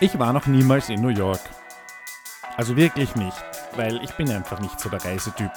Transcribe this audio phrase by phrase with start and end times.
[0.00, 1.40] Ich war noch niemals in New York.
[2.56, 3.36] Also wirklich nicht,
[3.76, 5.52] weil ich bin einfach nicht so der Reisetyp.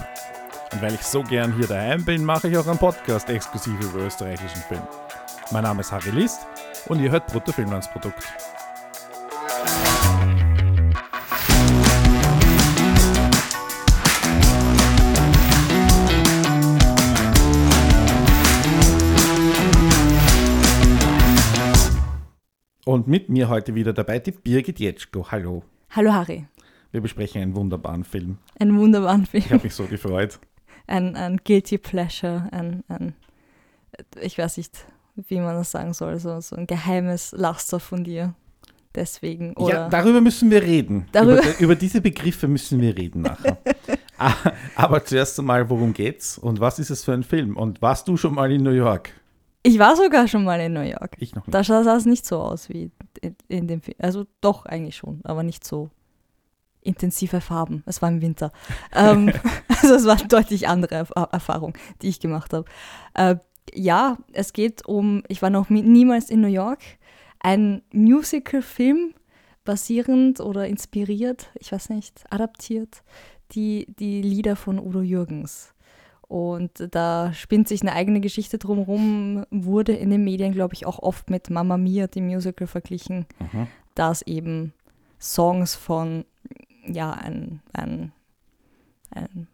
[0.71, 4.05] Und weil ich so gern hier daheim bin, mache ich auch einen Podcast exklusiv über
[4.05, 4.83] österreichischen Film.
[5.49, 6.45] Mein Name ist Harry List
[6.87, 8.23] und ihr hört Brutto Filmlandsprodukt.
[23.07, 25.31] Und mit mir heute wieder dabei die Birgit Jetschko.
[25.31, 25.63] Hallo.
[25.91, 26.45] Hallo Harry.
[26.91, 28.37] Wir besprechen einen wunderbaren Film.
[28.59, 29.45] Einen wunderbaren Film.
[29.45, 30.39] Ich habe mich so gefreut.
[30.87, 33.13] Ein, ein Guilty Pleasure, ein, ein,
[34.21, 34.85] ich weiß nicht,
[35.27, 38.33] wie man das sagen soll, so, so ein geheimes Laster von dir.
[38.95, 39.53] Deswegen.
[39.55, 41.05] Oder ja, darüber müssen wir reden.
[41.13, 43.57] Darüber- Über, über diese Begriffe müssen wir reden nachher.
[44.17, 44.33] Ah,
[44.75, 47.55] Aber zuerst einmal, worum geht's und was ist es für ein Film?
[47.55, 49.11] Und warst du schon mal in New York?
[49.63, 51.15] Ich war sogar schon mal in New York.
[51.19, 51.53] Ich noch nicht.
[51.53, 53.97] Da sah es nicht so aus wie in, in dem Film.
[53.99, 55.89] Also doch eigentlich schon, aber nicht so
[56.81, 57.83] intensive Farben.
[57.85, 58.51] Es war im Winter.
[58.95, 59.31] ähm,
[59.67, 62.65] also es war eine deutlich andere Erf Erfahrung, die ich gemacht habe.
[63.13, 63.35] Äh,
[63.73, 66.79] ja, es geht um, ich war noch niemals in New York,
[67.39, 69.13] ein Musical-Film
[69.65, 73.03] basierend oder inspiriert, ich weiß nicht, adaptiert,
[73.51, 75.73] die, die Lieder von Udo Jürgens.
[76.27, 80.99] Und da spinnt sich eine eigene Geschichte drumherum, wurde in den Medien, glaube ich, auch
[80.99, 83.67] oft mit Mamma Mia, dem Musical, verglichen, Mhm.
[83.95, 84.73] dass eben
[85.19, 86.25] Songs von,
[86.85, 88.11] ja, ein, ein,
[89.11, 89.47] ein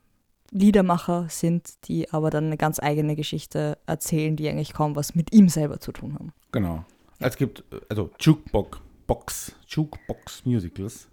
[0.51, 5.33] Liedermacher sind, die aber dann eine ganz eigene Geschichte erzählen, die eigentlich kaum was mit
[5.33, 6.33] ihm selber zu tun haben.
[6.51, 6.85] Genau.
[7.19, 11.07] Es gibt, also Jukebox, Box, Jukebox Musicals,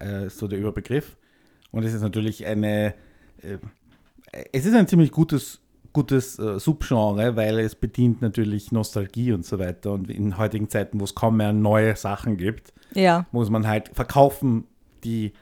[0.00, 1.16] äh, ist so der Überbegriff.
[1.70, 2.94] Und es ist natürlich eine,
[3.42, 3.58] äh,
[4.52, 5.60] es ist ein ziemlich gutes,
[5.92, 9.92] gutes äh, Subgenre, weil es bedient natürlich Nostalgie und so weiter.
[9.92, 13.90] Und in heutigen Zeiten, wo es kaum mehr neue Sachen gibt, Ja, muss man halt
[13.92, 14.64] verkaufen
[15.04, 15.32] die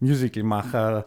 [0.00, 1.06] Musicalmacher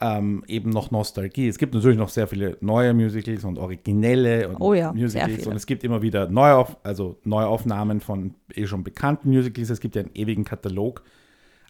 [0.00, 1.48] ähm, eben noch Nostalgie.
[1.48, 5.56] Es gibt natürlich noch sehr viele neue Musicals und originelle und Oh ja, Musicals und
[5.56, 9.70] es gibt immer wieder Neuauf also Neuaufnahmen von eh schon bekannten Musicals.
[9.70, 11.02] Es gibt ja einen ewigen Katalog.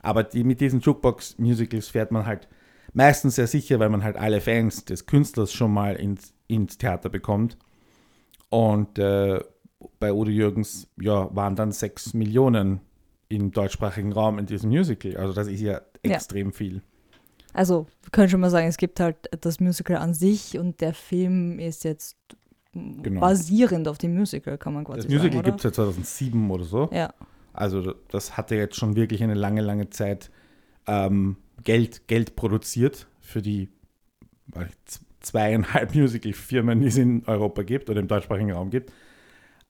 [0.03, 2.49] Aber die, mit diesen Jukebox-Musicals fährt man halt
[2.93, 7.09] meistens sehr sicher, weil man halt alle Fans des Künstlers schon mal ins, ins Theater
[7.09, 7.57] bekommt.
[8.49, 9.41] Und äh,
[9.99, 12.81] bei Udo Jürgens ja, waren dann sechs Millionen
[13.29, 15.17] im deutschsprachigen Raum in diesem Musical.
[15.17, 16.15] Also das ist ja Ja.
[16.15, 16.83] extrem viel.
[17.53, 20.95] also wir können schon mal sagen, es gibt halt das Musical an sich und der
[20.95, 22.17] Film ist jetzt
[22.73, 26.65] basierend auf dem Musical, kann man quasi Das Musical sagen, gibt es seit 2007 oder
[26.65, 26.89] so.
[26.93, 27.13] Ja,
[27.53, 30.31] Also das hatte jetzt schon wirklich eine lange, lange Zeit
[30.91, 33.69] ähm, Geld, Geld produziert für die
[35.21, 38.93] zweieinhalb Musical-Firmen, die es in Europa gibt oder im deutschsprachigen Raum gibt.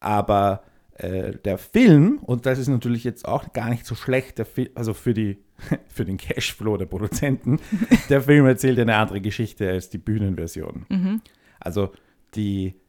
[0.00, 0.62] Aber
[0.94, 4.42] äh, der Film, und das ist natürlich jetzt auch gar nicht so schlecht,
[4.75, 5.44] also für, die,
[5.88, 7.60] für den Cashflow der Produzenten,
[8.09, 10.86] der Film erzählt eine andere Geschichte als die Bühnenversion.
[10.88, 11.20] mhm.
[11.62, 11.92] Also
[12.34, 12.80] die,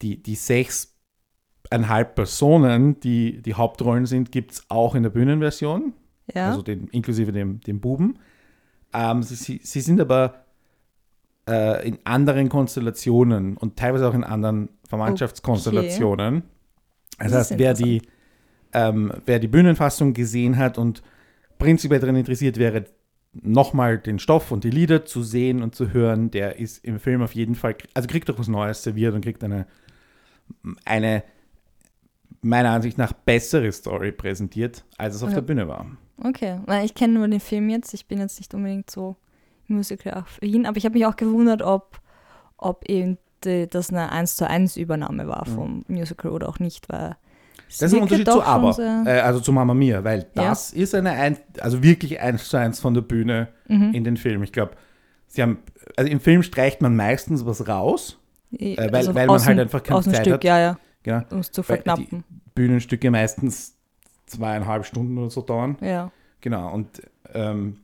[0.00, 5.94] die, die sechseinhalb Personen, die die Hauptrollen sind, gibt es auch in der Bühnenversion,
[6.34, 6.50] ja.
[6.50, 8.18] also den, inklusive dem, dem Buben.
[8.92, 10.44] Ähm, sie, sie, sind aber
[11.48, 16.42] äh, in anderen Konstellationen und teilweise auch in anderen Verwandtschaftskonstellationen.
[17.18, 18.02] Das Das ist heißt, wer die,
[18.72, 21.02] ähm, wer die Bühnenfassung gesehen hat und
[21.58, 22.84] prinzipiell daran interessiert wäre,
[23.32, 27.22] nochmal den Stoff und die Lieder zu sehen und zu hören, der ist im Film
[27.22, 29.66] auf jeden Fall, also kriegt doch was Neues serviert und kriegt eine,
[30.84, 31.24] eine
[32.42, 35.36] meiner Ansicht nach bessere Story präsentiert, als es auf Ja.
[35.36, 35.86] der Bühne war.
[36.24, 37.92] Okay, weil ich kenne nur den Film jetzt.
[37.94, 39.16] Ich bin jetzt nicht unbedingt so
[39.68, 42.00] musical-affin, aber ich habe mich auch gewundert, ob,
[42.58, 46.88] ob eben die, das eine 1 zu 1 Übernahme war vom Musical oder auch nicht,
[46.88, 47.16] weil
[47.68, 50.44] Das ist ein Unterschied zu Aber, äh, also zu Mama Mia, weil Ja.
[50.50, 53.94] das ist eine, ein, also wirklich eins zu eins von der Bühne Mhm.
[53.94, 54.42] in den Film.
[54.42, 54.72] Ich glaube,
[55.26, 55.58] sie haben,
[55.96, 58.18] also im Film streicht man meistens was raus,
[58.56, 60.44] äh, weil- weil man halt einfach keine dem Zeit Stück, hat.
[60.44, 62.22] ja, ja, genau, um es zu verknappen.
[62.54, 63.76] Bühnenstücke meistens
[64.32, 65.76] zweieinhalb Stunden oder so dauern.
[65.80, 66.10] Ja,
[66.40, 67.00] Genau, und
[67.34, 67.78] ähm,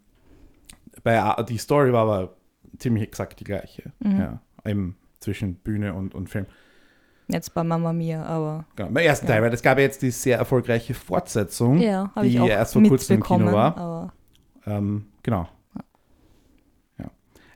[1.05, 2.37] bei die Story war aber
[2.79, 3.93] ziemlich exakt die gleiche.
[4.01, 4.19] Mhm.
[4.19, 6.47] Ja, eben zwischen Bühne und, und Film.
[7.29, 9.35] jetzt bei Mama Mia, aber Genau, beim ersten Ja.
[9.35, 11.79] Teil, weil es gab ja jetzt die sehr erfolgreiche Fortsetzung.
[11.81, 14.13] ja, die erst vor kurzem im Kino war.
[14.67, 15.49] Ähm, genau.
[16.99, 17.11] Ja.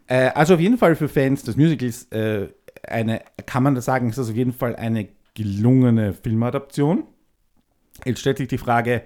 [0.07, 2.49] Äh, also auf jeden Fall für Fans des Musicals äh,
[2.87, 7.05] eine, kann man das sagen, ist das auf jeden Fall eine gelungene Filmadaption.
[8.05, 9.03] Jetzt stellt sich die Frage,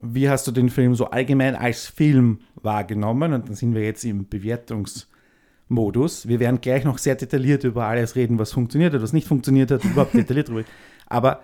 [0.00, 3.32] wie hast du den Film so allgemein als Film wahrgenommen?
[3.32, 6.28] Und dann sind wir jetzt im Bewertungsmodus.
[6.28, 9.70] Wir werden gleich noch sehr detailliert über alles reden, was funktioniert hat, was nicht funktioniert
[9.70, 10.64] hat, überhaupt detailliert drüber.
[11.06, 11.42] Aber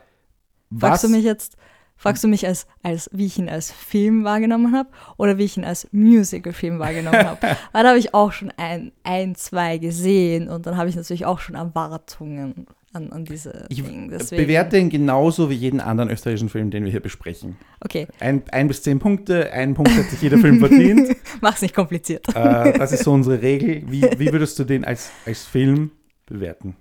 [0.70, 1.56] was, Fragst du mich jetzt,
[2.00, 5.56] Fragst du mich als, als, wie ich ihn als Film wahrgenommen habe oder wie ich
[5.56, 7.42] ihn als Musical-Film wahrgenommen habe?
[7.42, 11.26] Weil da habe ich auch schon ein, ein, zwei gesehen und dann habe ich natürlich
[11.26, 14.08] auch schon Erwartungen an, an diese Ich Dinge.
[14.08, 17.56] Deswegen- bewerte ihn genauso wie jeden anderen österreichischen Film, den wir hier besprechen.
[17.80, 21.14] Okay, Ein, ein bis zehn Punkte, ein Punkt hat sich jeder Film verdient.
[21.40, 22.26] mach's nicht kompliziert.
[22.34, 23.82] Äh, das ist so unsere Regel.
[23.90, 25.90] Wie, wie würdest du den als, als Film
[26.26, 26.76] bewerten?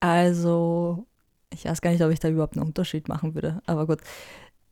[0.00, 1.06] Also,
[1.52, 4.00] ich weiß gar nicht, ob ich da überhaupt einen Unterschied machen würde, aber gut.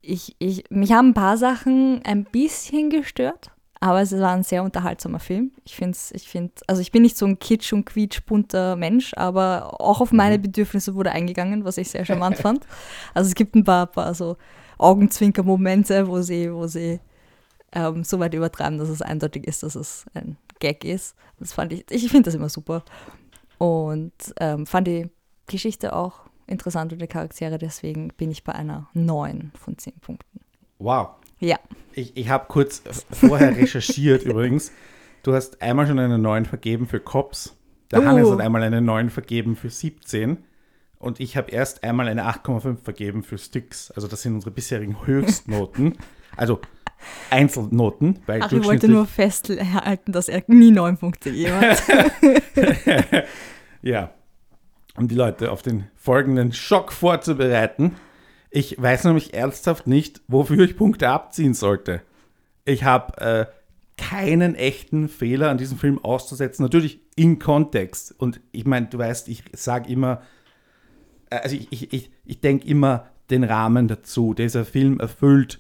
[0.07, 3.51] Ich, ich, mich haben ein paar Sachen ein bisschen gestört,
[3.85, 5.53] aber es war ein sehr unterhaltsamer Film.
[5.67, 9.79] Ich finde ich find, also ich bin nicht so ein kitsch- und quietschbunter Mensch, aber
[9.79, 12.67] auch auf meine Bedürfnisse wurde eingegangen, was ich sehr charmant fand.
[13.13, 14.39] Also es gibt ein paar, paar so
[14.79, 16.99] Augenzwinker-Momente, wo sie, wo sie
[17.73, 21.15] ähm, so weit übertreiben, dass es eindeutig ist, dass es ein Gag ist.
[21.39, 22.85] Das fand ich, ich finde das immer super.
[23.59, 25.11] Und ähm, fand die
[25.47, 30.41] Geschichte auch interessant und die Charaktere, deswegen bin ich bei einer 9 von 10 Punkten.
[30.79, 31.09] Wow.
[31.45, 31.59] Ja,
[31.93, 34.73] Ich, ich habe kurz vorher recherchiert übrigens.
[35.23, 37.57] Du hast einmal schon eine 9 vergeben für Cops.
[37.91, 38.07] Der Uh.
[38.07, 40.39] Hannes hat einmal eine 9 vergeben für 17.
[40.99, 43.91] Und ich habe erst einmal eine 8,5 vergeben für Sticks.
[43.91, 45.99] Also das sind unsere bisherigen Höchstnoten.
[46.37, 46.59] Also
[47.31, 48.19] Einzelnoten.
[48.27, 51.81] Weil Ach, ich wollte nur festhalten, dass er nie 9 Punkte gegeben hat.
[53.83, 54.11] Ja.
[54.97, 57.97] Um die Leute auf den folgenden Schock vorzubereiten.
[58.57, 62.03] Ich weiß nämlich ernsthaft nicht, wofür ich Punkte abziehen sollte.
[62.65, 63.47] Ich habe äh,
[64.01, 66.63] keinen echten Fehler an diesem Film auszusetzen.
[66.63, 68.15] Natürlich in Kontext.
[68.17, 70.23] Und ich meine, du weißt, ich sage immer,
[71.31, 74.35] äh, also ich, ich, ich, ich denke immer den Rahmen dazu.
[74.35, 75.59] Dieser Film erfüllt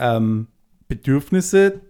[0.00, 0.48] ähm,
[0.88, 1.82] Bedürfnisse,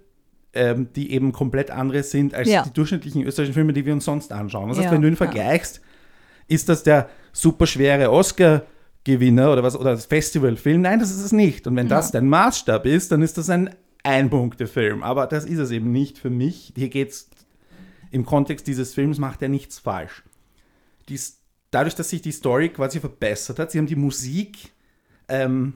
[0.52, 2.64] ähm, die eben komplett andere sind als Ja.
[2.64, 4.69] die durchschnittlichen österreichischen Filme, die wir uns sonst anschauen.
[4.69, 5.17] Das heißt, Ja, wenn du ihn ja.
[5.17, 5.81] vergleichst,
[6.49, 8.11] ist das der superschwere
[9.04, 10.82] Oscar-Gewinner oder was oder das Festivalfilm?
[10.82, 11.66] Nein, das ist es nicht.
[11.66, 13.70] Und wenn das dein Maßstab ist, dann ist das ein
[14.02, 15.02] Ein-Punkte-Film.
[15.02, 16.72] Aber das ist es eben nicht für mich.
[16.76, 17.30] Hier geht es
[18.10, 20.22] im Kontext dieses Films macht er nichts falsch.
[21.08, 21.40] Dies,
[21.70, 24.72] dadurch, dass sich die Story quasi verbessert hat, sie haben die Musik,
[25.28, 25.74] ähm,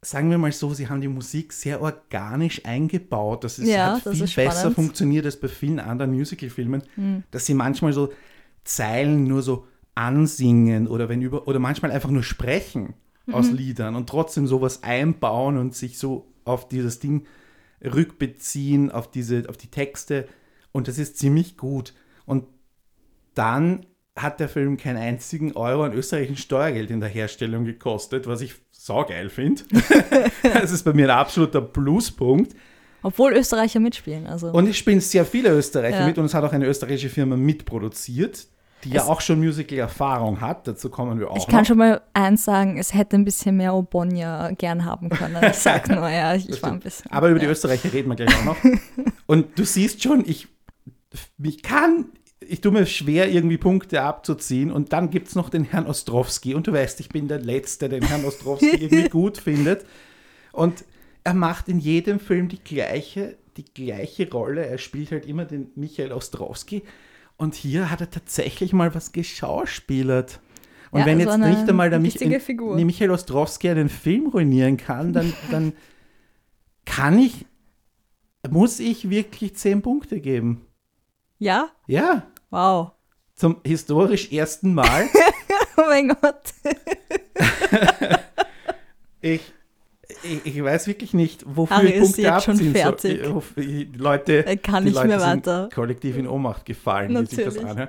[0.00, 3.42] sagen wir mal so, sie haben die Musik sehr organisch eingebaut.
[3.42, 6.82] Das ist, Ja, hat das viel ist besser funktioniert als bei vielen anderen Musicalfilmen,
[7.30, 8.12] dass sie manchmal so
[8.64, 9.66] Zeilen nur so
[9.98, 12.94] ansingen oder wenn über oder manchmal einfach nur sprechen
[13.32, 17.26] aus Liedern und trotzdem sowas einbauen und sich so auf dieses Ding
[17.84, 20.26] rückbeziehen, auf diese, auf die Texte.
[20.72, 21.92] Und das ist ziemlich gut.
[22.24, 22.44] Und
[23.34, 23.86] dann
[24.16, 28.54] hat der Film keinen einzigen Euro an österreichischen Steuergeld in der Herstellung gekostet, was ich
[28.70, 29.62] saugeil finde.
[30.42, 32.54] das ist bei mir ein absoluter Pluspunkt.
[33.02, 34.26] Obwohl Österreicher mitspielen.
[34.26, 34.50] Also.
[34.52, 36.06] Und es spielen sehr viele Österreicher Ja.
[36.06, 38.48] mit und es hat auch eine österreichische Firma mitproduziert,
[38.84, 40.66] die ja Es- auch schon Musical-Erfahrung hat.
[40.68, 41.66] Dazu kommen wir auch ich kann noch.
[41.66, 45.42] schon mal eins sagen, es hätte ein bisschen mehr Obonia gern haben können.
[45.44, 47.10] Ich sag nur, ja, ich, ich war ein bisschen.
[47.10, 47.50] Aber über die ja.
[47.52, 48.56] Österreicher reden wir gleich auch noch.
[49.26, 50.48] Und du siehst schon, ich,
[51.42, 52.06] ich kann,
[52.40, 54.70] ich tue mir schwer, irgendwie Punkte abzuziehen.
[54.70, 56.54] Und dann gibt es noch den Herrn Ostrowski.
[56.54, 59.84] Und du weißt, ich bin der Letzte, den Herrn Ostrowski irgendwie gut findet.
[60.52, 60.84] Und
[61.24, 64.66] er macht in jedem Film die gleiche, die gleiche Rolle.
[64.66, 66.84] Er spielt halt immer den Michael Ostrowski.
[67.38, 70.40] Und hier hat er tatsächlich mal was geschauspielert.
[70.90, 72.76] Und Ja, wenn so jetzt eine nicht einmal der Mich Figur.
[72.84, 75.72] Michael Ostrowski einen Film ruinieren kann, dann, dann
[76.84, 77.46] kann ich,
[78.50, 80.66] muss ich wirklich zehn Punkte geben.
[81.38, 81.68] Ja?
[81.86, 82.92] Ja, Wow.
[83.34, 85.08] zum historisch ersten Mal.
[85.80, 86.42] Oh mein Gott.
[89.20, 89.52] Ich,
[90.22, 93.20] ich, ich weiß wirklich nicht, wofür Harry ich Punkte abziehen fertig.
[93.24, 93.42] soll.
[93.56, 95.68] Ich, ich, die Leute, Er kann die Leute sind weiter.
[95.74, 97.70] kollektiv in Ohnmacht gefallen, die sich das Natürlich.
[97.70, 97.88] anhören.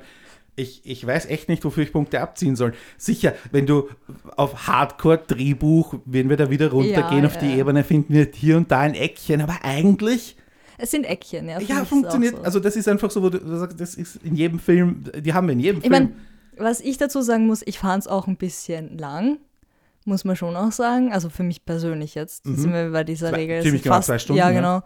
[0.56, 2.74] Ich, ich weiß echt nicht, wofür ich Punkte abziehen soll.
[2.98, 3.88] Sicher, wenn du
[4.36, 7.58] auf Hardcore-Drehbuch, wenn wir da wieder runtergehen Ja, auf die ja.
[7.58, 10.36] Ebene, finden wir hier und da ein Eckchen, aber eigentlich
[10.78, 11.60] Es sind Eckchen, ja.
[11.62, 12.36] Ja, funktioniert.
[12.38, 12.42] so.
[12.44, 15.48] Also das ist einfach so, wo du, sagst, das ist in jedem Film, die haben
[15.48, 15.92] wir in jedem Ich Film.
[15.94, 16.12] meine,
[16.58, 19.38] was ich dazu sagen muss, ich fand es auch ein bisschen lang,
[20.10, 21.14] muss man schon auch sagen.
[21.14, 22.46] Also für mich persönlich jetzt.
[22.46, 22.56] Mhm.
[22.56, 23.62] Sind wir bei dieser Zwei- Regel.
[23.62, 24.56] ziemlich genau zwei Stunden, Ja, ja.
[24.60, 24.82] genau.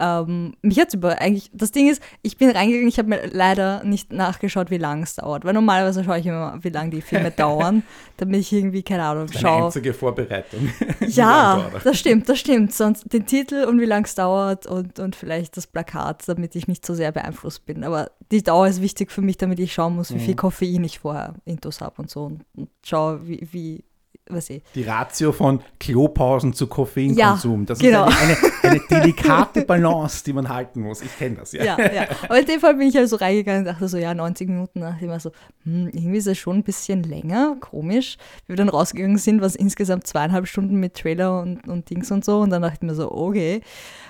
[0.00, 3.84] Ähm, mich jetzt über eigentlich, das Ding ist, ich bin reingegangen, ich habe mir leider
[3.84, 5.44] nicht nachgeschaut, wie lange es dauert.
[5.44, 7.84] Weil normalerweise schaue ich immer, wie lange die Filme dauern,
[8.16, 9.66] damit ich irgendwie, keine Ahnung, schaue.
[9.66, 10.70] einzige Vorbereitung.
[11.06, 12.72] Ja, das stimmt, das stimmt.
[12.74, 16.66] Sonst den Titel und wie lange es dauert und, und vielleicht das Plakat, damit ich
[16.66, 17.84] nicht so sehr beeinflusst bin.
[17.84, 20.20] Aber die Dauer ist wichtig für mich, damit ich schauen muss, wie Mhm.
[20.20, 23.84] viel Koffein ich vorher intus habe und so und, und schaue, wie, wie
[24.28, 24.62] was ich.
[24.74, 27.60] Die Ratio von Klopausen zu Koffeinkonsum.
[27.60, 28.08] Ja, das genau.
[28.08, 31.02] ist eine, eine, eine delikate Balance, die man halten muss.
[31.02, 31.64] Ich kenne das, ja.
[31.64, 32.06] Ja, ja.
[32.24, 34.80] Aber in dem Fall bin ich halt so reingegangen und dachte so, ja, 90 Minuten.
[34.80, 35.32] Da dachte ich mir so,
[35.64, 38.16] hm, irgendwie ist es schon ein bisschen länger, komisch.
[38.46, 42.10] Wie wir dann rausgegangen sind, war es insgesamt zweieinhalb Stunden mit Trailer und, und Dings
[42.10, 42.40] und so.
[42.40, 43.60] Und dann dachte ich mir so, okay.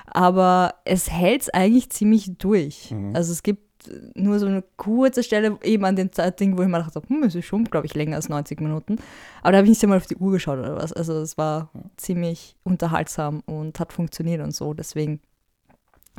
[0.07, 2.91] Aber es hält es eigentlich ziemlich durch.
[2.91, 3.17] Mhm.
[3.17, 3.72] Also es gibt
[4.15, 7.35] nur so eine kurze Stelle eben an dem Ding, wo ich mir dachte, hm, es
[7.35, 8.97] ist schon, glaube ich, länger als 90 Minuten.
[9.43, 10.93] Aber da habe ich nicht einmal auf die Uhr geschaut oder was.
[10.93, 14.75] Also es war ziemlich unterhaltsam und hat funktioniert und so.
[14.75, 15.21] Deswegen,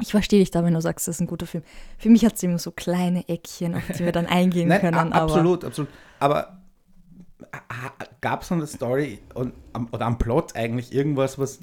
[0.01, 1.63] ich verstehe dich da, wenn du sagst, das ist ein guter Film.
[1.97, 4.95] Für mich hat es immer so kleine Eckchen, auf die wir dann eingehen Nein, können.
[4.95, 5.89] aber absolut, absolut.
[6.19, 6.59] Aber
[8.21, 9.53] gab es an der Story und,
[9.91, 11.59] oder am Plot eigentlich irgendwas, was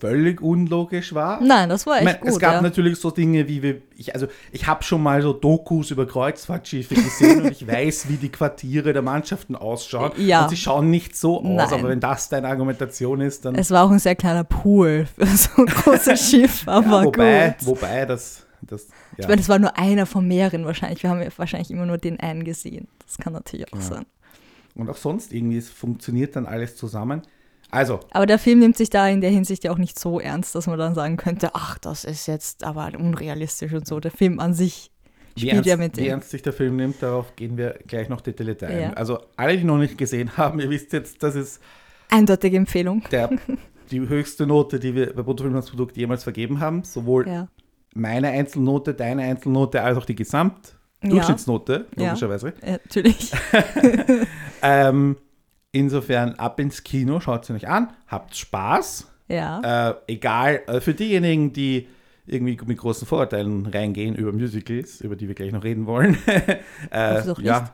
[0.00, 1.40] völlig unlogisch war?
[1.42, 2.30] Nein, das war Ich echt mein, gut.
[2.30, 2.62] es gab ja.
[2.62, 6.94] natürlich so Dinge wie wir, ich, also ich habe schon mal so Dokus über Kreuzfahrtschiffe
[6.94, 10.12] gesehen und ich weiß, wie die Quartiere der Mannschaften ausschauen.
[10.16, 10.44] Ja.
[10.44, 11.80] Und sie schauen nicht so aus, Nein.
[11.80, 13.54] aber wenn das deine Argumentation ist, dann.
[13.54, 17.56] Es war auch ein sehr kleiner Pool für so ein großes Schiff, aber ja, wobei,
[17.58, 17.66] gut.
[17.66, 18.46] wobei das.
[18.62, 19.24] das ja.
[19.24, 21.02] Ich meine, das war nur einer von mehreren wahrscheinlich.
[21.02, 22.88] Wir haben ja wahrscheinlich immer nur den einen gesehen.
[23.04, 24.06] Das kann natürlich auch sein.
[24.74, 27.22] Und auch sonst irgendwie, es funktioniert dann alles zusammen.
[27.70, 30.54] Also, Aber der Film nimmt sich da in der Hinsicht ja auch nicht so ernst,
[30.54, 34.00] dass man dann sagen könnte, ach, das ist jetzt aber unrealistisch und so.
[34.00, 34.90] Der Film an sich
[35.34, 38.08] wie spielt ernst, ja mit wie ernst sich der Film nimmt, darauf gehen wir gleich
[38.08, 38.80] noch detailliert ein.
[38.80, 38.92] Ja.
[38.94, 41.60] Also, alle, die noch nicht gesehen haben, ihr wisst jetzt, das ist
[42.10, 43.02] Eindeutige Empfehlung.
[43.10, 43.30] der,
[43.90, 46.84] die höchste Note, die wir bei Bruttofilmlandsprodukt jemals vergeben haben.
[46.84, 47.48] Sowohl Ja.
[47.94, 52.06] meine Einzelnote, deine Einzelnote, als auch die Gesamtdurchschnittsnote, Ja.
[52.06, 52.54] logischerweise.
[52.64, 53.30] ja, natürlich.
[54.62, 55.16] Ähm,
[55.78, 59.08] insofern ab ins Kino, schaut sie euch an, habt Spaß.
[59.28, 59.90] Ja.
[59.90, 61.86] Äh, egal, äh, für diejenigen, die
[62.26, 66.18] irgendwie mit großen Vorurteilen reingehen über Musicals, über die wir gleich noch reden wollen,
[66.90, 67.70] äh, ja,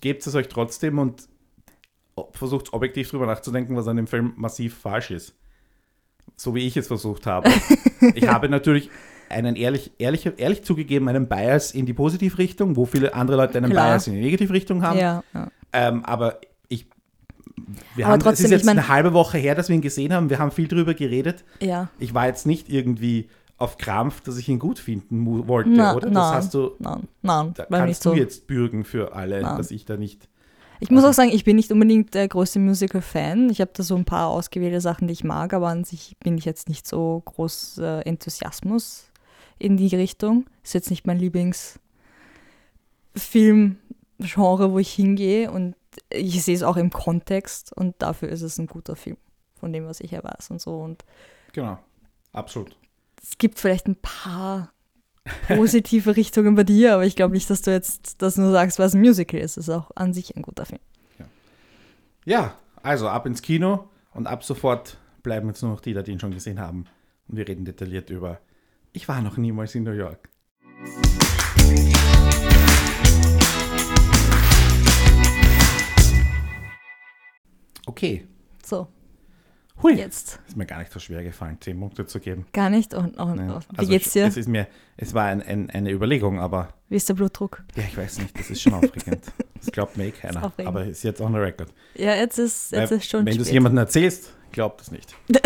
[0.00, 1.28] gebt es euch trotzdem und
[2.32, 5.34] versucht objektiv drüber nachzudenken, was an dem Film massiv falsch ist.
[6.36, 7.48] So wie ich es versucht habe.
[8.14, 8.90] ich habe natürlich
[9.28, 13.70] einen ehrlich, ehrlich, ehrlich zugegeben einen Bias in die Positivrichtung, wo viele andere Leute einen
[13.70, 13.90] Klar.
[13.90, 14.98] Bias in die Negativrichtung haben.
[14.98, 15.48] ja, ja.
[15.72, 16.47] Ähm, aber ich.
[17.96, 19.74] Wir Aber haben, es trotzdem, ist jetzt ich mein- eine halbe Woche her, dass wir
[19.76, 20.30] ihn gesehen haben.
[20.30, 21.44] Wir haben viel drüber geredet.
[21.60, 21.88] ja.
[21.98, 26.06] Ich war jetzt nicht irgendwie auf Krampf, dass ich ihn gut finden wollte, Na, oder?
[26.06, 26.32] Das nein.
[26.34, 26.70] hast du.
[26.78, 28.12] Nein, nein, Da kannst so.
[28.12, 29.56] du jetzt bürgen für alle, Nein.
[29.56, 30.28] dass ich da nicht.
[30.80, 33.50] Ich muss auch sagen, ich bin nicht unbedingt der größte Musical-Fan.
[33.50, 36.38] Ich habe da so ein paar ausgewählte Sachen, die ich mag, aber an sich bin
[36.38, 39.06] ich jetzt nicht so groß äh, Enthusiasmus
[39.58, 40.44] in die Richtung.
[40.62, 41.18] Ist jetzt nicht mein
[43.14, 45.74] Lieblingsfilm-Genre, wo ich hingehe und
[46.10, 49.16] ich sehe es auch im Kontext und dafür ist es ein guter Film,
[49.58, 50.78] von dem, was ich ja weiß und so.
[50.80, 51.04] Und
[51.52, 51.78] Genau.
[52.32, 52.76] Absolut.
[53.22, 54.72] es gibt vielleicht ein paar
[55.48, 58.94] positive Richtungen bei dir, aber ich glaube nicht, dass du jetzt das nur sagst, was
[58.94, 59.56] ein Musical ist.
[59.56, 60.80] Es ist auch an sich ein guter Film.
[62.24, 66.20] Ja, also ab ins Kino und ab sofort bleiben jetzt nur noch die, die ihn
[66.20, 66.84] schon gesehen haben.
[67.26, 68.40] Und wir reden detailliert über.
[68.92, 70.28] Ich war noch niemals in New York.
[77.88, 78.26] Okay.
[78.64, 78.86] So,
[79.82, 79.94] Hui.
[79.96, 80.40] jetzt.
[80.46, 82.46] Ist mir gar nicht so schwer gefallen, 10 Punkte zu geben.
[82.52, 82.92] Gar nicht.
[82.94, 84.26] Und, und, Ja, wie also geht's dir?
[84.26, 84.66] Es, ist mir,
[84.96, 87.64] es war ein, ein, eine Überlegung, aber Wie ist der Blutdruck?
[87.76, 89.22] ja, ich weiß nicht, das ist schon aufregend.
[89.58, 90.44] Das glaubt mir eh ist keiner.
[90.44, 90.68] aufregend.
[90.68, 91.68] Aber ist jetzt on the record.
[91.96, 95.14] Ja, jetzt ist, jetzt Weil, ist schon Wenn du es jemandem erzählst, glaubt es nicht.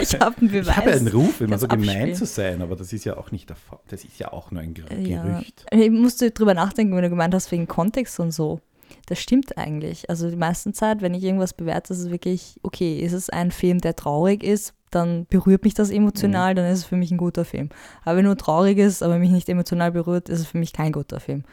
[0.00, 0.68] Ich habe einen Beweis.
[0.68, 2.14] Ich habe einen Ruf, immer so gemein abspielen.
[2.14, 3.78] zu sein, aber das ist ja auch nicht der Fall.
[3.88, 5.22] Das ist ja auch nur ein Ger ja.
[5.22, 5.66] Gerücht.
[5.70, 8.60] Ich musste drüber nachdenken, wenn du gemeint hast, wegen Kontext und so.
[9.06, 10.10] Das stimmt eigentlich.
[10.10, 13.50] Also die meisten Zeit, wenn ich irgendwas bewerte, ist es wirklich, okay, ist es ein
[13.52, 16.56] Film, der traurig ist, dann berührt mich das emotional, Mhm.
[16.56, 17.68] dann ist es für mich ein guter Film.
[18.04, 20.92] Aber wenn nur traurig ist, aber mich nicht emotional berührt, ist es für mich kein
[20.92, 21.44] guter Film.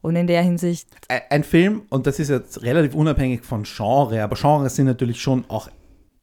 [0.00, 0.88] Und in der Hinsicht,
[1.30, 5.44] Ein- Film, und das ist jetzt relativ unabhängig von Genre, aber Genres sind natürlich schon
[5.48, 5.68] auch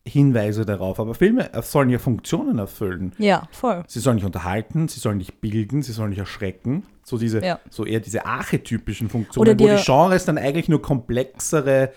[0.08, 1.00] Hinweise darauf.
[1.00, 3.14] Aber Filme sollen ja Funktionen erfüllen.
[3.20, 3.84] ja, voll.
[3.88, 6.84] Sie sollen dich unterhalten, sie sollen dich bilden, sie sollen dich erschrecken.
[7.10, 7.60] So diese, Ja.
[7.72, 11.92] so eher diese archetypischen Funktionen, wo dir- die Genres dann eigentlich nur komplexere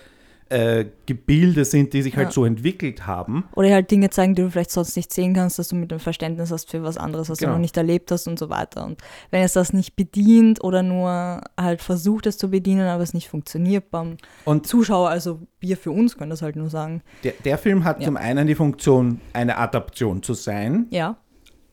[0.49, 2.31] äh, Gebilde sind, die sich halt Ja.
[2.33, 3.45] so entwickelt haben.
[3.55, 5.99] Oder halt Dinge zeigen, die du vielleicht sonst nicht sehen kannst, dass du mit dem
[5.99, 7.53] Verständnis hast für was anderes, was Genau.
[7.53, 8.85] du noch nicht erlebt hast und so weiter.
[8.85, 9.01] Und
[9.31, 13.29] wenn es das nicht bedient oder nur halt versucht, es zu bedienen, aber es nicht
[13.31, 17.57] funktioniert beim Und Zuschauer, also wir für uns können das halt nur sagen, der, der
[17.57, 18.05] Film hat Ja.
[18.09, 21.17] zum einen die Funktion, eine Adaption zu sein, ja,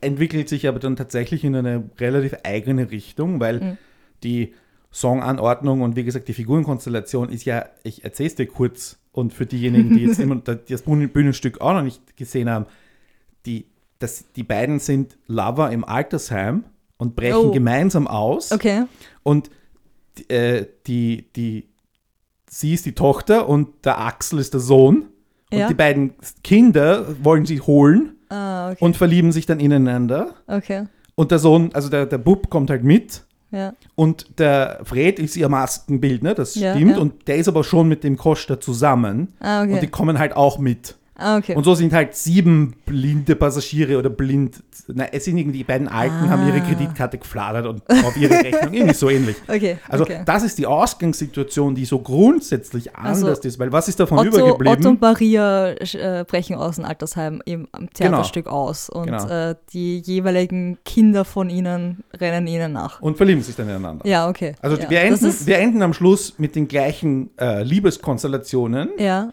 [0.00, 3.78] entwickelt sich aber dann tatsächlich in eine relativ eigene Richtung, weil Mhm.
[4.22, 4.54] die
[4.90, 9.46] Songanordnung und wie gesagt die Figurenkonstellation ist ja, ich erzähle es dir kurz und für
[9.46, 12.66] diejenigen, die jetzt immer das Bühnen- Bühnenstück auch noch nicht gesehen haben,
[13.46, 13.66] die,
[13.98, 16.64] das, die beiden sind Lover im Altersheim
[16.96, 17.50] und brechen Oh.
[17.52, 18.84] gemeinsam aus okay.
[19.22, 19.50] und
[20.28, 21.68] äh, die, die
[22.48, 25.06] sie ist die Tochter und der Axel ist der Sohn.
[25.52, 25.68] Und Ja.
[25.68, 28.84] die beiden Kinder wollen sie holen Ah, okay.
[28.84, 30.34] und verlieben sich dann ineinander.
[30.46, 30.86] okay.
[31.16, 33.24] Und der Sohn, also der, der Bub kommt halt mit.
[33.50, 33.74] Ja.
[33.94, 36.92] Und der Fred ist ihr Maskenbildner, das Ja, stimmt.
[36.92, 36.98] ja.
[36.98, 39.34] Und der ist aber schon mit dem Koster zusammen.
[39.40, 39.86] Ah, Und die okay.
[39.88, 40.94] kommen halt auch mit.
[41.20, 41.54] Ah, okay.
[41.54, 44.62] Und so sind halt sieben blinde Passagiere oder blind.
[44.88, 46.66] Na, es sind irgendwie die beiden Alten, haben ihre Ah.
[46.66, 48.72] Kreditkarte gefladert und auf ihre Rechnung.
[48.74, 49.36] Irgendwie so ähnlich.
[49.46, 49.78] okay.
[49.88, 50.22] Also okay.
[50.26, 53.58] das ist die Ausgangssituation, die so grundsätzlich Also, anders ist.
[53.58, 54.78] Weil was ist davon Otto, übergeblieben?
[54.78, 59.28] Otto und Maria äh, brechen aus dem Altersheim im am Theaterstück aus und Genau.
[59.28, 63.00] äh, die jeweiligen Kinder von ihnen rennen ihnen nach.
[63.02, 64.06] und verlieben sich dann ineinander.
[64.06, 64.54] Ja, okay.
[64.62, 64.88] Also ja.
[64.90, 69.30] wir, enden, wir enden am Schluss mit den gleichen äh, Liebeskonstellationen, ja,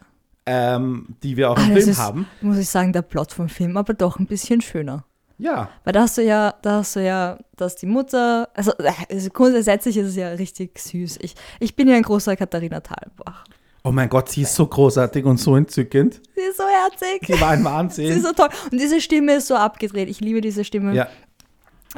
[0.48, 2.28] ähm, die wir auch Ah, im das Film ist- haben.
[2.42, 5.04] muss ich sagen, der Plot vom Film aber doch ein bisschen schöner.
[5.40, 8.72] Ja, Weil da hast du ja, da hast du ja, dass die Mutter, also,
[9.08, 11.20] also grundsätzlich ist es ja richtig süß.
[11.22, 13.44] Ich, ich bin ja ein großer Katharina Thalbach.
[13.84, 16.22] oh mein Gott, sie ist so großartig und so entzückend.
[16.34, 17.28] Sie ist so herzig.
[17.28, 18.06] Sie war ein Sie Wahnsinn.
[18.18, 18.50] ist so toll.
[18.72, 20.10] Und diese Stimme ist so abgedreht.
[20.10, 20.96] Ich liebe diese Stimme.
[20.96, 21.08] Ja,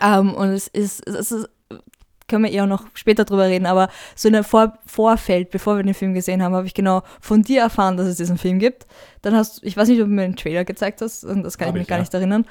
[0.02, 1.48] Ähm, und es ist, es ist,
[2.30, 5.84] können wir eher noch später drüber reden, aber so in der Vor Vorfeld, bevor wir
[5.84, 8.86] den Film gesehen haben, habe ich genau von dir erfahren, dass es diesen Film gibt.
[9.22, 11.68] Dann hast ich weiß nicht, ob du mir den Trailer gezeigt hast, und das kann
[11.68, 12.04] Hab ich mich ich, gar ja.
[12.04, 12.46] nicht erinnern.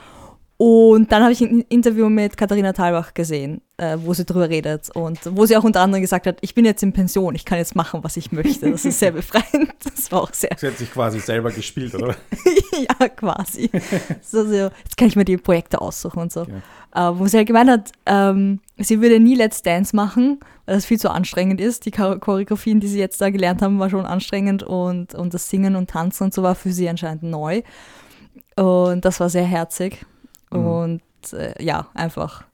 [0.61, 4.91] Und dann habe ich ein Interview mit Katharina Thalbach gesehen, äh, wo sie drüber redet
[4.93, 7.59] und wo sie auch unter anderem gesagt hat, ich bin jetzt in Pension, ich kann
[7.59, 8.69] jetzt machen, was ich möchte.
[8.69, 9.73] Das ist sehr befreiend.
[9.85, 12.17] Das war auch sehr sie hat sich quasi selber gespielt, oder?
[12.73, 13.71] ja, quasi.
[14.23, 16.45] so, so, jetzt kann ich mir die Projekte aussuchen und so.
[16.95, 17.11] Ja.
[17.11, 20.87] Äh, wo sie halt gemeint hat, ähm, sie würde nie Let's Dance machen, weil das
[20.87, 21.85] viel zu anstrengend ist.
[21.87, 25.49] Die Chor- Choreografien, die sie jetzt da gelernt haben, war schon anstrengend und, und das
[25.49, 27.63] Singen und Tanzen und so war für sie anscheinend neu.
[28.57, 30.05] Und das war sehr herzig.
[30.51, 30.67] Mhm.
[30.67, 31.03] Und
[31.33, 32.45] äh, ja, einfach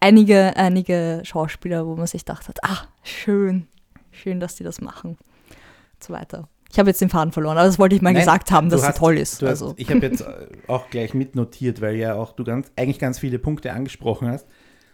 [0.00, 3.66] einige, einige Schauspieler, wo man sich gedacht hat, ah, schön,
[4.10, 5.10] schön, dass die das machen.
[5.18, 6.48] Und so weiter.
[6.72, 8.82] Ich habe jetzt den Faden verloren, aber das wollte ich mal Nein, gesagt haben, dass
[8.84, 9.42] hast- sie toll ist.
[9.42, 9.74] Hast, also.
[9.76, 13.38] Ich habe jetzt äh, auch gleich mitnotiert, weil ja auch du ganz, eigentlich ganz viele
[13.40, 14.46] Punkte angesprochen hast.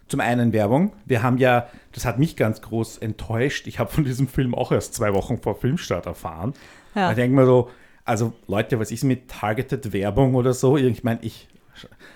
[0.07, 0.93] Zum einen Werbung.
[1.05, 3.67] Wir haben ja, das hat mich ganz groß enttäuscht.
[3.67, 6.53] Ich habe von diesem Film auch erst zwei Wochen vor Filmstart erfahren.
[6.95, 7.09] Ja.
[7.09, 7.69] Da denke ich mir so,
[8.05, 10.77] also Leute, was ist mit Targeted Werbung oder so?
[10.77, 11.47] Ich meine, ich,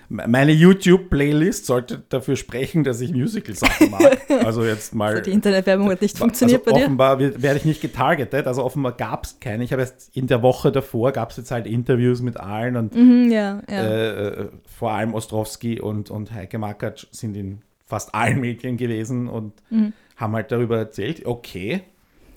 [0.10, 4.18] meine YouTube-Playlist sollte dafür sprechen, dass ich Musical-Sachen mag.
[4.46, 5.22] Also jetzt mal.
[5.22, 6.86] Die Internetwerbung hat nicht funktioniert also bei dir.
[6.86, 9.64] offenbar werde ich nicht getargetet, also offenbar gab es keine.
[9.64, 12.96] Ich habe erst in der Woche davor gab es jetzt halt Interviews mit allen und
[12.96, 13.84] Mhm, ja, ja.
[13.84, 19.28] äh, äh, vor allem Ostrowski und, und Heike Makatsch sind in fast allen Medien gewesen
[19.28, 19.94] und Mhm.
[20.16, 21.26] haben halt darüber erzählt.
[21.26, 21.82] Okay.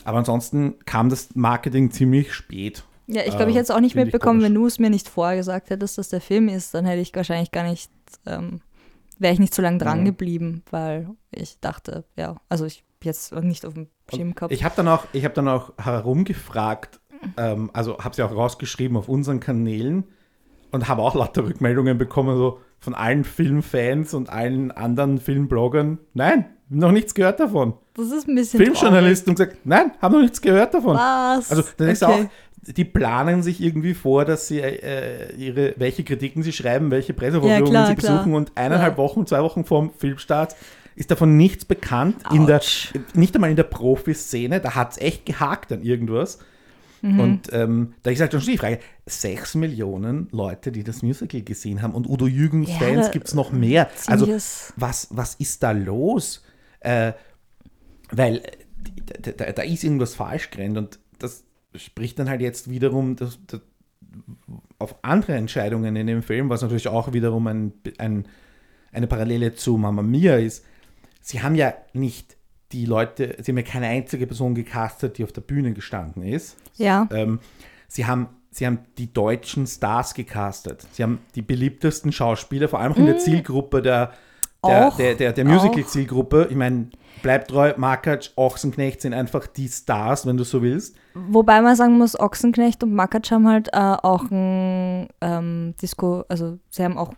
[0.05, 2.85] Aber ansonsten kam das Marketing ziemlich spät.
[3.07, 4.91] Ja, ich glaube, ich äh, hätte es auch nicht ich mitbekommen, wenn du es mir
[4.91, 7.91] nicht vorher gesagt hättest, dass der Film ist, dann hätte ich wahrscheinlich gar nicht,
[8.27, 8.61] ähm,
[9.19, 10.05] wäre ich nicht so lange dran Mhm.
[10.07, 14.53] geblieben, weil ich dachte, ja, also ich jetzt nicht auf dem Schirm gehabt.
[14.53, 17.01] Ich habe dann auch, ich habe dann auch herumgefragt,
[17.37, 20.05] ähm, also habe sie auch rausgeschrieben auf unseren Kanälen
[20.71, 25.99] und habe auch lauter Rückmeldungen bekommen, so von allen Filmfans und allen anderen Filmbloggern.
[26.15, 27.75] Nein, noch nichts gehört davon.
[27.95, 30.97] das ist ein bisschen Filmjournalisten und gesagt, nein, haben noch nichts gehört davon.
[30.97, 31.51] Was?
[31.51, 32.13] Also dann ist Okay.
[32.27, 37.13] auch, die planen sich irgendwie vor, dass sie äh, ihre, welche Kritiken sie schreiben, welche
[37.15, 38.17] Pressevorführungen Ja, sie klar.
[38.19, 39.05] besuchen und eineinhalb Klar.
[39.07, 40.57] Wochen, zwei Wochen vorm Filmstart
[40.97, 42.17] ist davon nichts bekannt.
[42.33, 42.61] In der,
[43.15, 46.39] nicht einmal in der Profiszene, da hat es echt gehakt an irgendwas.
[47.03, 47.21] Mhm.
[47.21, 51.83] Und ähm, da ist halt schon die Frage, sechs Millionen Leute, die das Musical gesehen
[51.83, 53.91] haben und Udo Jürgens Ja, Fans da- gibt es noch mehr.
[54.07, 54.27] Also
[54.77, 56.43] was, was ist da los?
[56.81, 57.13] Äh,
[58.11, 58.43] weil äh,
[59.21, 63.39] da, da, da ist irgendwas falsch gerannt und das spricht dann halt jetzt wiederum das,
[63.47, 63.61] das,
[64.79, 68.27] auf andere Entscheidungen in dem Film, was natürlich auch wiederum ein, ein,
[68.93, 70.65] eine Parallele zu Mamma Mia ist.
[71.21, 72.37] Sie haben ja nicht
[72.73, 76.57] die Leute, sie haben ja keine einzige Person gecastet, die auf der Bühne gestanden ist.
[76.77, 77.09] ja.
[77.13, 77.41] Ähm,
[77.89, 80.87] sie, haben, sie haben die deutschen Stars gecastet.
[80.93, 84.13] Sie haben die beliebtesten Schauspieler, vor allem auch in der Zielgruppe der,
[84.67, 84.89] der.
[84.89, 85.45] Auch, der, der, der.
[85.45, 86.49] Musical-Zielgruppe.
[86.51, 86.89] Ich meine,
[87.23, 90.97] Bleibtreu, Markatsch, Ochsenknecht sind einfach die Stars, wenn du so willst.
[91.15, 96.59] Wobei man sagen muss, Ochsenknecht und Makatsch haben halt äh, auch ein ähm, Disco, also
[96.69, 97.13] sie haben auch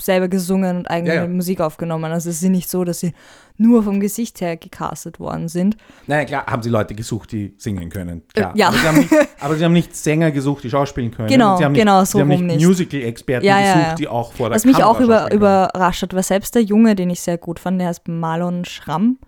[0.00, 1.28] selber gesungen und eigene Ja, ja.
[1.28, 2.10] Musik aufgenommen.
[2.10, 3.12] Also es ist nicht so, dass sie
[3.56, 5.76] nur vom Gesicht her gecastet worden sind.
[6.06, 8.22] Naja, klar, haben sie Leute gesucht, die singen können.
[8.34, 8.54] Klar.
[8.54, 8.68] Äh, ja.
[8.68, 11.28] Aber, sie haben nicht, aber sie haben nicht Sänger gesucht, die schauspielen können.
[11.28, 12.66] Genau, sie haben genau, nicht, so Sie haben nicht.
[12.66, 16.22] Musical-Experten Ja, gesucht, die auch vor der Was mich Kamera auch über, überrascht hat, war
[16.22, 19.18] selbst der Junge, den ich sehr gut fand, der heißt Marlon Schramm.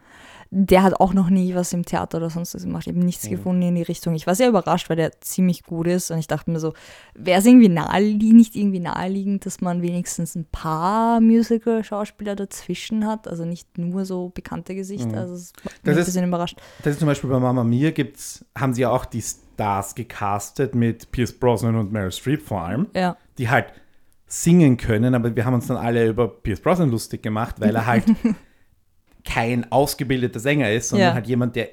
[0.56, 2.86] Der hat auch noch nie was im Theater oder sonst was gemacht.
[2.86, 3.30] Ich habe nichts Mhm.
[3.30, 4.14] gefunden in die Richtung.
[4.14, 6.74] Ich war sehr überrascht, weil der ziemlich gut ist und ich dachte mir so,
[7.14, 13.26] wäre es irgendwie naheliegend, nicht irgendwie naheliegend, dass man wenigstens ein paar Musical-Schauspieler dazwischen hat,
[13.26, 15.08] also nicht nur so bekannte Gesichter.
[15.08, 15.14] Mhm.
[15.18, 15.52] Also Das
[15.96, 16.58] ein ist- bisschen überrascht.
[16.84, 20.74] Das ist zum Beispiel bei Mama Mia gibt's, haben sie ja auch die Stars gecastet
[20.74, 23.66] mit Pierce Brosnan und Meryl Streep vor allem, Ja, die halt
[24.26, 27.86] singen können, aber wir haben uns dann alle über Pierce Brosnan lustig gemacht, weil er
[27.86, 28.04] halt
[29.24, 31.14] kein ausgebildeter Sänger ist, sondern Ja.
[31.14, 31.70] halt jemand, der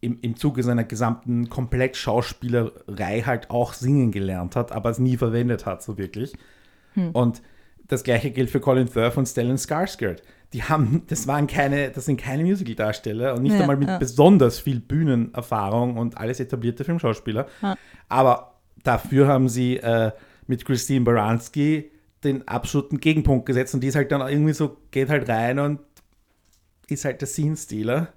[0.00, 5.66] im, im Zuge seiner gesamten Komplett-Schauspielerei halt auch singen gelernt hat, aber es nie verwendet
[5.66, 6.32] hat, so wirklich.
[6.94, 7.10] Hm.
[7.10, 7.42] Und
[7.88, 10.18] das gleiche gilt für Colin Firth und Stellan Skarsgård.
[10.52, 13.98] Die haben, das waren keine, das sind keine Musical-Darsteller und nicht Ja, einmal mit ja.
[13.98, 17.46] besonders viel Bühnenerfahrung und alles etablierte Filmschauspieler.
[17.62, 17.76] Ja.
[18.08, 20.12] Aber dafür haben sie äh,
[20.46, 21.90] mit Christine Baranski
[22.24, 25.80] den absoluten Gegenpunkt gesetzt und die ist halt dann irgendwie so, geht halt rein und
[26.88, 28.12] ist halt der Scene-Stealer.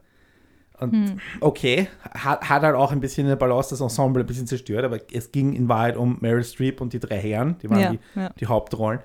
[0.79, 1.19] Und Hm.
[1.41, 4.83] okay, hat, hat halt auch ein bisschen in der Balance das Ensemble ein bisschen zerstört,
[4.83, 7.91] aber es ging in Wahrheit um Meryl Streep und die drei Herren, die waren ja,
[7.91, 8.29] die, ja.
[8.39, 8.99] die Hauptrollen.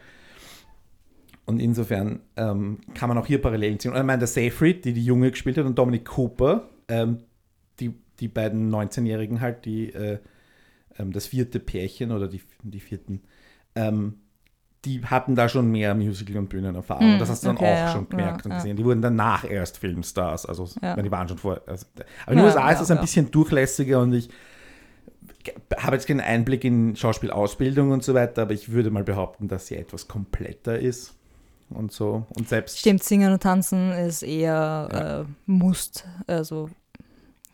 [1.44, 3.92] Und insofern ähm, kann man auch hier Parallelen ziehen.
[3.92, 7.18] Und ich meine, der Seyfried, die die Junge gespielt hat, und Dominic Cooper, ähm,
[7.78, 10.18] die, die beiden 19-Jährigen halt, die äh,
[10.98, 13.22] ähm, das vierte Pärchen oder die, die vierten,
[13.74, 14.14] ähm,
[14.86, 17.16] die hatten da schon mehr Musical- und Bühnenerfahrung.
[17.16, 18.56] Mm, das hast du dann okay, auch ja, schon gemerkt ja, und ja.
[18.58, 18.76] gesehen.
[18.76, 20.46] Die wurden danach erst Filmstars.
[20.46, 20.96] Also, Ja.
[20.96, 21.62] die waren schon vorher.
[21.66, 23.00] Also, aber in den Ja, USA ist ja, es ein ja.
[23.02, 24.30] bisschen durchlässiger und ich
[25.76, 29.66] habe jetzt keinen Einblick in Schauspielausbildung und so weiter, aber ich würde mal behaupten, dass
[29.68, 31.14] sie etwas kompletter ist
[31.70, 32.26] und so.
[32.36, 36.06] Und selbst Stimmt, Singen und Tanzen ist eher äh, Must.
[36.26, 36.70] Also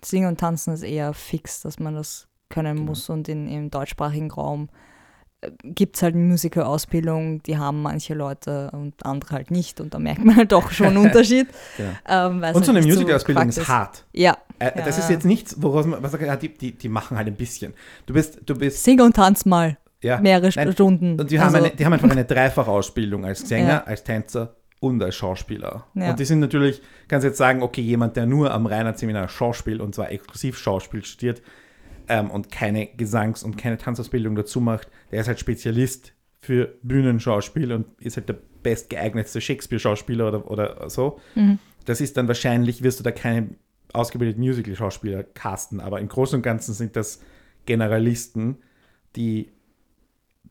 [0.05, 2.91] Singen und Tanzen ist eher fix, dass man das können Genau.
[2.91, 3.09] muss.
[3.11, 4.69] Und in, im deutschsprachigen Raum
[5.65, 9.81] gibt es halt eine Musical-Ausbildung, die haben manche Leute und andere halt nicht.
[9.81, 11.49] Und da merkt man halt doch schon einen Unterschied.
[11.77, 11.91] Genau.
[12.09, 14.05] ähm, Und so halt eine gewagt ist hart.
[14.13, 15.15] Ja, Äh, Ja, das ist ja.
[15.17, 17.75] jetzt nichts, woraus man, was, ja, die, die, die machen halt ein bisschen.
[18.07, 20.21] Du bist, du bist, Sing und Tanz mal ja.
[20.21, 21.19] mehrere Nein, Stunden.
[21.21, 23.85] Und die, haben Also, eine, die haben einfach eine Dreifachausbildung als Sänger, Ja.
[23.85, 25.87] als Tänzer und als Schauspieler.
[25.95, 26.11] Ja.
[26.11, 29.81] Und die sind natürlich, kannst jetzt sagen, okay, jemand, der nur am Reinhard Seminar Schauspiel
[29.81, 31.43] und zwar exklusiv Schauspiel studiert
[32.09, 37.73] ähm, und keine Gesangs- und keine Tanzausbildung dazu macht, der ist halt Spezialist für Bühnenschauspiel
[37.73, 41.21] und ist halt der bestgeeignetste Shakespeare-Schauspieler oder, oder so.
[41.35, 41.59] Mhm.
[41.85, 43.51] Das ist dann wahrscheinlich, wirst du da keine
[43.93, 47.21] ausgebildeten Musical-Schauspieler casten, aber im Großen und Ganzen sind das
[47.67, 48.59] Generalisten,
[49.17, 49.51] die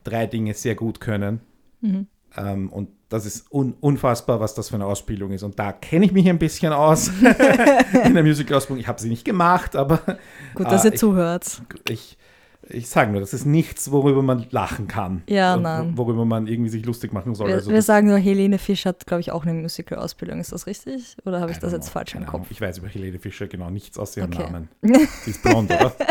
[0.04, 1.40] drei Dinge sehr gut können.
[1.80, 2.06] Mhm.
[2.36, 5.42] Ähm, und das ist un unfassbar, was das für eine Ausbildung ist.
[5.42, 7.08] Und da kenne ich mich ein bisschen aus
[8.04, 8.80] in der Musical-Ausbildung.
[8.80, 9.98] Ich habe sie nicht gemacht, aber
[10.54, 11.62] gut, dass Ah, ihr ich- zuhört.
[11.88, 12.16] ich,
[12.68, 15.22] ich sage nur, das ist nichts, worüber man lachen kann.
[15.28, 15.92] Ja, nein.
[15.96, 17.48] Worüber man irgendwie sich lustig machen soll.
[17.48, 20.38] Wir, Also wir sagen nur, Helene Fisch hat, glaube ich, auch eine Musical-Ausbildung.
[20.40, 21.16] Ist das richtig?
[21.24, 22.46] Oder habe ich das jetzt falsch im Kopf?
[22.50, 24.44] Ich weiß über Helene Fischer genau nichts aus ihrem Okay.
[24.44, 24.68] Namen.
[25.24, 25.92] Sie ist blond, oder?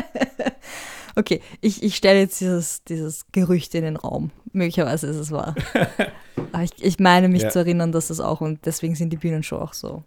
[1.16, 4.32] Okay, ich, ich stelle jetzt dieses, dieses Gerücht in den Raum.
[4.54, 5.56] Möglicherweise ist es wahr.
[6.54, 7.50] Aber ich, ich meine mich Ja.
[7.50, 10.04] zu erinnern, dass das auch, und deswegen sind die Bühnenshow auch so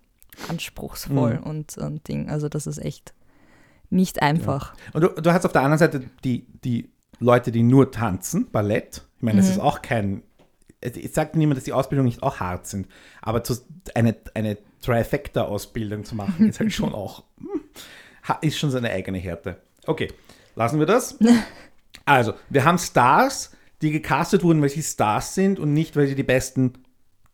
[0.48, 1.42] anspruchsvoll Mhm.
[1.42, 2.28] und, und Ding.
[2.30, 3.14] Also das ist echt
[3.90, 4.74] nicht einfach.
[4.92, 6.90] Und du, du hast auf der anderen Seite die, die
[7.20, 9.02] Leute, die nur tanzen, Ballett.
[9.16, 9.52] Ich meine, das Mhm.
[9.52, 10.22] ist auch kein.
[10.80, 12.88] Ich sage niemand, dass die Ausbildungen nicht auch hart sind,
[13.22, 13.54] aber zu,
[13.94, 17.24] eine, eine Trifecta-Ausbildung zu machen, ist halt schon auch.
[17.38, 17.60] hm,
[18.42, 19.56] Ist schon seine eigene Härte.
[19.86, 20.08] Okay,
[20.56, 21.18] lassen wir das.
[22.06, 26.14] Also, wir haben Stars, die gecastet wurden, weil sie Stars sind und nicht, weil sie
[26.14, 26.74] die besten,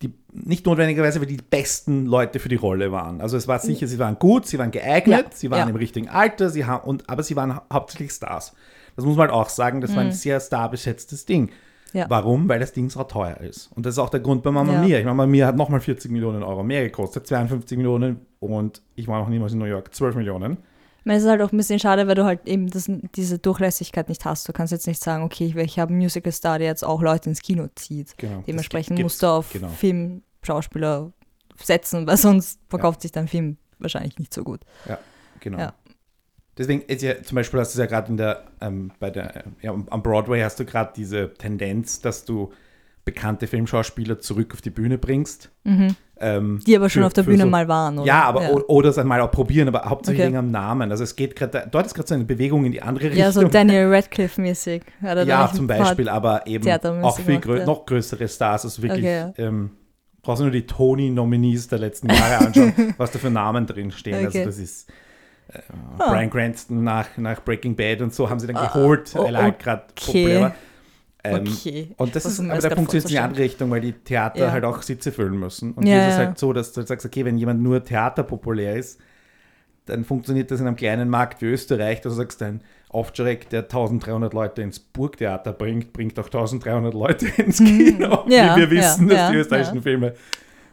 [0.00, 3.20] die, nicht notwendigerweise, weil die besten Leute für die Rolle waren.
[3.20, 5.68] Also es war sicher, sie waren gut, sie waren geeignet, Ja, sie waren ja.
[5.68, 8.54] im richtigen Alter, sie haben, und, aber sie waren hau- hauptsächlich Stars.
[8.94, 11.46] Das muss man halt auch sagen, das war ein sehr starbesetztes Ding.
[11.46, 11.98] Mhm.
[11.98, 12.06] Ja.
[12.08, 12.48] Warum?
[12.48, 13.70] Weil das Ding so teuer ist.
[13.74, 14.80] Und das ist auch der Grund bei Mamma Ja.
[14.82, 14.98] Mia.
[14.98, 19.08] Ich meine, Mamma Mia hat nochmal 40 Millionen Euro mehr gekostet, 52 Millionen und ich
[19.08, 20.58] war noch niemals in New York, 12 Millionen.
[21.10, 24.08] Meine, es ist halt auch ein bisschen schade, weil du halt eben das, diese Durchlässigkeit
[24.08, 24.48] nicht hast.
[24.48, 27.42] Du kannst jetzt nicht sagen, okay, ich, habe einen Musical-Star, der jetzt auch Leute ins
[27.42, 28.16] Kino zieht.
[28.16, 28.44] Genau.
[28.46, 29.66] Dementsprechend musst du auf genau.
[29.70, 31.12] Filmschauspieler
[31.60, 34.60] setzen, weil sonst verkauft sich dein Film wahrscheinlich nicht so gut.
[35.40, 35.58] Genau.
[35.58, 35.74] Ja.
[36.56, 39.72] Deswegen ist ja zum Beispiel hast du ja gerade in der, ähm, bei der, ja,
[39.72, 42.52] am Broadway hast du gerade diese Tendenz, dass du
[43.04, 45.50] bekannte Filmschauspieler zurück auf die Bühne bringst.
[45.64, 45.96] Mhm.
[46.22, 48.06] Ähm, Die aber schon für- auf der Bühne so- mal waren, oder?
[48.06, 50.28] Ja, aber o- oder es einmal auch probieren, aber hauptsächlich Okay.
[50.28, 50.90] wegen am Namen.
[50.90, 53.20] Also es geht gerade, dort ist gerade so eine Bewegung in die andere Richtung.
[53.20, 54.82] Ja, so Daniel Radcliffe-mäßig.
[55.02, 56.68] Ja, zum Beispiel, aber eben
[57.02, 57.64] auch viel gemacht, grö ja.
[57.66, 58.64] noch größere Stars.
[58.66, 59.32] Also wirklich, Okay.
[59.38, 59.70] ähm,
[60.20, 64.26] brauchst du nur die Tony-Nominees der letzten Jahre anschauen, was da für Namen drin stehen.
[64.26, 64.40] Okay.
[64.40, 64.90] Also das ist
[65.48, 65.58] äh,
[65.98, 66.10] Ah.
[66.12, 69.34] Brian Cranston nach, nach Breaking Bad und so haben sie dann Ah, geholt, oh, weil
[69.34, 70.50] er halt gerade okay.
[71.22, 71.90] Ähm, Okay.
[71.96, 74.46] Und das Ich ist, aber der grad funktioniert in die andere Richtung, weil die Theater
[74.46, 74.52] Ja.
[74.52, 75.72] halt auch Sitze füllen müssen.
[75.72, 78.22] Und Ja, hier ist es halt so, dass du sagst, okay, wenn jemand nur Theater
[78.22, 79.00] populär ist,
[79.86, 83.62] dann funktioniert das in einem kleinen Markt wie Österreich, dass du sagst, ein Ovtcharek, der
[83.62, 88.24] 1300 Leute ins Burgtheater bringt, bringt auch 1300 Leute ins Kino.
[88.26, 88.30] Mhm.
[88.32, 89.82] Ja, wie wir wissen, ja, dass ja, die österreichischen.
[89.82, 90.14] Filme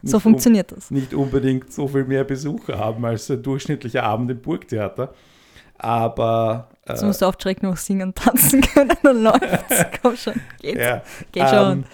[0.02, 0.90] So funktioniert das.
[0.90, 5.12] nicht unbedingt so viel mehr Besucher haben als ein durchschnittlicher Abend im Burgtheater.
[5.76, 9.84] Aber Jetzt äh, musst du auf Track noch singen, tanzen können und läuft's.
[10.02, 11.72] Komm schon, geht, ja, geht schon.
[11.72, 11.84] Ähm,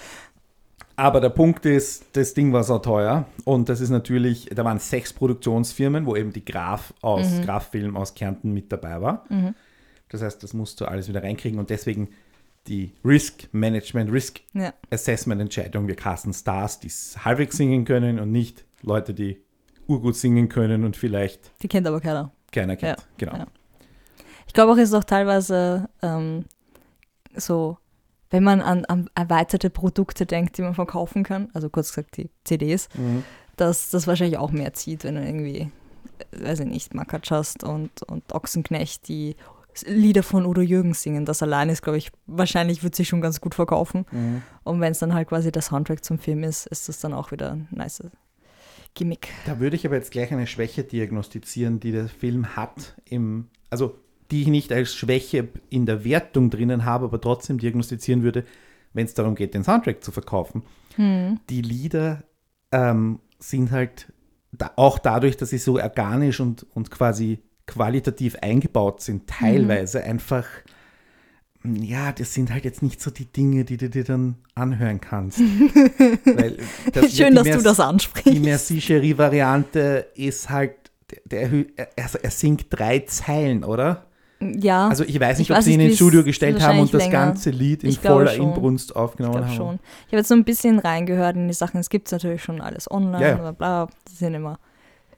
[0.96, 4.78] aber der Punkt ist, das Ding war so teuer und das ist natürlich, da waren
[4.78, 7.42] sechs Produktionsfirmen, wo eben die Graf aus Mhm.
[7.42, 9.24] Graf Film aus Kärnten mit dabei war.
[9.28, 9.54] Mhm.
[10.08, 12.10] Das heißt, das musst du alles wieder reinkriegen und deswegen
[12.68, 14.72] die Risk Management, Risk Ja.
[14.90, 15.88] Assessment Entscheidung.
[15.88, 19.42] Wir casten Stars, die halbwegs singen können und nicht Leute, die
[19.88, 22.30] urgut singen können und vielleicht Die kennt aber keiner.
[22.52, 22.98] keiner kennt.
[23.00, 23.36] Ja, genau.
[23.36, 23.46] ja.
[24.54, 26.44] Ich glaube auch, es ist auch teilweise ähm,
[27.34, 27.76] so,
[28.30, 32.30] wenn man an, an erweiterte Produkte denkt, die man verkaufen kann, also kurz gesagt die
[32.44, 33.24] CDs, Mhm.
[33.56, 35.72] dass das wahrscheinlich auch mehr zieht, wenn du irgendwie,
[36.30, 39.34] äh, weiß ich nicht, Makatsch hast und, und Ochsenknecht, die
[39.86, 41.24] Lieder von Udo Jürgens singen.
[41.24, 44.06] Das allein ist, glaube ich, wahrscheinlich wird sich schon ganz gut verkaufen.
[44.12, 44.42] Mhm.
[44.62, 47.32] Und wenn es dann halt quasi der Soundtrack zum Film ist, ist das dann auch
[47.32, 48.04] wieder ein nice
[48.94, 49.30] Gimmick.
[49.46, 53.98] Da würde ich aber jetzt gleich eine Schwäche diagnostizieren, die der Film hat, im, also
[54.34, 58.44] die ich nicht als Schwäche in der Wertung drinnen habe, aber trotzdem diagnostizieren würde,
[58.92, 60.62] wenn es darum geht, den Soundtrack zu verkaufen.
[60.96, 61.38] Hm.
[61.50, 62.24] Die Lieder
[62.72, 64.12] ähm, sind halt
[64.50, 70.46] da, auch dadurch, dass sie so organisch und, und quasi qualitativ eingebaut sind, teilweise einfach,
[71.64, 75.38] ja, das sind halt jetzt nicht so die Dinge, die du dir dann anhören kannst.
[76.24, 76.56] Weil
[76.92, 78.42] das- Schön, die dass du Mers- das die ansprichst.
[78.42, 80.72] Merci-Cherie-Variante ist halt,
[81.30, 84.06] der, der, also er singt drei Zeilen, oder?
[84.60, 86.92] Ja, Also ich weiß nicht, Ich ob weiß sie ihn ins Studio gestellt haben und
[86.92, 87.12] das länger.
[87.26, 88.34] ganze Lied in Ich voller.
[88.34, 89.56] Inbrunst ich aufgenommen glaube haben.
[89.56, 89.74] schon.
[90.06, 91.80] Ich habe jetzt so ein bisschen reingehört in die Sachen.
[91.80, 93.34] Es gibt natürlich schon alles online, Ja, ja.
[93.36, 93.88] bla bla.
[94.10, 94.58] Die sind immer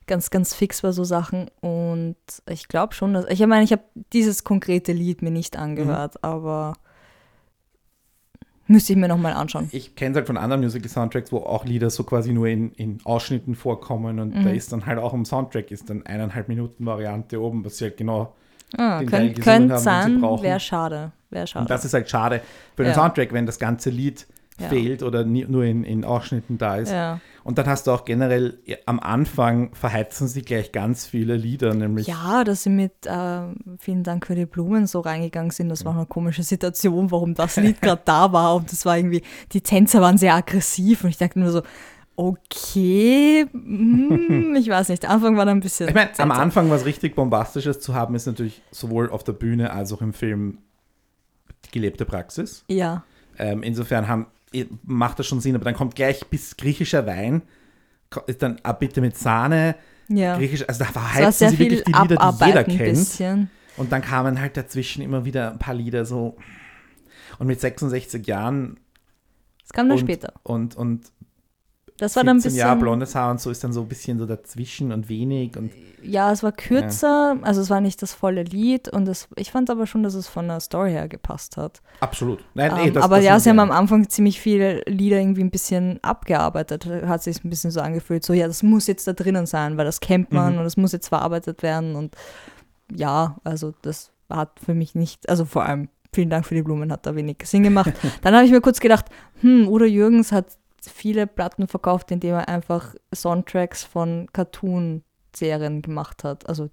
[0.07, 1.51] ganz, ganz fix bei so Sachen.
[1.61, 2.17] Und
[2.49, 3.27] ich glaube schon, dass.
[3.29, 6.21] Ich meine, ich habe dieses konkrete Lied mir nicht angehört, Mhm.
[6.23, 6.73] aber
[8.69, 9.69] müsste ich mir nochmal anschauen.
[9.71, 12.99] Ich kenne es halt von anderen Musical-Soundtracks, wo auch Lieder so quasi nur in, in
[13.05, 14.45] Ausschnitten vorkommen und Mhm.
[14.45, 17.85] da ist dann halt auch im Soundtrack ist dann eineinhalb Minuten Variante oben, was sie
[17.85, 18.35] halt genau.
[18.77, 21.13] Ah, den könnt haben, sein, wäre schade.
[21.31, 21.63] Wäre schade.
[21.65, 22.41] Und das ist halt schade
[22.75, 22.95] für den Ja.
[22.95, 24.27] Soundtrack, wenn das ganze Lied
[24.59, 24.69] Ja.
[24.69, 26.91] fehlt oder nie, nur in, in Ausschnitten da ist.
[26.91, 27.21] ja.
[27.45, 32.09] Und dann hast du auch generell am Anfang verheizen sie gleich ganz viele Lieder, nämlich
[32.09, 33.41] ja, dass sie mit äh,
[33.79, 37.57] Vielen Dank für die Blumen so reingegangen sind, das war eine komische Situation, warum das
[37.57, 38.57] Lied gerade da war.
[38.57, 41.63] Und das war irgendwie, die Tänzer waren sehr aggressiv und ich dachte nur so,
[42.17, 45.89] okay, hm, ich weiß nicht, der Anfang war dann ein bisschen.
[45.89, 46.31] Ich meine, am.
[46.31, 50.13] Anfang was richtig Bombastisches zu haben, ist natürlich sowohl auf der Bühne als auch im
[50.13, 50.59] Film
[51.67, 52.65] die gelebte Praxis.
[52.69, 53.05] Ja,
[53.39, 54.27] Ähm, insofern haben,
[54.85, 57.43] macht das schon Sinn, aber dann kommt gleich bis griechischer Wein,
[58.27, 59.77] ist dann ah, bitte mit Sahne,
[60.09, 60.37] ja.
[60.37, 62.79] griechisch, also da Es war verheizen sehr sie wirklich die Lieder, die jeder kennt.
[62.79, 63.51] bisschen.
[63.77, 66.37] Und dann kamen halt dazwischen immer wieder ein paar Lieder so.
[67.39, 68.81] Und mit 66 Jahren
[69.63, 70.33] Das kam dann und, später.
[70.45, 71.13] und, und
[71.99, 72.81] Das war dann ein 14 Jahre bisschen.
[72.83, 76.31] blondes Haar und so ist dann so ein bisschen so dazwischen und wenig und Ja,
[76.31, 79.87] es war kürzer, also es war nicht das volle Lied und es, ich fand aber
[79.87, 81.81] schon, dass es von der Story her gepasst hat.
[82.01, 82.45] absolut.
[82.55, 85.43] Nein, Ähm, nee, das, aber das ja, sie haben am Anfang ziemlich viele Lieder irgendwie
[85.43, 86.87] ein bisschen abgearbeitet.
[86.87, 89.85] Hat sich ein bisschen so angefühlt, so ja, das muss jetzt da drinnen sein, weil
[89.87, 90.59] das kennt man Mhm.
[90.59, 91.97] und das muss jetzt verarbeitet werden.
[91.97, 92.15] Und
[92.95, 96.93] ja, also das hat für mich nicht, also vor allem vielen Dank für die Blumen,
[96.93, 97.93] hat da wenig Sinn gemacht.
[98.23, 99.07] Dann habe ich mir kurz gedacht,
[99.41, 100.47] hm, Udo Jürgens hat
[100.89, 106.49] viele Platten verkauft, indem er einfach Soundtracks von Cartoon-Serien gemacht hat.
[106.49, 106.71] Also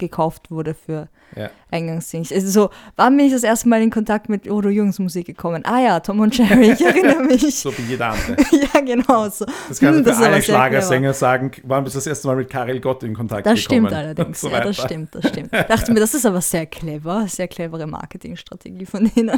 [0.00, 1.48] gekauft wurde für Ja.
[1.70, 2.32] Eingangsdings.
[2.32, 5.62] Also so, wann bin ich das erste Mal in Kontakt mit Udo Jürgens Musik gekommen?
[5.64, 7.60] Ah ja, Tom und Jerry, ich erinnere mich.
[7.60, 8.36] so wie jeder andere.
[8.74, 9.44] ja, genau so.
[9.68, 12.36] Das kannst Hm, du das für alle Schlagersänger sagen, wann bist du das erste Mal
[12.36, 13.86] mit Karel Gott in Kontakt Das gekommen?
[13.86, 14.40] stimmt allerdings.
[14.40, 15.52] So ja, das stimmt, das stimmt.
[15.52, 19.28] Dachte mir, das ist aber sehr clever, sehr clevere Marketingstrategie von denen.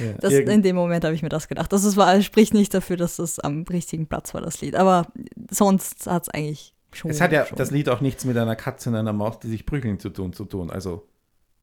[0.00, 1.72] Ja, Das, in dem Moment habe ich mir das gedacht.
[1.72, 4.74] Das ist, war, spricht nicht dafür, dass das am richtigen Platz war, das Lied.
[4.74, 5.06] Aber
[5.50, 7.10] sonst hat es eigentlich schon.
[7.10, 7.56] es hat ja schon.
[7.58, 10.32] das Lied auch nichts mit einer Katze in einer Maus, die sich prügeln zu tun,
[10.32, 10.70] zu tun.
[10.70, 11.06] Also,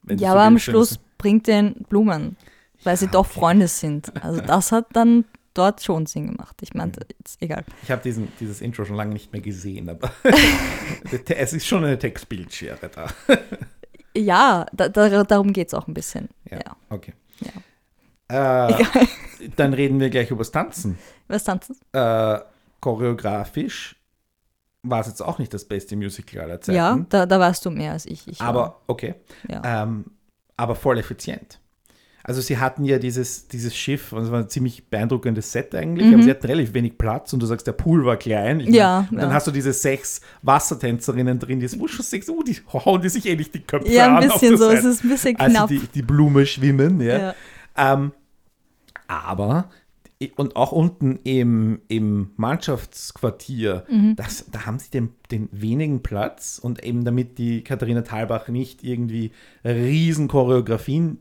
[0.07, 2.35] Ja, so aber am Schluss ist bringt den Blumen,
[2.83, 3.39] weil sie Ja, doch okay.
[3.39, 4.11] Freunde sind.
[4.23, 6.57] Also das hat dann dort schon Sinn gemacht.
[6.61, 7.63] Ich meinte, jetzt egal.
[7.83, 8.01] Ich habe
[8.39, 10.11] dieses Intro schon lange nicht mehr gesehen, aber
[11.29, 13.07] es ist schon eine Textbildschere da.
[14.15, 16.29] Ja, da, da, darum geht es auch ein bisschen.
[16.51, 16.77] Ja, Ja.
[16.89, 17.13] okay.
[17.39, 18.69] Ja.
[18.69, 18.85] Äh,
[19.55, 20.99] dann reden wir gleich über das Tanzen.
[21.27, 21.75] Was tanzen?
[21.93, 22.39] Äh,
[22.79, 23.95] choreografisch
[24.83, 26.75] war es jetzt auch nicht das beste Musical aller Zeiten.
[26.77, 28.27] Ja, da, da weißt du mehr als ich.
[28.27, 29.15] ich war- aber okay.
[29.49, 29.61] ja.
[29.83, 30.05] Ähm,
[30.57, 31.59] aber voll effizient.
[32.25, 36.07] Also sie hatten ja dieses, dieses Schiff, und es war ein ziemlich beeindruckendes Set eigentlich,
[36.07, 36.13] Mhm.
[36.13, 38.61] aber sie hatten relativ wenig Platz und du sagst, der Pool war klein.
[38.61, 39.33] Ich Ja, und dann ja.
[39.35, 43.25] hast du diese sechs Wassertänzerinnen drin, die wo schon sechs, oh, die hauen die sich
[43.25, 44.87] eh nicht die Köpfe Ja, an ein auf bisschen so, es Seite.
[44.89, 45.67] ist ein bisschen Also knapp.
[45.69, 47.17] die, die Blume schwimmen, ja.
[47.17, 47.35] ja.
[47.75, 48.11] Ähm,
[49.07, 49.69] aber,
[50.37, 54.15] und auch unten im, im Mannschaftsquartier, Mhm.
[54.15, 58.83] das, da haben sie den, den wenigen Platz und eben damit die Katharina Thalbach nicht
[58.83, 59.31] irgendwie
[59.65, 61.19] riesen Choreografien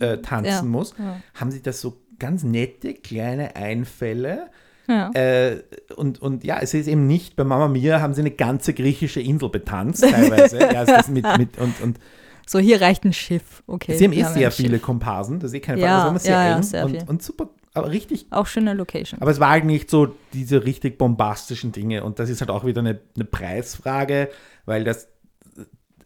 [0.00, 1.20] äh, tanzen Ja, muss, ja.
[1.34, 4.50] haben sie das so ganz nette kleine Einfälle.
[4.88, 5.10] Ja.
[5.14, 5.62] Äh,
[5.94, 9.20] und, und ja, es ist eben nicht, bei Mama Mia haben sie eine ganze griechische
[9.20, 10.58] Insel betanzt teilweise.
[10.72, 11.98] ja, mit, mit, und, und
[12.46, 13.62] So, hier reicht ein Schiff.
[13.68, 13.96] Okay.
[13.96, 14.82] Sie haben eh sehr viele Schiff.
[14.82, 16.98] Komparsen, das ist eh keine Ja, Frage, ja, ja, viel.
[17.02, 19.20] und, und super, aber richtig, Auch schöne Location.
[19.22, 22.64] aber es war halt nicht so diese richtig bombastischen Dinge und das ist halt auch
[22.64, 24.28] wieder eine, eine Preisfrage,
[24.66, 25.08] weil das,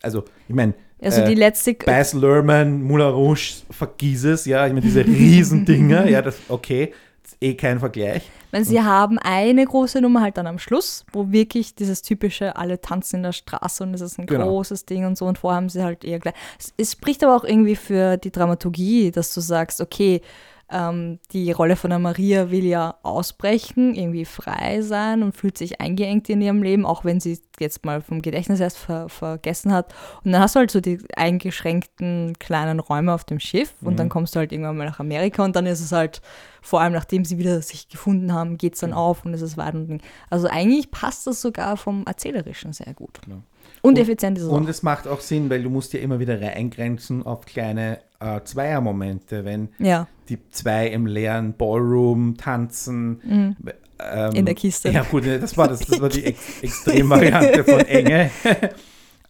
[0.02, 1.74] also ich meine, also äh, die letzte.
[1.74, 6.92] Baz Luhrmann, Moulin Rouge, vergiss es, ja, ich meine diese Riesendinger, ja, das, okay,
[7.24, 8.31] ist eh kein Vergleich.
[8.52, 12.81] Weil sie haben eine große Nummer halt dann am Schluss, wo wirklich dieses typische, alle
[12.81, 14.46] tanzen in der Straße und es ist ein Genau.
[14.46, 16.35] großes Ding und so und vorher haben sie halt eher gleich.
[16.59, 20.22] Es, es spricht aber auch irgendwie für die Dramaturgie, dass du sagst, okay,
[20.70, 25.81] ähm, die Rolle von der Maria will ja ausbrechen, irgendwie frei sein und fühlt sich
[25.81, 29.72] eingeengt in ihrem Leben, auch wenn sie es jetzt mal vom Gedächtnis erst ver vergessen
[29.72, 29.94] hat.
[30.24, 34.09] Und dann hast du halt so die eingeschränkten kleinen Räume auf dem Schiff und dann
[34.09, 36.20] kommst du halt irgendwann mal nach Amerika und dann ist es halt,
[36.62, 39.57] vor allem nachdem sie wieder sich gefunden haben, geht es dann auf und es ist
[39.57, 39.76] weiter.
[39.76, 40.02] und Ding.
[40.31, 43.20] Also eigentlich passt das sogar vom Erzählerischen sehr gut.
[43.24, 43.42] Genau.
[43.82, 44.68] Und, Und- effizient ist es Und auch.
[44.68, 49.44] es macht auch Sinn, weil du musst ja immer wieder eingrenzen auf kleine äh, Zweiermomente,
[49.44, 53.54] wenn Ja, die zwei im leeren Ballroom tanzen.
[53.98, 54.90] Ähm, In der Kiste.
[54.90, 58.30] Ja, gut, ne, das war, das, das war die Ex Extremvariante von Enge.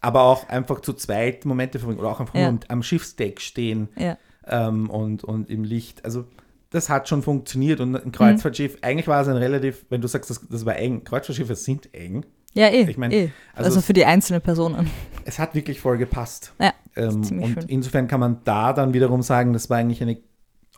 [0.00, 2.56] Aber auch einfach zu zweit Momente verbringen oder auch einfach Ja.
[2.68, 4.16] am Schiffsdeck stehen ja.
[4.46, 6.04] ähm, und, und im Licht.
[6.04, 6.24] Also,
[6.70, 7.80] das hat schon funktioniert.
[7.80, 7.96] Und Mhm.
[8.06, 11.54] ein Kreuzfahrtschiff, eigentlich war es ein relativ, wenn du sagst, das, das war eng, Kreuzfahrtschiffe
[11.56, 12.24] sind eng.
[12.54, 12.88] Ja, eh.
[12.88, 13.30] Ich mein, eh.
[13.54, 14.88] also Also, für die einzelnen Personen.
[15.24, 16.52] Es hat wirklich voll gepasst.
[16.61, 17.64] Ja, Ähm, und schön.
[17.68, 20.18] insofern kann man da dann wiederum sagen, das war eigentlich eine,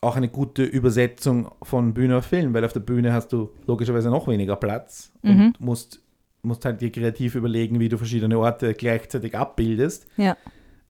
[0.01, 4.11] auch eine gute Übersetzung von Bühne auf Film, weil auf der Bühne hast du logischerweise
[4.11, 5.47] noch weniger Platz Mhm.
[5.59, 6.01] und musst,
[6.43, 10.07] musst halt dir kreativ überlegen, wie du verschiedene Orte gleichzeitig abbildest.
[10.17, 10.37] Ja.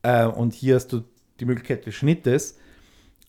[0.03, 1.03] Äh, und hier hast du
[1.41, 2.59] die Möglichkeit des Schnittes,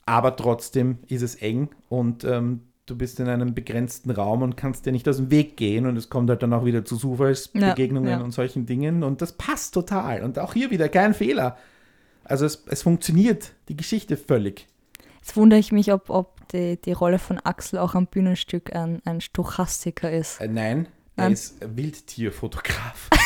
[0.05, 4.85] aber trotzdem ist es eng und ähm, du bist in einem begrenzten Raum und kannst
[4.85, 8.09] dir nicht aus dem Weg gehen und es kommt halt dann auch wieder zu Zufallsbegegnungen
[8.09, 8.23] Ja, ja.
[8.23, 11.57] und solchen Dingen und das passt total und auch hier wieder kein Fehler.
[12.23, 14.67] Also es, es funktioniert, die Geschichte völlig.
[15.19, 19.01] Jetzt wundere ich mich, ob, ob die, die Rolle von Axel auch am Bühnenstück ein,
[19.05, 20.39] ein Stochastiker ist.
[20.41, 21.33] Äh, nein, er Nein.
[21.33, 23.09] ist Wildtierfotograf.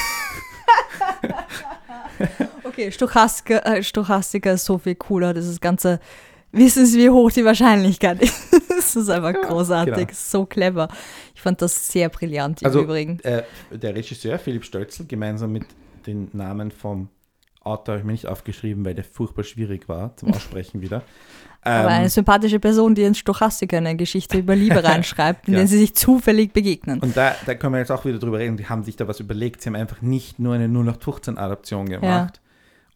[2.64, 5.34] Okay, Stochastiker, äh, Stochastiker ist so viel cooler.
[5.34, 6.00] Das ist ganze,
[6.54, 8.54] wissen Sie, wie hoch die Wahrscheinlichkeit ist.
[8.70, 10.10] das ist einfach großartig, genau.
[10.14, 10.88] so clever.
[11.36, 13.20] Ich fand das sehr brillant im Also Übrigen.
[13.24, 15.66] äh, der Regisseur Philipp Stölzl gemeinsam mit
[16.08, 17.10] den Namen vom
[17.62, 21.02] Autor habe ich mir nicht aufgeschrieben, weil der furchtbar schwierig war zum Aussprechen wieder.
[21.62, 25.60] Aber Ähm, eine sympathische Person, die einen Stochastiker eine Geschichte über Liebe reinschreibt, in Ja.
[25.60, 27.00] der sie sich zufällig begegnen.
[27.00, 28.58] Und da, da können wir jetzt auch wieder drüber reden.
[28.58, 29.62] Die haben sich da was überlegt.
[29.62, 32.42] Sie haben einfach nicht nur eine 0815-Adaption gemacht.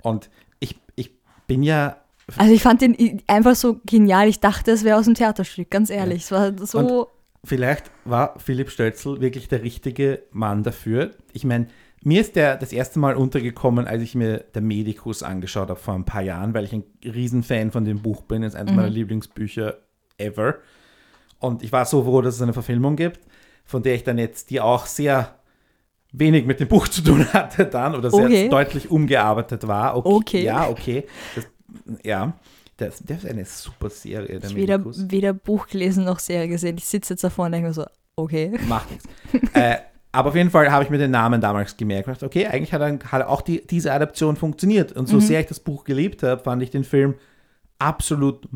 [0.04, 1.12] Und ich, ich
[1.48, 1.96] bin ja.
[2.36, 4.28] Also ich fand den einfach so genial.
[4.28, 6.24] Ich dachte, es wäre aus dem Theaterstück, ganz ehrlich.
[6.24, 7.08] Es war so.
[7.44, 11.12] Vielleicht war Philipp Stötzl wirklich der richtige Mann dafür.
[11.32, 11.68] Ich meine,
[12.04, 15.94] mir ist der das erste Mal untergekommen, als ich mir der Medikus angeschaut habe vor
[15.94, 18.42] ein paar Jahren, weil ich ein Riesenfan von dem Buch bin.
[18.42, 19.78] Das ist eines meiner Lieblingsbücher
[20.18, 20.56] ever.
[21.40, 23.22] Und ich war so froh, dass es eine Verfilmung gibt,
[23.64, 25.36] von der ich dann jetzt, die auch sehr
[26.12, 28.50] wenig mit dem Buch zu tun hatte dann oder sehr Okay.
[28.50, 29.96] deutlich umgearbeitet war.
[29.96, 30.10] Okay.
[30.10, 30.44] Okay.
[30.44, 31.06] Ja, okay.
[31.36, 31.46] Das,
[32.04, 32.34] ja,
[32.78, 36.78] das, das ist eine super Serie, ich weder, weder Buch gelesen noch Serie gesehen.
[36.78, 38.54] Ich sitze jetzt davor und denke mir so, okay.
[38.68, 39.06] Macht nichts.
[39.54, 39.78] äh,
[40.12, 42.08] aber auf jeden Fall habe ich mir den Namen damals gemerkt.
[42.08, 44.92] Dachte, Okay, eigentlich hat, dann, hat auch die, diese Adaption funktioniert.
[44.92, 47.16] Und so sehr ich das Buch geliebt habe, fand ich den Film
[47.80, 48.48] absolut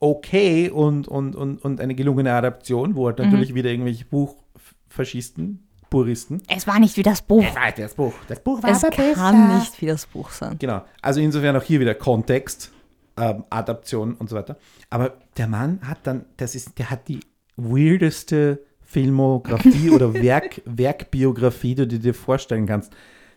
[0.00, 6.42] okay und, und, und, und eine gelungene Adaption, wo halt natürlich wieder irgendwelche Buchfaschisten, Puristen.
[6.48, 7.44] Es war nicht wie das Buch.
[7.46, 8.14] Es war halt das Buch.
[8.26, 9.14] Das Buch war Es aber besser.
[9.14, 10.56] kann nicht wie das Buch sein.
[10.58, 10.82] Genau.
[11.02, 12.72] Also insofern auch hier wieder Kontext,
[13.18, 14.56] ähm, Adaption und so weiter.
[14.88, 17.20] Aber der Mann hat dann, das ist, der hat die
[17.56, 22.92] weirdeste Filmografie oder Werk, Werkbiografie, die du dir vorstellen kannst.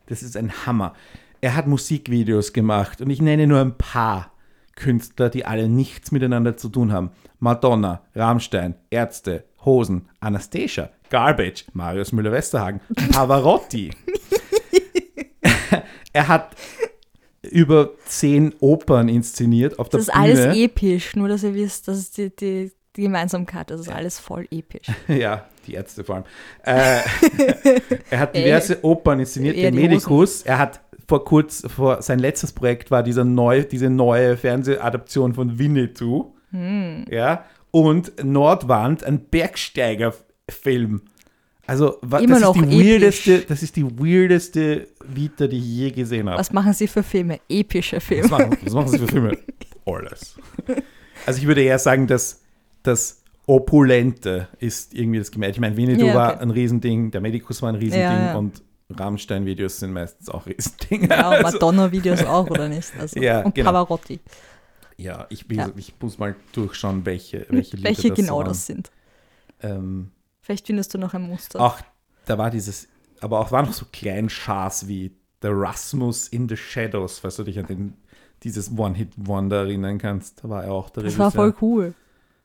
[0.08, 0.94] Das ist ein Hammer.
[1.41, 4.32] Er hat Musikvideos gemacht und ich nenne nur ein paar
[4.76, 7.12] Künstler, die alle nichts miteinander zu tun haben.
[7.39, 13.91] Madonna, Rammstein, Ärzte, Hosen, Anastasia, Garbage, Marius Müller-Westerhagen, Pavarotti.
[16.13, 16.56] er hat
[17.51, 20.24] über zehn Opern inszeniert auf der Das ist Bühne.
[20.24, 24.20] alles episch, nur dass ihr wisst, das ist die, die, die Gemeinsamkeit, das ist alles
[24.20, 24.88] voll episch.
[25.07, 26.26] Ja, die Ärzte vor allem.
[26.63, 27.01] Äh,
[28.09, 30.43] er hat diverse Opern inszeniert, eher den die Medikus.
[30.43, 35.59] Er hat vor kurz, vor sein letztes Projekt war dieser neu, diese neue Fernsehadaption von
[35.59, 36.34] Winnetou.
[36.51, 37.05] Hm.
[37.09, 37.45] Ja,
[37.76, 41.01] und Nordwand, ein Bergsteigerfilm.
[41.67, 42.86] Also, wa- Immer das ist die episch.
[42.88, 46.39] weirdeste, das ist die weirdeste Vita, die ich je gesehen habe.
[46.39, 47.39] Was machen sie für Filme?
[47.49, 48.28] Epische Was Filme.
[48.30, 49.38] machen, was machen sie für Filme?
[49.86, 50.38] Alles.
[51.26, 52.41] Also ich würde eher sagen, dass
[52.84, 55.53] das Opulente ist irgendwie das Gemeinde.
[55.55, 56.15] Ich meine, Winnetou Ja, okay.
[56.15, 58.36] war ein Riesending, der Medikus war ein Riesending Ja, ja.
[58.38, 58.61] und
[58.95, 61.09] Rammstein-Videos sind meistens auch Riesendinge.
[61.09, 62.91] Ja, Also, Madonna-Videos auch, oder nicht?
[62.99, 63.71] Also, Ja, und genau.
[63.71, 64.19] Pavarotti.
[64.98, 65.70] Ja, ich, Ja.
[65.76, 68.48] ich muss mal durchschauen, welche, welche Welche das genau waren.
[68.48, 68.91] das sind.
[69.62, 71.60] Ähm, Vielleicht findest du noch ein Muster.
[71.60, 71.80] auch,
[72.26, 72.88] da war dieses,
[73.22, 77.43] aber auch waren noch so kleinen Schars wie The Rasmus in the Shadows, falls du
[77.43, 77.93] dich an den,
[78.43, 80.43] dieses One-Hit-Wonder erinnern kannst.
[80.43, 81.93] Da war er auch der das war voll cool.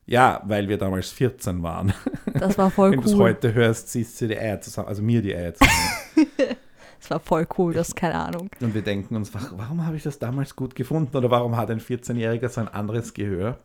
[0.07, 1.93] Ja, weil wir damals 14 waren.
[2.35, 3.21] Das war voll Wenn du es cool.
[3.21, 6.29] heute hörst, siehst du die Eier zusammen, also mir die Eier zusammen.
[7.01, 8.51] Das war voll cool, das keine Ahnung.
[8.61, 11.17] Und wir denken uns, wa- warum habe ich das damals gut gefunden?
[11.17, 13.59] Oder warum hat ein 14-Jähriger so ein anderes Gehör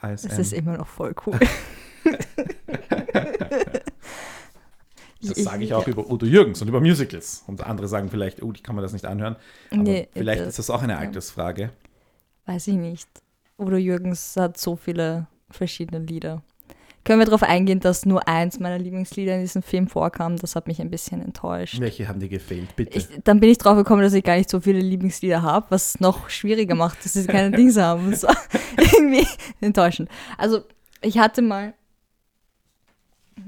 [0.00, 1.38] als Es ist immer noch voll cool.
[5.22, 7.44] das sage ich auch über Udo Jürgens und über Musicals.
[7.46, 9.36] Und andere sagen vielleicht, oh, ich kann mir das nicht anhören.
[9.70, 10.98] Aber Nee, vielleicht das- ist das auch eine ja.
[10.98, 11.70] Altersfrage.
[12.46, 13.08] Weiß ich nicht.
[13.58, 16.42] Udo Jürgens hat so viele verschiedene Lieder.
[17.04, 20.36] Können wir darauf eingehen, dass nur eins meiner Lieblingslieder in diesem Film vorkam?
[20.36, 21.80] Das hat mich ein bisschen enttäuscht.
[21.80, 22.96] Welche haben dir gefehlt, bitte?
[22.96, 25.94] Ich, dann bin ich drauf gekommen, dass ich gar nicht so viele Lieblingslieder habe, was
[25.94, 28.10] es noch schwieriger macht, dass sie keine Dings haben.
[28.12, 28.36] Das war
[28.76, 29.26] irgendwie
[29.60, 30.08] enttäuschend.
[30.38, 30.60] Also,
[31.00, 31.74] ich hatte mal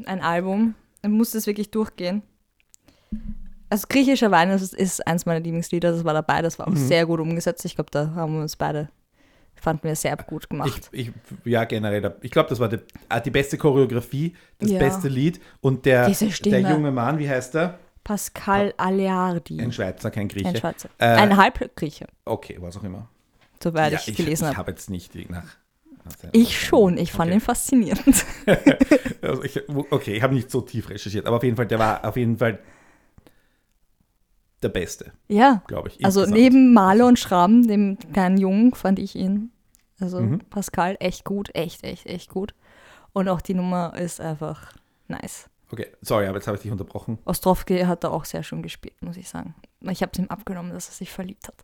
[0.07, 2.23] ein Album, ich musste es wirklich durchgehen.
[3.71, 6.77] Also, griechischer Wein ist, ist eins meiner Lieblingslieder, das war dabei, das war auch Mhm.
[6.89, 7.65] sehr gut umgesetzt.
[7.65, 8.89] Ich glaube, da haben wir uns beide,
[9.57, 10.89] fanden wir sehr gut gemacht.
[10.93, 11.13] ich, ich,
[11.45, 12.15] ja, generell.
[12.23, 12.79] Ich glaube, das war die,
[13.09, 14.79] ah, die beste Choreografie, das Ja.
[14.79, 15.41] beste Lied.
[15.61, 17.79] Und der, der junge Mann, wie heißt er?
[18.03, 20.49] Pascal Aleardi, Ein Schweizer, kein Grieche.
[20.49, 20.91] ein Schweizer.
[20.99, 23.09] Äh, ein Halbgrieche, Okay, was auch immer.
[23.63, 24.57] soweit Ja, ich gelesen ich habe.
[24.59, 25.57] habe jetzt nicht nach.
[26.33, 27.39] Ich schon, ich fand okay.
[27.39, 28.27] ihn faszinierend.
[29.23, 32.05] Also ich, okay, ich habe nicht so tief recherchiert, aber auf jeden Fall, der war
[32.05, 32.59] auf jeden Fall
[34.65, 36.05] der Beste, Ja, glaube ich.
[36.05, 36.43] also insgesamt.
[36.43, 39.53] neben Marlo und Schramm, dem kleinen Jungen, fand ich ihn,
[40.01, 40.41] also Mhm.
[40.51, 42.55] Pascal, echt gut, echt, echt, echt gut.
[43.13, 44.73] Und auch die Nummer ist einfach
[45.07, 45.49] nice.
[45.71, 47.19] Okay, sorry, aber jetzt habe ich dich unterbrochen.
[47.25, 49.55] Ostrowski hat da auch sehr schön gespielt, muss ich sagen.
[49.81, 51.55] Ich habe es ihm abgenommen, dass er sich verliebt hat.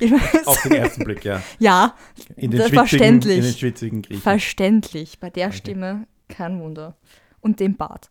[0.46, 1.42] Auf den ersten Blick, ja.
[1.58, 1.94] ja,
[2.36, 3.38] In den verständlich.
[3.38, 4.22] in den schwitzigen Griechen.
[4.22, 5.18] verständlich.
[5.20, 5.56] Bei der Okay.
[5.56, 6.96] Stimme kein Wunder.
[7.40, 8.10] Und dem Bart.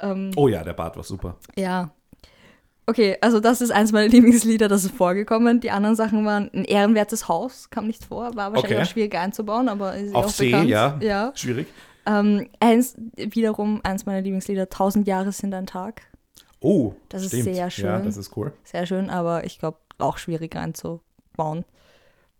[0.00, 1.36] Ähm, Oh ja, der Bart war super.
[1.56, 1.90] Ja.
[2.86, 5.60] Okay, also das ist eins meiner Lieblingslieder, das ist vorgekommen.
[5.60, 8.82] Die anderen Sachen waren ein ehrenwertes Haus, kam nicht vor, war wahrscheinlich Okay.
[8.82, 10.68] auch schwierig einzubauen, aber ist Auf auch See, bekannt.
[10.68, 10.98] ja.
[11.00, 11.32] ja.
[11.34, 11.66] Schwierig.
[12.06, 16.02] Ähm, eins, wiederum eins meiner Lieblingslieder, Tausend Jahre sind ein Tag.
[16.60, 17.44] Oh, Das ist stimmt.
[17.44, 18.04] sehr Ja, schön.
[18.04, 18.52] das ist cool.
[18.64, 21.64] Sehr schön, aber ich glaube auch schwierig einzubauen.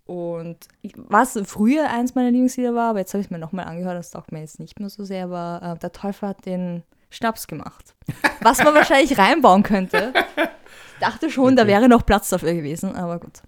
[0.06, 0.58] Und
[0.96, 4.10] was früher eins meiner Lieblingslieder war, aber jetzt habe ich es mir nochmal angehört, das
[4.10, 7.94] taugt mir jetzt nicht mehr so sehr, war äh, Der Teufel hat den Schnaps gemacht.
[8.40, 10.12] Was man wahrscheinlich reinbauen könnte.
[10.36, 11.72] Ich dachte schon, da Okay.
[11.72, 13.40] wäre noch Platz dafür gewesen, aber gut.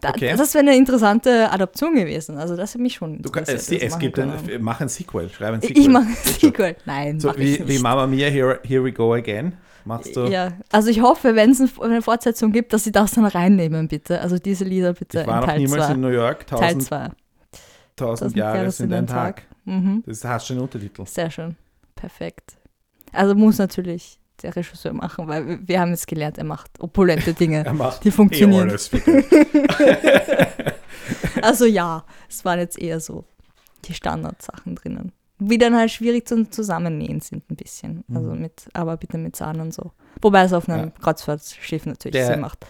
[0.00, 0.34] Da, Okay.
[0.36, 2.36] Das wäre eine interessante Adaption gewesen.
[2.36, 3.82] Also das hat mich schon Du, kann- interessiert.
[3.82, 5.78] es, gibt ein, mach ein Sequel, schreib ein Sequel.
[5.78, 6.14] Ich mache ein.
[6.40, 6.76] Sequel.
[6.84, 9.54] Nein, So wie, wie Mama Mia, here, here we go again.
[9.86, 10.24] Machst du?
[10.26, 13.88] Ja, also ich hoffe, wenn es ein- eine Fortsetzung gibt, dass sie das dann reinnehmen,
[13.88, 14.20] bitte.
[14.20, 15.92] Also diese Lieder bitte ich war noch Teil niemals 2.
[15.94, 16.46] in New York.
[16.46, 17.08] Teil Tausend, 2.
[17.96, 19.42] tausend Jahre sind ein Tag.
[19.64, 20.02] Mhm.
[20.06, 21.04] Das hast schon einen Untertitel.
[21.06, 21.56] Sehr schön.
[22.08, 22.56] Perfekt.
[23.12, 27.32] Also muss natürlich der Regisseur machen, weil wir- wir haben jetzt gelernt, er macht opulente
[27.32, 28.68] Dinge, Er macht die funktionieren.
[28.70, 28.76] eh.
[31.42, 33.24] Also ja, es waren jetzt eher so
[33.84, 35.12] die Standardsachen drinnen.
[35.38, 38.04] Die dann halt schwierig zum Zusammennähen sind ein bisschen.
[38.14, 38.40] Also Mhm.
[38.40, 39.92] mit, aber bitte mit Zahn und so.
[40.22, 40.92] Wobei es auf einem Ja.
[41.02, 42.64] Kreuzfahrtschiff natürlich Der- Sinn macht.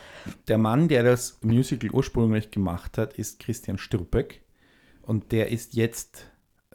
[0.49, 4.43] Der Mann, der das Musical ursprünglich gemacht hat, ist Christian Stürbeck.
[5.03, 6.30] Und der ist jetzt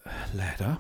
[0.06, 0.80] äh, leider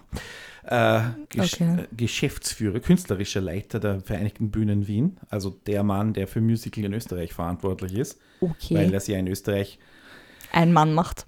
[0.69, 1.81] äh, Gesch Okay.
[1.81, 5.17] äh, Geschäftsführer, künstlerischer Leiter der Vereinigten Bühnen Wien.
[5.29, 8.75] Also der Mann, der für Musical in Österreich verantwortlich ist, Okay.
[8.75, 9.79] weil das ja in Österreich
[10.51, 11.25] Ein Mann macht.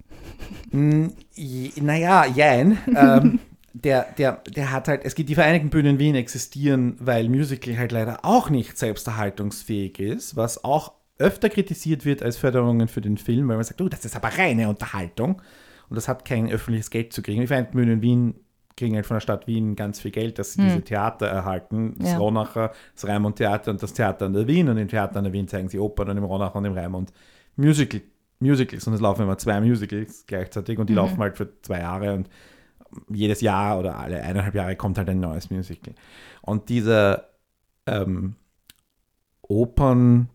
[0.72, 2.78] J- Naja, jein.
[2.96, 3.38] ähm,
[3.74, 7.92] der, der, der hat halt, es gibt die Vereinigten Bühnen Wien existieren, weil Musical halt
[7.92, 13.48] leider auch nicht selbsterhaltungsfähig ist, was auch öfter kritisiert wird als Förderungen für den Film,
[13.48, 15.40] weil man sagt, oh, das ist aber reine Unterhaltung
[15.88, 17.40] und das hat kein öffentliches Geld zu kriegen.
[17.40, 18.34] Die Vereinigten Bühnen Wien
[18.76, 20.68] kriegen halt von der Stadt Wien ganz viel Geld, dass sie Hm.
[20.68, 21.94] diese Theater erhalten.
[21.98, 22.18] Das Ja.
[22.18, 25.32] Ronacher, das Raimund Theater und das Theater an der Wien und im Theater an der
[25.32, 27.12] Wien zeigen sie Opern und im Ronacher und im Raimund
[27.56, 28.00] Musical,
[28.40, 30.98] Musicals und es laufen immer zwei Musicals gleichzeitig und die Mhm.
[30.98, 32.28] laufen halt für zwei Jahre und
[33.08, 35.94] jedes Jahr oder alle eineinhalb Jahre kommt halt ein neues Musical.
[36.42, 37.28] Und dieser
[37.86, 38.34] ähm,
[39.42, 40.28] Opern,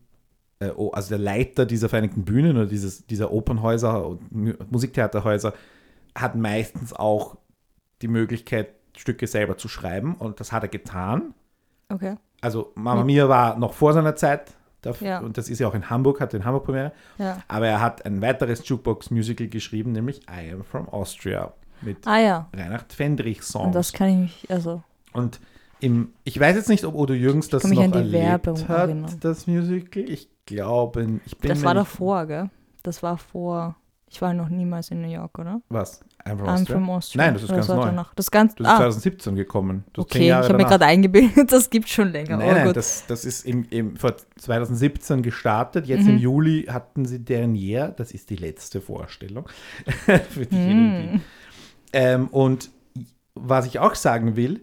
[0.60, 5.52] äh, also der Leiter dieser Vereinigten Bühnen oder dieses, dieser Opernhäuser und Mu Musiktheaterhäuser
[6.14, 7.36] hat meistens auch
[8.02, 11.34] die Möglichkeit, Stücke selber zu schreiben und das hat er getan.
[11.88, 12.16] Okay.
[12.40, 15.18] Also Mamma Mia war noch vor seiner Zeit dafür, Ja.
[15.20, 17.38] und das ist ja auch in Hamburg, hat in Hamburg Premiere, Ja.
[17.48, 22.48] aber er hat ein weiteres Jukebox-Musical geschrieben, nämlich I Am From Austria mit Ah ja.
[22.54, 23.72] Reinhard Fendrich Und Songs.
[23.74, 24.82] das kann ich mich, also,
[25.12, 25.40] Und
[25.80, 28.12] im, ich weiß jetzt nicht, ob Odo Jürgens das noch an die erlebt
[28.46, 29.16] Werbung hat, erinnern.
[29.20, 30.02] das Musical.
[30.08, 32.50] Ich glaube, ich bin das war davor, gell?
[32.82, 33.76] Das war vor,
[34.08, 35.60] ich war noch niemals in New York, oder?
[35.68, 36.00] Was?
[36.28, 36.76] I'm from I'm Austria?
[36.76, 37.24] from Austria.
[37.24, 37.84] Nein, das ist Oder ganz neu.
[37.84, 38.14] danach?
[38.14, 39.84] Das, ganz, Das ist ah, 2017 gekommen.
[39.92, 42.36] Das okay, ich habe mir gerade eingebildet, das gibt schon länger.
[42.36, 42.76] Nein, oh, nein, gut.
[42.76, 45.86] das, das ist im, im, vor 2017 gestartet.
[45.86, 46.10] Jetzt Mhm.
[46.10, 47.88] im Juli hatten sie Dernier.
[47.88, 49.48] Das ist die letzte Vorstellung.
[50.30, 51.20] Für diejenigen, die Hm.
[51.92, 52.70] Ähm, und
[53.34, 54.60] was ich auch sagen will,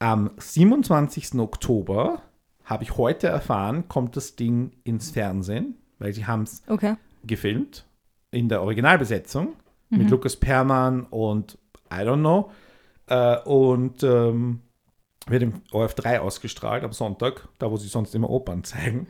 [0.00, 1.38] am 27.
[1.38, 2.22] Oktober
[2.64, 6.94] habe ich heute erfahren, kommt das Ding ins Fernsehen, weil sie haben es Okay.
[7.24, 7.84] gefilmt
[8.32, 9.54] in der Originalbesetzung
[9.92, 9.98] Mhm.
[9.98, 11.58] mit Lukas Perman und
[11.92, 12.50] I don't know.
[13.08, 14.60] Äh, und ähm,
[15.28, 19.06] wird im OF3 ausgestrahlt am Sonntag, da wo sie sonst immer Opern zeigen.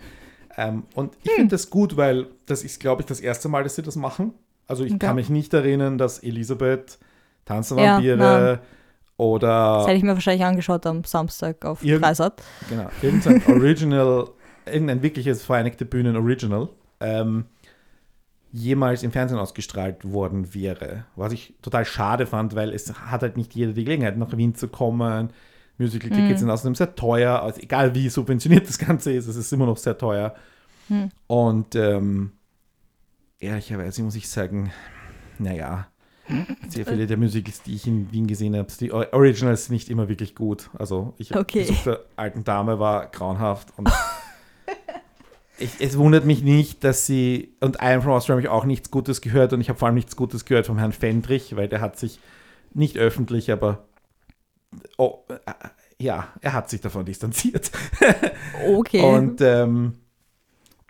[0.56, 1.36] Ähm, und ich Hm.
[1.36, 4.34] finde das gut, weil das ist, glaube ich, das erste Mal, dass sie das machen.
[4.66, 5.06] Also ich Okay.
[5.06, 6.98] kann mich nicht erinnern, dass Elisabeth,
[7.44, 8.60] Tanz der Ja,
[9.16, 12.42] oder Das hätte ich mir wahrscheinlich angeschaut am Samstag auf Irgend- Dreisat.
[12.68, 14.28] genau, irgendein Original,
[14.66, 16.68] irgendein wirkliches Vereinigte Bühnen Original
[17.00, 17.44] ähm,
[18.52, 21.06] jemals im Fernsehen ausgestrahlt worden wäre.
[21.16, 24.54] Was ich total schade fand, weil es hat halt nicht jeder die Gelegenheit, nach Wien
[24.54, 25.30] zu kommen.
[25.78, 26.36] Musical-Tickets Mhm.
[26.36, 29.78] sind außerdem sehr teuer, also egal wie subventioniert das Ganze ist, es ist immer noch
[29.78, 30.34] sehr teuer.
[30.88, 31.08] Hm.
[31.26, 32.32] Und ähm,
[33.38, 34.70] ehrlicherweise muss ich sagen,
[35.38, 35.88] naja,
[36.68, 40.08] sehr viele der Musicals, die ich in Wien gesehen habe, die Originals sind nicht immer
[40.08, 40.70] wirklich gut.
[40.78, 41.66] Also ich Okay.
[41.84, 43.90] Der alten Dame war grauenhaft und
[45.62, 48.64] ich, es wundert mich nicht, dass sie, und I Am From Austria habe ich auch
[48.64, 51.68] nichts Gutes gehört und ich habe vor allem nichts Gutes gehört vom Herrn Fendrich, weil
[51.68, 52.18] der hat sich
[52.74, 53.84] nicht öffentlich, aber
[54.98, 55.52] oh, äh,
[55.98, 57.70] ja, er hat sich davon distanziert.
[58.68, 59.02] Okay.
[59.02, 59.94] Und ähm,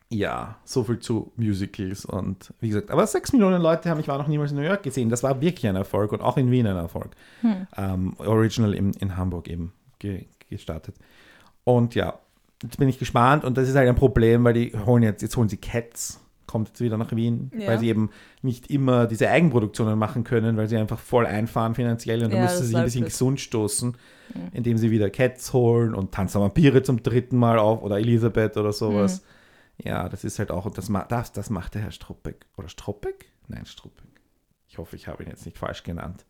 [0.09, 4.19] ja, so viel zu Musicals und wie gesagt, aber sechs Millionen Leute haben, ich war
[4.19, 6.67] noch niemals in New York gesehen, das war wirklich ein Erfolg und auch in Wien
[6.67, 7.13] ein Erfolg.
[7.41, 7.67] Hm.
[7.77, 10.97] Ähm, original in, in Hamburg eben ge, gestartet.
[11.65, 12.19] Und ja,
[12.63, 15.37] jetzt bin ich gespannt und das ist halt ein Problem, weil die holen jetzt, jetzt
[15.37, 17.69] holen sie Cats, kommt jetzt wieder nach Wien, Ja.
[17.69, 18.11] weil sie eben
[18.43, 22.43] nicht immer diese Eigenproduktionen machen können, weil sie einfach voll einfahren finanziell und dann Ja,
[22.45, 23.11] müssen das sie sich ein bisschen blöd.
[23.13, 23.91] gesund stoßen,
[24.35, 24.41] Mhm.
[24.53, 28.73] indem sie wieder Cats holen und Tanz Vampire zum dritten Mal auf oder Elisabeth oder
[28.73, 29.23] sowas.
[29.23, 29.27] Mhm.
[29.89, 32.47] Ja, das ist halt auch, und das, das, das macht der Herr Struppeck.
[32.59, 33.27] Oder Struppeck?
[33.49, 34.05] Nein, Struppeck.
[34.69, 36.25] Ich hoffe, ich habe ihn jetzt nicht falsch genannt.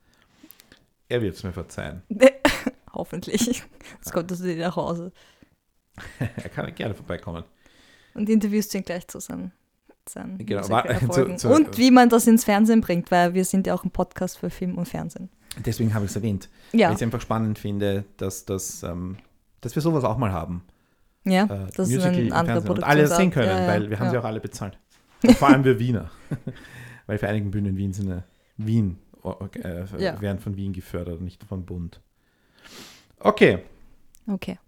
[1.08, 2.02] Er wird es mir verzeihen.
[2.92, 3.62] Hoffentlich.
[3.96, 5.12] Jetzt kommt das wieder nach Hause.
[6.18, 7.44] Er kann gerne vorbeikommen.
[8.14, 9.52] Und interviewst ihn gleich zu seinen,
[10.08, 13.74] seinen Genau, zu- zu- Und wie man das ins Fernsehen bringt, weil wir sind ja
[13.74, 15.28] auch ein Podcast für Film und Fernsehen.
[15.64, 16.48] Deswegen habe ich es erwähnt.
[16.72, 19.18] Weil Ja, ich es einfach spannend finde, dass, das, ähm,
[19.60, 20.64] dass wir sowas auch mal haben.
[21.24, 22.76] ja Äh, das ist Musical eine im andere Fernsehen.
[22.76, 24.10] Und alle sehen können, Ja, ja, weil wir haben ja.
[24.12, 24.78] sie auch alle bezahlt.
[25.22, 26.10] Und vor allem wir Wiener.
[27.06, 28.24] weil für einigen Bühnen in Wien sind ja
[28.56, 32.00] Wien, äh, werden von Wien gefördert, nicht vom Bund.
[33.20, 33.58] Okay,
[34.26, 34.58] Okay.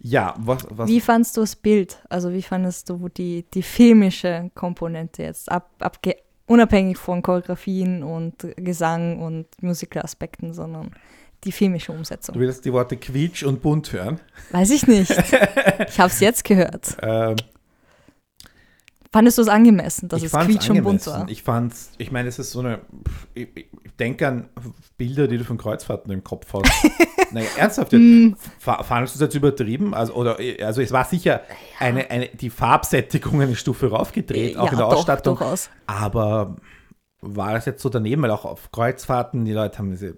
[0.00, 1.98] Ja, was, was Wie fandst du das Bild?
[2.08, 6.16] Also wie fandest du die, die filmische Komponente jetzt, ab, abge
[6.46, 10.92] unabhängig von Choreografien und Gesang und Musical-Aspekten, sondern
[11.44, 12.34] die filmische Umsetzung?
[12.34, 14.20] Du willst die Worte quietsch und bunt hören.
[14.52, 15.10] Weiß ich nicht.
[15.10, 16.96] Ich habe es jetzt gehört.
[17.02, 17.36] Ähm,
[19.12, 21.28] Fandest du es angemessen, dass ich es quietsch und bunt war?
[21.28, 22.80] Ich fand's, ich meine, es ist so eine,
[23.34, 23.66] ich, ich
[23.98, 24.48] denke an
[24.98, 26.70] Bilder, die du von Kreuzfahrten im Kopf hast.
[27.32, 29.94] naja, ernsthaft, Mm, fa- fandest du das jetzt übertrieben?
[29.94, 31.42] Also, oder, also es war sicher
[31.78, 35.36] eine, eine, die Farbsättigung eine Stufe raufgedreht, auch ja, in der doch, Ausstattung.
[35.36, 35.70] durchaus.
[35.86, 36.56] Aber
[37.20, 38.22] war das jetzt so daneben?
[38.22, 40.16] Weil auch auf Kreuzfahrten, die Leute haben diese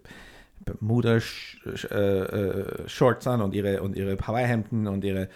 [0.64, 5.28] Bermuda-Shorts an und ihre, und ihre Hawaii-Hemden und ihre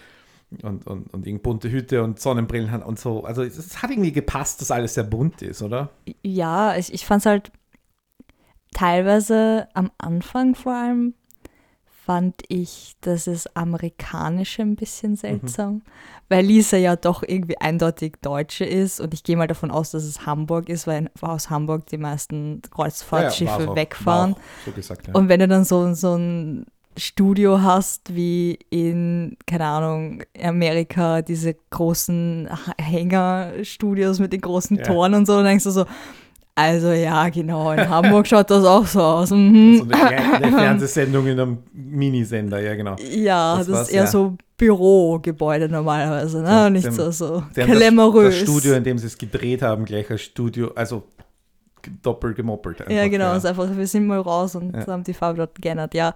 [0.62, 3.24] und, und, und bunte Hüte und Sonnenbrillen und so.
[3.24, 5.90] Also es, hat irgendwie gepasst, dass alles sehr bunt ist, oder?
[6.22, 7.53] Ja, ich, ich fand es halt
[8.72, 11.14] teilweise am Anfang vor allem
[12.05, 15.82] fand ich, dass es amerikanische ein bisschen seltsam,
[16.28, 20.03] weil Lisa ja doch irgendwie eindeutig Deutsche ist und ich gehe mal davon aus, dass
[20.03, 24.34] es Hamburg ist, weil aus Hamburg die meisten Kreuzfahrtschiffe Ja, ja, wegfahren.
[24.34, 25.14] Auch So gesagt, ja.
[25.14, 26.66] Und wenn du dann so, so ein
[26.97, 34.82] Studio hast, wie in, keine Ahnung, Amerika, diese großen Hängerstudios mit den großen Ja.
[34.84, 35.84] Toren und so, dann denkst du so,
[36.55, 39.30] also ja, genau, in Hamburg schaut das auch so aus.
[39.30, 39.78] Mhm.
[39.78, 42.97] So eine, eine Fernsehsendung in einem Minisender, ja genau.
[43.11, 44.07] Ja, Das das, ist eher ja.
[44.07, 46.64] so Bürogebäude normalerweise, ne?
[46.64, 48.34] So, Nicht dem- so, so haben das, glamourös.
[48.34, 51.05] das Studio, in dem sie es gedreht haben, gleich als Studio, also
[52.03, 52.80] doppelt gemoppelt.
[52.82, 53.36] Einfach, ja, genau, Ja.
[53.36, 54.86] ist einfach, wir sind mal raus und Ja.
[54.86, 55.95] haben die Farbe dort geändert.
[55.95, 56.14] Ja,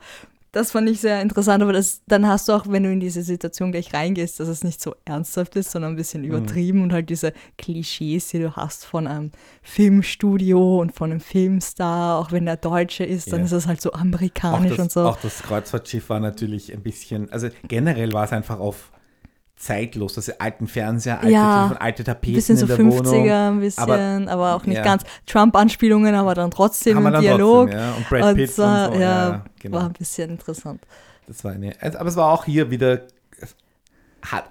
[0.53, 3.23] das fand ich sehr interessant, aber das, dann hast du auch, wenn du in diese
[3.23, 6.29] Situation gleich reingehst, dass es nicht so ernsthaft ist, sondern ein bisschen Mhm.
[6.29, 9.33] übertrieben und halt diese Klischees, die du hast von einem
[9.63, 13.47] Filmstudio und von einem Filmstar, auch wenn der Deutsche ist, dann Ja.
[13.47, 15.01] ist es halt so amerikanisch das, und so.
[15.05, 18.91] Auch das Kreuzfahrtschiff war natürlich ein bisschen, also generell war es einfach auf
[19.57, 23.05] zeitlos, diese alten Fernseher, alte, Ja, Telefon, alte Ein Tapeten bisschen so in der 50er,
[23.07, 23.31] Wohnung.
[23.31, 23.83] ein bisschen,
[24.29, 24.85] Aber- aber, auch nicht ja.
[24.85, 25.03] ganz.
[25.27, 27.71] Trump-Anspielungen, aber dann trotzdem im Dialog.
[27.71, 27.93] Trotzdem, ja.
[27.95, 29.01] Und Brad Und Pitt es war, und so.
[29.01, 29.77] ja, Ja, genau.
[29.79, 30.83] war ein bisschen interessant.
[31.27, 33.03] Das war eine, also, aber es war auch hier wieder,
[33.41, 33.57] es
[34.31, 34.45] hat,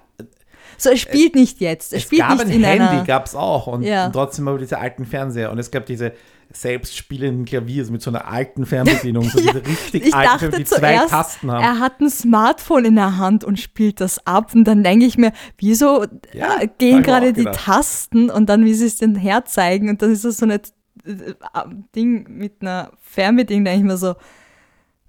[0.78, 1.92] So, es spielt nicht jetzt.
[1.92, 3.66] Es, es spielt gab nicht ein in Handy, gab es auch.
[3.68, 4.06] Und, Ja.
[4.06, 5.50] und trotzdem aber diese alten Fernseher.
[5.52, 6.12] Und es gab diese
[6.52, 10.64] selbstspielenden Klaviers mit so einer alten Fernbedienung, so Ja, diese richtig ich alten, dachte die
[10.64, 11.62] zwei zuerst, Tasten haben.
[11.62, 14.54] Er hat ein Smartphone in der Hand und spielt das ab.
[14.54, 17.44] Und dann denke ich mir, wieso Ja, äh, hab gehen gerade die.
[17.44, 19.88] Tasten und dann, wie sie es denn herzeigen.
[19.88, 20.60] Und dann ist das so ein äh,
[21.94, 24.14] Ding mit einer Fernbedienung, denke ich mir so,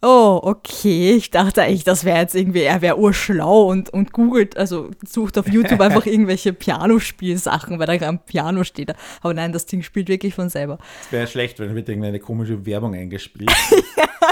[0.02, 1.12] oh, okay.
[1.14, 5.38] Ich dachte eigentlich, das wäre jetzt irgendwie, er wäre urschlau und, und googelt, also sucht
[5.38, 8.93] auf YouTube einfach irgendwelche Pianospielsachen, weil da gerade ein Piano steht.
[9.22, 10.78] Aber nein, das Ding spielt wirklich von selber.
[11.02, 13.52] Es wäre schlecht, wenn wird irgendeine komische Werbung eingespielt.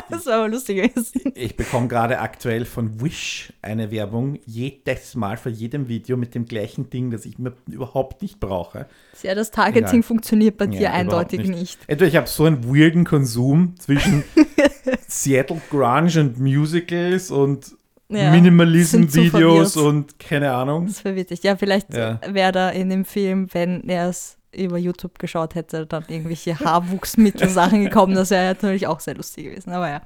[0.10, 1.32] Das war aber lustig gewesen.
[1.36, 6.46] Ich bekomme gerade aktuell von Wish eine Werbung, jedes Mal für jedem Video mit dem
[6.46, 8.88] gleichen Ding, das ich mir überhaupt nicht brauche.
[9.24, 10.04] Ja, das Targeting Egal.
[10.04, 10.98] funktioniert bei Ja, dir überhaupt
[11.34, 11.60] eindeutig nicht.
[11.60, 11.80] nicht.
[11.88, 14.24] Entweder ich habe so einen weirden Konsum zwischen
[15.08, 17.76] Seattle Grunge und Musicals und
[18.10, 20.86] Ja, Minimalism-Videos und keine Ahnung.
[20.88, 21.44] Das verwirrt dich.
[21.44, 22.20] Ja, vielleicht Ja.
[22.28, 27.84] wäre da in dem Film, wenn er es über YouTube geschaut hätte, dann irgendwelche Haarwuchsmittel-Sachen
[27.84, 28.16] gekommen.
[28.16, 29.72] Das wäre natürlich auch sehr lustig gewesen.
[29.74, 30.02] Aber ja.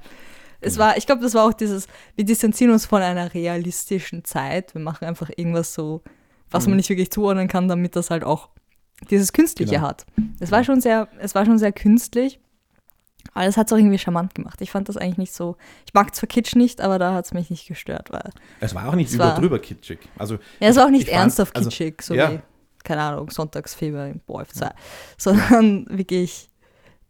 [0.62, 1.86] Es war, ich glaube, das war auch dieses,
[2.16, 4.74] wir distanzieren uns von einer realistischen Zeit.
[4.74, 6.02] Wir machen einfach irgendwas so,
[6.50, 6.72] was Mhm.
[6.72, 8.48] man nicht wirklich zuordnen kann, damit das halt auch
[9.10, 9.86] dieses Künstliche Genau.
[9.88, 10.04] hat.
[10.40, 12.40] Es war schon sehr, es war schon sehr künstlich.
[13.34, 14.60] Aber das hat es auch irgendwie charmant gemacht.
[14.60, 15.56] Ich fand das eigentlich nicht so.
[15.86, 18.88] Ich mag zwar Kitsch nicht, aber da hat es mich nicht gestört, weil Es war
[18.88, 19.98] auch nicht über drüber kitschig.
[20.18, 22.32] Also ja, es war auch nicht ich fand- ernsthaft also, kitschig, so ja.
[22.32, 22.40] wie,
[22.82, 24.70] keine Ahnung, Sonntagsfieber im Wolf 2,
[25.16, 26.48] sondern wirklich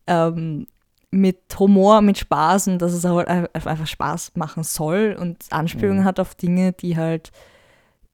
[0.06, 0.66] ähm,
[1.12, 6.02] mit Humor, mit Spaß und dass es halt ein- einfach Spaß machen soll und Anspielungen
[6.02, 6.04] Mhm.
[6.04, 7.32] hat auf Dinge, die halt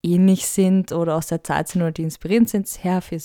[0.06, 2.68] ähnlich sind oder aus der Zeit sind oder die inspirierend sind.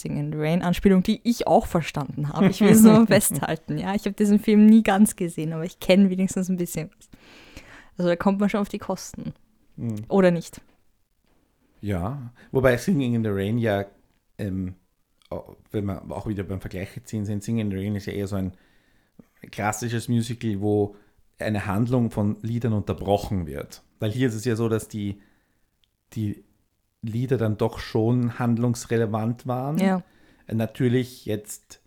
[0.06, 2.48] In the Rain, Anspielung, die ich auch verstanden habe.
[2.50, 3.78] Ich will es nur festhalten.
[3.78, 7.10] Ja, ich habe diesen Film nie ganz gesehen, aber ich kenne wenigstens ein bisschen was.
[7.98, 9.34] Also da kommt man schon auf die Kosten.
[9.78, 10.62] mh, Oder nicht.
[11.82, 13.86] ja, wobei Singing in the Rain ja,
[14.38, 14.76] ähm,
[15.72, 18.28] wenn wir auch wieder beim Vergleich ziehen sind, Singing in the Rain ist ja eher
[18.28, 18.54] so ein
[19.52, 20.96] klassisches Musical, wo
[21.40, 23.84] eine Handlung von Liedern unterbrochen wird.
[24.00, 25.22] Weil hier ist es ja so, dass die,
[26.14, 26.44] die
[27.02, 29.78] Lieder dann doch schon handlungsrelevant waren.
[29.78, 30.04] Ja.
[30.52, 31.82] Natürlich jetzt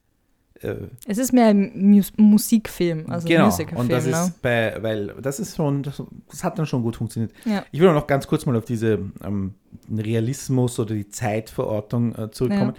[0.60, 0.74] äh,
[1.06, 3.80] Es ist mehr ein Mus Musikfilm, also genau, Musicalfilm.
[3.80, 4.12] und das ne?
[4.12, 7.32] ist bei, weil das ist schon, das, das hat dann schon gut funktioniert.
[7.44, 7.64] Ja.
[7.70, 9.54] Ich will noch ganz kurz mal auf diese ähm,
[9.90, 12.74] Realismus oder die Zeitverortung äh, zurückkommen.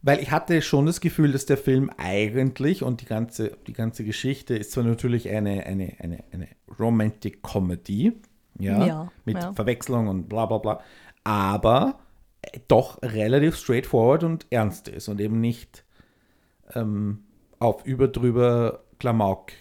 [0.00, 4.04] Weil ich hatte schon das Gefühl, dass der Film eigentlich und die ganze, die ganze
[4.04, 8.12] Geschichte ist zwar natürlich eine, eine, eine, eine Romantic Comedy,
[8.60, 9.52] ja, Ja, mit ja.
[9.52, 10.80] Verwechslung und bla bla bla,
[11.28, 11.98] aber
[12.40, 15.84] äh, doch relativ straightforward und ernst ist und eben nicht
[16.74, 17.24] ähm,
[17.58, 19.52] auf überdrüber Klamauk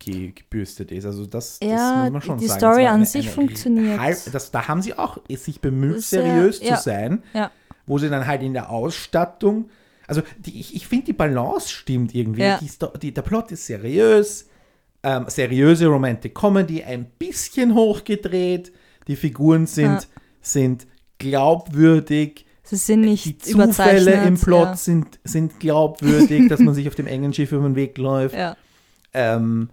[0.00, 1.04] ge gebürstet ist.
[1.06, 2.58] Also das, das Ja, muss man schon die sagen.
[2.58, 4.00] Story Das war an sich funktioniert.
[4.00, 6.76] halb- das, da haben sie auch sich bemüht, Sehr, seriös ja.
[6.76, 7.50] zu sein, Ja.
[7.86, 9.70] wo sie dann halt in der Ausstattung,
[10.08, 12.42] also die, ich, ich finde die Balance stimmt irgendwie.
[12.42, 12.58] Ja.
[12.60, 14.48] Die, die, der Plot ist seriös,
[15.04, 18.72] ähm, seriöse Romantic Comedy, ein bisschen hochgedreht,
[19.06, 20.00] die Figuren sind, Ja.
[20.52, 20.86] Sind
[21.18, 24.76] glaubwürdig, Sie sind nicht die Zufälle im Plot ja.
[24.76, 28.34] sind, sind glaubwürdig, dass man sich auf dem engen Schiff über den Weg läuft.
[28.34, 28.56] Ja.
[29.12, 29.70] Ähm,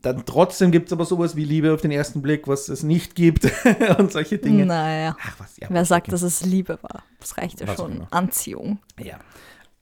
[0.00, 3.14] dann trotzdem gibt es aber sowas wie Liebe auf den ersten Blick, was es nicht
[3.14, 3.46] gibt
[3.98, 4.64] und solche Dinge.
[4.64, 5.16] Naja.
[5.22, 5.68] Ach was, ja.
[5.70, 7.04] Wer sagt, dass es Liebe war?
[7.20, 8.06] Das reicht ja Was schon.
[8.10, 8.78] Anziehung.
[8.98, 9.18] Ja.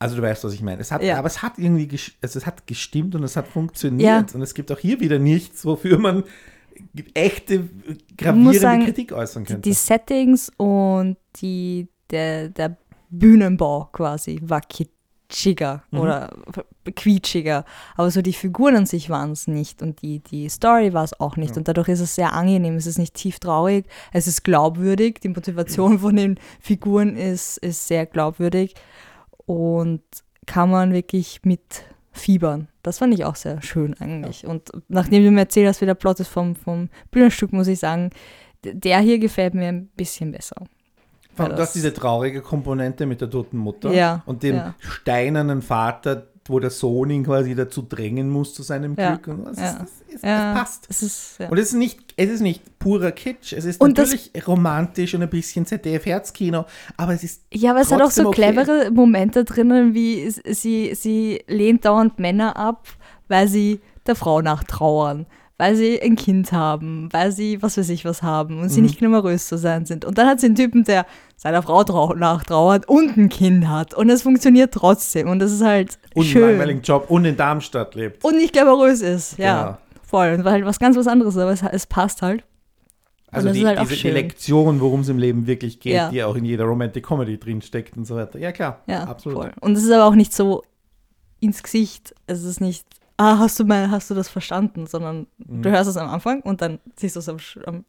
[0.00, 0.80] Also du weißt, was ich meine.
[0.80, 1.18] Es hat, Ja.
[1.18, 1.88] aber es hat irgendwie,
[2.20, 4.30] also es hat gestimmt und es hat funktioniert.
[4.30, 4.34] Ja.
[4.34, 6.24] Und es gibt auch hier wieder nichts, wofür man
[7.14, 7.68] echte muss
[8.16, 9.68] gravierende sagen, Kritik äußern Die, könnte.
[9.68, 12.76] die Settings und die, der, der
[13.10, 14.90] Bühnenbau quasi war, kit
[15.28, 15.98] glitschiger Mhm.
[15.98, 16.30] oder
[16.94, 17.64] quietschiger.
[17.96, 21.18] Aber so die Figuren an sich waren es nicht und die, die Story war es
[21.18, 21.50] auch nicht.
[21.50, 21.56] Ja.
[21.56, 22.76] Und dadurch ist es sehr angenehm.
[22.76, 25.20] Es ist nicht tief traurig, es ist glaubwürdig.
[25.20, 28.74] Die Motivation von den Figuren ist, ist sehr glaubwürdig
[29.46, 30.02] und
[30.46, 31.60] kann man wirklich mit
[32.16, 32.68] fiebern.
[32.82, 34.46] Das fand ich auch sehr schön eigentlich.
[34.46, 37.78] Und nachdem du mir erzählt hast, wie der Plot ist vom, vom Bühnenstück, muss ich
[37.78, 38.10] sagen,
[38.64, 40.56] der hier gefällt mir ein bisschen besser.
[41.34, 44.56] Vor allem, Ja, du hast diese traurige Komponente mit der toten Mutter Ja, und dem
[44.56, 44.74] ja.
[44.78, 49.38] steinernen Vater, wo der Sohn ihn quasi dazu drängen muss zu seinem Ja, Glück.
[49.38, 49.70] Und das, ja.
[49.70, 50.86] ist, das, ist, Ja, das passt.
[50.88, 51.49] Es ist, ja.
[51.49, 55.14] Und es ist nicht, es ist nicht purer Kitsch, es ist Und das- natürlich romantisch
[55.14, 56.64] und ein bisschen ZDF-Herzkino,
[56.97, 58.42] aber es ist Ja, aber es hat auch so okay.
[58.53, 62.86] clevere Momente drinnen, wie sie, sie lehnt dauernd Männer ab,
[63.28, 65.26] weil sie der Frau nachtrauern,
[65.59, 68.86] weil sie ein Kind haben, weil sie was weiß ich was haben und sie Mhm.
[68.86, 70.05] nicht glamourös zu sein sind.
[70.05, 73.94] Und dann hat sie einen Typen, der seiner Frau trau nachtrauert und ein Kind hat.
[73.94, 75.28] Und es funktioniert trotzdem.
[75.28, 76.42] Und das ist halt und einen schön.
[76.50, 78.24] langweiligen Job und in Darmstadt lebt.
[78.24, 79.38] Und nicht glamourös ist.
[79.38, 79.78] Ja, Genau.
[80.04, 80.32] voll.
[80.34, 82.44] Und weil halt was ganz was anderes aber es, es passt halt.
[83.30, 84.10] Also die, halt diese, die.
[84.10, 86.08] Lektion, worum es im Leben wirklich geht, Ja.
[86.10, 88.38] die auch in jeder Romantic Comedy drinsteckt und so weiter.
[88.38, 88.80] Ja, klar.
[88.86, 89.38] Ja, absolut.
[89.38, 89.52] voll.
[89.60, 90.62] Und es ist aber auch nicht so
[91.40, 92.14] ins Gesicht.
[92.26, 92.86] Es ist nicht,
[93.18, 95.62] ah, hast du mal, hast du das verstanden, sondern Mhm.
[95.62, 97.36] du hörst es am Anfang und dann siehst du es am,
[97.66, 97.84] am,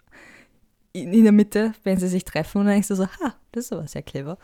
[0.91, 3.65] in, in der Mitte, wenn sie sich treffen und dann denkst du so, ha, das
[3.65, 4.37] ist aber sehr clever.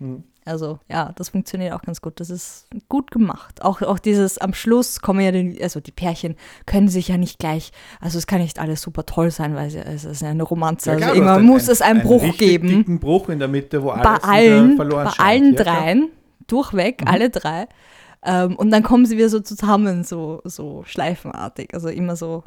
[0.00, 0.24] Mhm.
[0.46, 2.18] Also ja, das funktioniert auch ganz gut.
[2.18, 3.62] Das ist gut gemacht.
[3.62, 6.34] Auch, auch dieses am Schluss kommen ja die, also die Pärchen
[6.66, 10.04] können sich ja nicht gleich, also es kann nicht alles super toll sein, weil es
[10.04, 10.90] ist ja eine Romanze.
[10.90, 13.48] Ja, also klar, du immer muss es einen Bruch richtig geben dicken Bruch in der
[13.48, 15.28] Mitte, wo alles bei allen, verloren bei scheint.
[15.28, 15.76] allen ja, klar.
[15.80, 16.08] dreien,
[16.46, 17.08] durchweg, Mhm.
[17.08, 17.68] alle drei.
[18.22, 21.72] Ähm, und dann kommen sie wieder so zusammen, so, so schleifenartig.
[21.74, 22.44] Also immer so,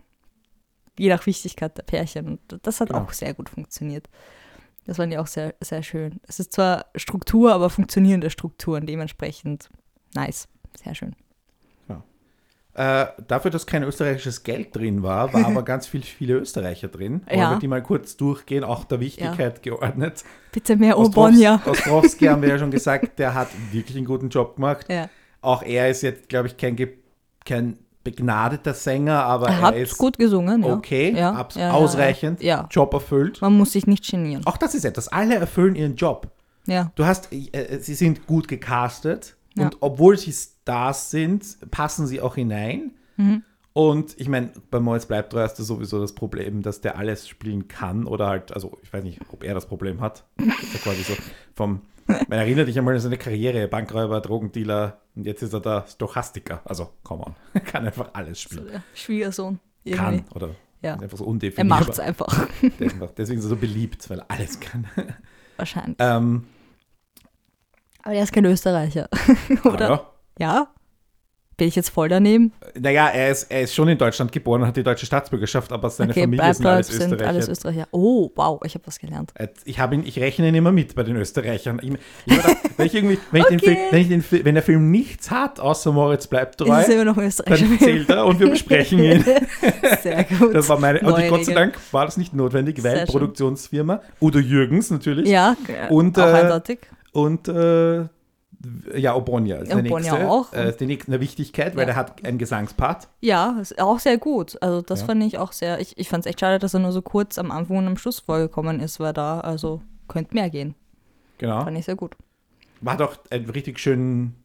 [0.99, 2.27] je nach Wichtigkeit der Pärchen.
[2.27, 3.01] Und das hat Genau.
[3.01, 4.07] auch sehr gut funktioniert.
[4.85, 6.19] Das fand ich auch sehr, sehr schön.
[6.27, 9.69] Es ist zwar Struktur, aber funktionierende Strukturen, dementsprechend
[10.13, 10.47] nice.
[10.83, 11.15] Sehr schön.
[12.75, 17.21] Äh, dafür, dass kein österreichisches Geld drin war, war aber ganz viel, viele Österreicher drin.
[17.27, 17.51] Wollen Ja.
[17.51, 20.23] wir die mal kurz durchgehen, auch der Wichtigkeit geordnet.
[20.51, 21.61] Bitte mehr Obonia.
[21.67, 24.87] Ostrowski haben wir ja schon gesagt, der hat wirklich einen guten Job gemacht.
[24.89, 25.07] Ja.
[25.41, 26.75] Auch er ist jetzt, glaube ich, kein,
[27.45, 32.41] kein begnadeter Sänger, aber Er er, hat ist gut gesungen, okay, ja, abs- ja, ausreichend,
[32.43, 32.67] Ja.
[32.69, 33.41] Job erfüllt.
[33.41, 34.41] Man muss sich nicht genieren.
[34.45, 36.27] Auch das ist etwas, alle erfüllen ihren Job.
[36.65, 36.91] Ja.
[36.95, 42.35] Du hast, äh, sie sind gut gecastet und obwohl sie Stars sind, passen sie auch
[42.35, 42.91] hinein.
[43.17, 43.43] Mhm.
[43.73, 47.67] Und ich meine, bei Moritz bleibt hast du sowieso das Problem, dass der alles spielen
[47.67, 50.23] kann oder halt, also ich weiß nicht, ob er das Problem hat.
[50.83, 51.13] Quasi so
[51.55, 51.81] vom,
[52.27, 56.61] man erinnert dich einmal an seine Karriere, Bankräuber, Drogendealer und jetzt ist er der Stochastiker.
[56.65, 58.67] Also, come on, er kann einfach alles So spielen.
[58.67, 59.59] der Schwiegersohn.
[59.83, 60.03] Irgendwie.
[60.21, 60.49] Kann oder
[60.81, 60.93] Ja.
[60.93, 61.79] einfach so Er undefinierbar.
[61.79, 62.47] macht es einfach-
[63.17, 64.87] Deswegen ist er so beliebt, weil er alles kann.
[65.57, 65.97] Wahrscheinlich.
[65.99, 66.45] ähm,
[68.01, 69.07] Aber er ist kein Österreicher.
[69.65, 69.89] Oder?
[69.89, 70.07] ja.
[70.39, 70.67] Ja?
[71.55, 72.51] Bin ich jetzt voll daneben?
[72.79, 75.89] Naja, er ist, er ist schon in Deutschland geboren und hat die deutsche Staatsbürgerschaft, aber
[75.91, 77.27] seine okay, Familie sind alles sind Österreicher.
[77.29, 77.87] alles Österreicher.
[77.91, 79.31] Oh, wow, ich habe was gelernt.
[79.35, 81.79] Äh, Ich, hab ihn, ich rechne ihn immer mit bei den Österreichern.
[81.83, 81.91] Ich,
[82.25, 82.39] ich
[82.77, 83.65] wenn, ich irgendwie, wenn, ich den Okay.
[83.75, 86.73] Film, wenn, ich den, Fi- wenn der Film nichts hat, außer Moritz bleibt Ist treu,
[86.81, 89.23] es immer noch ein dann zählt er und wir besprechen ihn.
[90.01, 90.55] Sehr gut.
[90.55, 91.53] Das war meine, und Neue Gott sei.
[91.53, 93.07] Dank war das nicht notwendig, Sehr weil schön.
[93.07, 95.55] Produktionsfirma, Udo Jürgens natürlich, Ja,
[95.89, 96.79] Und, auch äh, eindeutig.
[97.11, 98.05] und äh,
[98.95, 100.29] ja, Obonia ist der Obonia nächste.
[100.29, 100.53] auch.
[100.53, 101.89] Äh, ist die nächste Wichtigkeit, weil Ja.
[101.93, 103.07] er hat einen Gesangspart.
[103.21, 104.57] Ja, ist auch sehr gut.
[104.61, 105.07] Also das Ja.
[105.07, 107.37] fand ich auch sehr, ich, ich fand es echt schade, dass er nur so kurz
[107.37, 110.75] am Anfang und am Schluss vorgekommen ist, weil da, also könnte mehr gehen.
[111.39, 111.63] Genau.
[111.63, 112.15] Fand ich sehr gut.
[112.85, 114.35] Hat auch einen richtig schönen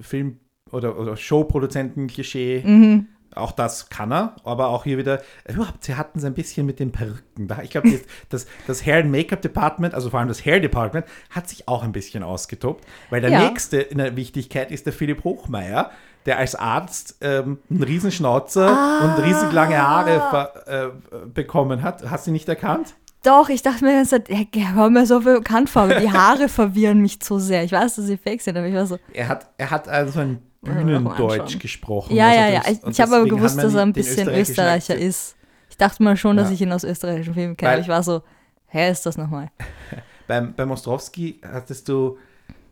[0.00, 0.38] Film-
[0.70, 2.62] oder, oder Showproduzenten-Klischee.
[2.64, 3.06] Mhm.
[3.34, 6.80] Auch das kann er, aber auch hier wieder, überhaupt, sie hatten es ein bisschen mit
[6.80, 7.46] den Perücken.
[7.48, 7.90] Da, ich glaube,
[8.30, 11.82] das, das, Hair and Make-up Department, also vor allem das Hair Department, hat sich auch
[11.82, 13.40] ein bisschen ausgetobt, weil der Ja.
[13.48, 15.90] nächste in der Wichtigkeit ist der Philipp Hochmeier,
[16.26, 19.04] der als Arzt ähm, einen Riesenschnauzer Ah.
[19.16, 22.08] und riesenlange Haare ver, äh, bekommen hat.
[22.10, 22.94] Hast du ihn nicht erkannt?
[23.24, 27.00] Doch, ich dachte mir, das hat, kommt mir so bekannt vor, aber die Haare verwirren
[27.00, 27.64] mich zu sehr.
[27.64, 30.20] Ich weiß, dass sie fake sind, aber ich war so, Er hat, er hat also
[30.20, 32.14] ein Ja, mal Bühnendeutsch gesprochen.
[32.16, 32.62] ja, was ja, ja.
[32.70, 35.36] Ich, ich habe aber gewusst, dass er ein bisschen Österreicher Akzent- ist.
[35.70, 36.54] Ich dachte mal schon, dass Ja.
[36.54, 37.72] ich ihn aus österreichischen Filmen kenne.
[37.72, 38.22] Weil- ich war so,
[38.66, 39.50] hä, ist das nochmal?
[40.26, 42.18] Beim, beim Ostrowski hattest du,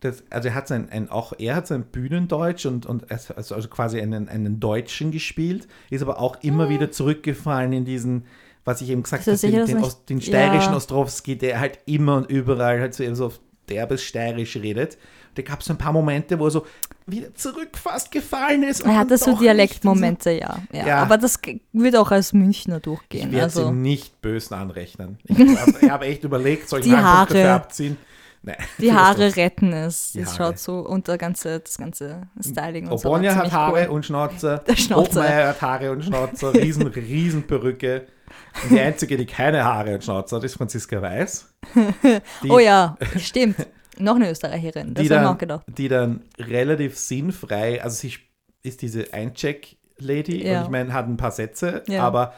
[0.01, 3.69] das, also er hat sein, ein, auch er hat sein Bühnendeutsch und, und also, also
[3.69, 8.27] quasi einen, einen Deutschen gespielt, ist aber auch immer wieder zurückgefallen in diesen,
[8.67, 10.77] was ich eben gesagt habe, den, den, den steirischen Ja.
[10.77, 14.99] Ostrowski, der halt immer und überall halt so, eben so auf derbes steirisch redet.
[15.37, 16.67] Da gab es so ein paar Momente, wo er so
[17.07, 18.81] wieder zurück fast gefallen ist.
[18.81, 20.87] Er hatte so Dialektmomente, ja, ja.
[20.87, 21.03] Ja.
[21.03, 21.39] Aber das
[21.73, 22.87] wird auch als Münchner nicht.
[22.87, 23.33] Ich durchgehen.
[23.33, 25.19] werde es Also, ihm nicht böse anrechnen.
[25.25, 27.33] Ich habe hab echt überlegt, soll ich Die Haare.
[27.35, 27.97] dafür abziehen?
[28.43, 28.57] Nein.
[28.79, 30.13] Die Haare retten es.
[30.13, 30.53] Die Das Haare.
[30.53, 33.09] schaut so und der ganze, das ganze Styling und so.
[33.09, 33.95] Obonia war hat Haare cool.
[33.95, 34.59] und Schnauzer.
[34.67, 34.75] Der.
[34.97, 36.55] Hochmeier hat Haare und Schnauzer.
[36.55, 38.07] Riesen, riesen Perücke.
[38.65, 41.53] Und die einzige, die keine Haare und Schnauzer hat, ist Franziska Weiß.
[42.49, 43.57] Oh ja, stimmt.
[43.99, 44.95] Noch eine Österreicherin.
[44.95, 45.65] Das die, habe ich auch dann, gedacht.
[45.69, 48.15] die dann relativ sinnfrei, also sie
[48.63, 50.59] ist diese Eincheck-Lady Ja.
[50.61, 52.03] und ich meine, hat ein paar Sätze, Ja.
[52.03, 52.35] aber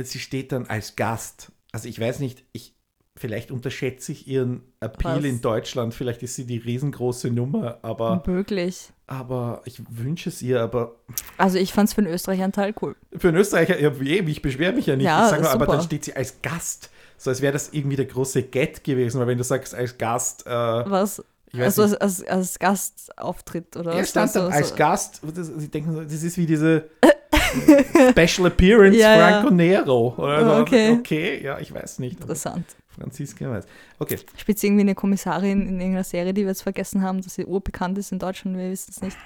[0.00, 1.52] sie steht dann als Gast.
[1.72, 2.74] Also ich weiß nicht, ich,
[3.16, 5.24] vielleicht unterschätze ich ihren Appeal Was?
[5.24, 8.90] in Deutschland, vielleicht ist sie die riesengroße Nummer, aber, Möglich.
[9.06, 10.96] aber ich wünsche es ihr, aber
[11.38, 12.94] Also ich fand es für einen Österreicher einen Teil cool.
[13.16, 15.66] für einen Österreicher, ja, eh, ich beschwere mich ja nicht, Ja, ich sag nur, aber
[15.66, 16.90] dann steht sie als Gast.
[17.18, 20.46] So als wäre das irgendwie der große Get gewesen, weil wenn du sagst als Gast,
[20.46, 21.22] äh, Was?
[21.52, 25.46] ich Also als, als, als Gastauftritt oder er stand dann Also, als so- Gast, das,
[25.56, 26.88] sie denken, so, das ist wie diese
[28.10, 29.40] Special Appearance Ja, ja.
[29.40, 30.14] Franco Nero.
[30.18, 30.60] Oder so.
[30.62, 30.92] Okay.
[30.98, 32.20] okay, ja, ich weiß nicht.
[32.20, 32.64] Interessant.
[32.88, 33.64] Franziska weiß.
[33.98, 37.34] Okay, Spielt sie irgendwie eine Kommissarin in irgendeiner Serie, die wir jetzt vergessen haben, dass
[37.34, 38.56] sie urbekannt ist in Deutschland?
[38.56, 39.16] Wir wissen es nicht.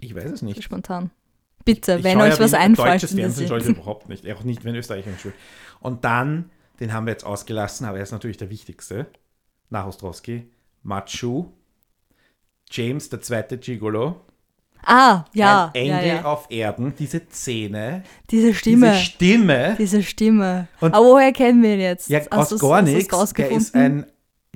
[0.00, 0.62] ich weiß es nicht.
[0.62, 1.10] spontan.
[1.64, 2.88] Bitte, Ich wenn schaue euch ja was einfällt.
[2.94, 4.30] Deutsches Fernsehen schaue ich überhaupt nicht.
[4.32, 5.34] Auch nicht, wenn Österreicher spielt.
[5.80, 6.50] Und dann,
[6.80, 9.06] den haben wir jetzt ausgelassen, aber er ist natürlich der wichtigste.
[9.70, 10.48] Nach Ostrowski.
[10.82, 11.46] Machu.
[12.70, 14.20] James, der zweite Gigolo.
[14.84, 15.70] Ah, ja.
[15.74, 16.24] Ein ja, Engel ja.
[16.24, 16.94] auf Erden.
[16.98, 18.04] Diese Zähne.
[18.30, 18.92] Diese Stimme.
[18.92, 19.76] Diese Stimme.
[19.78, 20.68] Diese Stimme.
[20.80, 22.08] Und- Aber woher kennen wir ihn jetzt?
[22.08, 23.12] Ja, aus gar nichts.
[23.12, 23.58] Rausgefunden?
[23.58, 24.06] ist ein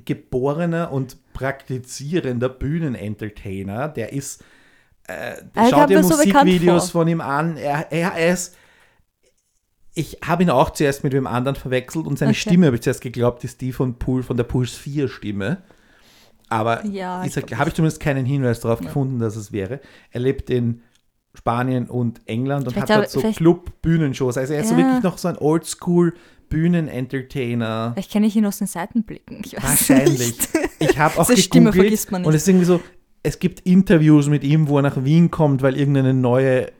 [0.05, 3.89] geborener und praktizierender Bühnenentertainer.
[3.89, 4.43] Der ist.
[5.07, 7.01] Äh, Er schau dir so Musikvideos vor.
[7.01, 7.57] von ihm an.
[7.57, 8.55] Er, er, er ist.
[9.95, 12.39] Ich habe ihn auch zuerst mit dem anderen verwechselt und seine Okay.
[12.39, 15.57] Stimme habe ich zuerst geglaubt, ist die von, Pool, von der Puls 4 Stimme.
[16.49, 19.79] Aber Ja, habe ich zumindest keinen Hinweis darauf gefunden, dass es wäre.
[20.11, 20.81] Er lebt in
[21.35, 24.37] Spanien und England und Vielleicht hat dort so Club-Bühnenshows.
[24.37, 24.81] Also er ist so Ja.
[24.81, 27.91] wirklich noch so ein Oldschool-Bühnenentertainer.
[27.93, 29.41] Vielleicht kenne ich ihn aus den Seitenblicken.
[29.45, 30.19] Ich weiß Wahrscheinlich.
[30.19, 30.49] Nicht.
[30.79, 32.27] Ich habe auch Seine Stimme vergisst man nicht.
[32.27, 32.81] und es ist irgendwie so,
[33.23, 36.73] es gibt Interviews mit ihm, wo er nach Wien kommt, weil irgendeine neue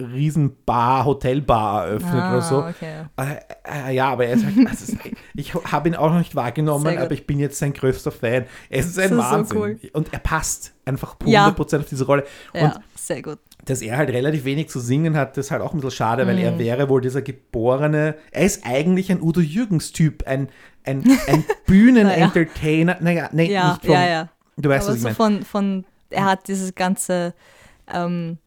[0.00, 2.58] Riesenbar, Hotelbar eröffnet ah, oder so.
[2.64, 3.04] Okay.
[3.16, 4.92] Äh, äh, ja, aber er ist halt, also
[5.34, 8.44] ich habe ihn auch noch nicht wahrgenommen, aber ich bin jetzt sein größter Fan.
[8.70, 9.58] Es ist ein Das ist so Wahnsinn.
[9.58, 9.78] cool.
[9.92, 11.48] Und er passt einfach Ja.
[11.48, 12.24] 100% auf diese Rolle.
[12.54, 13.38] Und Ja, sehr gut.
[13.64, 16.26] dass er halt relativ wenig zu singen hat, das ist halt auch ein bisschen schade,
[16.26, 16.42] weil Mhm.
[16.42, 20.48] er wäre wohl dieser geborene, er ist eigentlich ein Udo Jürgens-Typ, ein,
[20.84, 22.96] ein, ein Bühnenentertainer.
[23.00, 24.28] Naja, nee, Ja, nicht vom, ja, ja.
[24.56, 25.14] du weißt, Aber was ich so meine.
[25.16, 27.34] von, von, er hat dieses ganze
[27.92, 28.38] ähm,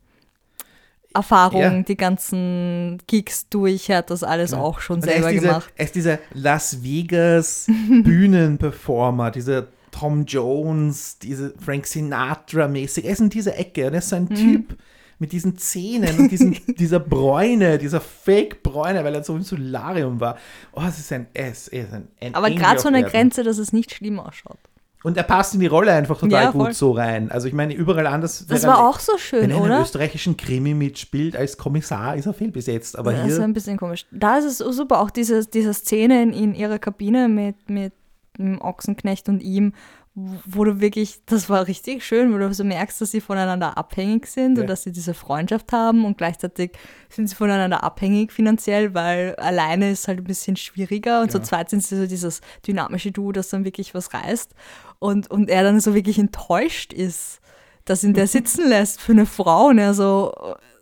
[1.14, 1.82] Erfahrung, Ja.
[1.82, 4.64] die ganzen Gigs durch, er hat das alles Genau.
[4.64, 5.74] auch schon Und er selber ist dieser, gemacht.
[5.76, 7.68] Er ist dieser Las Vegas
[8.36, 13.04] Bühnenperformer, dieser Tom Jones, diese Frank Sinatra-mäßig.
[13.06, 14.36] Er ist in dieser Ecke und er ist so ein Mhm.
[14.36, 14.78] Typ
[15.20, 20.38] mit diesen Zähnen und diesen, dieser Bräune, dieser Fake-Bräune, weil er so im Solarium war.
[20.72, 23.04] Oh, es ist ein, er ist, er ist ein, ein Aber gerade so eine.
[23.04, 24.58] Grenze, dass es nicht schlimm ausschaut.
[25.04, 27.32] Und er passt in die Rolle einfach total Ja, gut so rein.
[27.32, 28.46] Also ich meine, überall anders.
[28.48, 29.82] Das war er- auch so Wenn schön, er in einem oder?
[29.82, 32.98] österreichischen Krimi mitspielt als Kommissar, ist er fehlbesetzt.
[32.98, 34.06] Aber das ist hier, ein bisschen komisch.
[34.12, 37.94] Da ist es super, auch diese, diese Szene in, in ihrer Kabine mit, mit
[38.38, 39.74] dem Ochsenknecht und ihm,
[40.14, 44.28] wo du wirklich, das war richtig schön, wo du so merkst, dass sie voneinander abhängig
[44.28, 44.62] sind Ja.
[44.62, 46.72] und dass sie diese Freundschaft haben und gleichzeitig
[47.10, 51.44] sind sie voneinander abhängig finanziell, weil alleine ist halt ein bisschen schwieriger und zu Ja.
[51.46, 54.54] zweit sind sie so dieses dynamische Duo, das dann wirklich was reißt
[55.02, 57.40] und, und er dann so wirklich enttäuscht ist,
[57.86, 60.32] dass ihn der sitzen lässt für eine Frau und er so,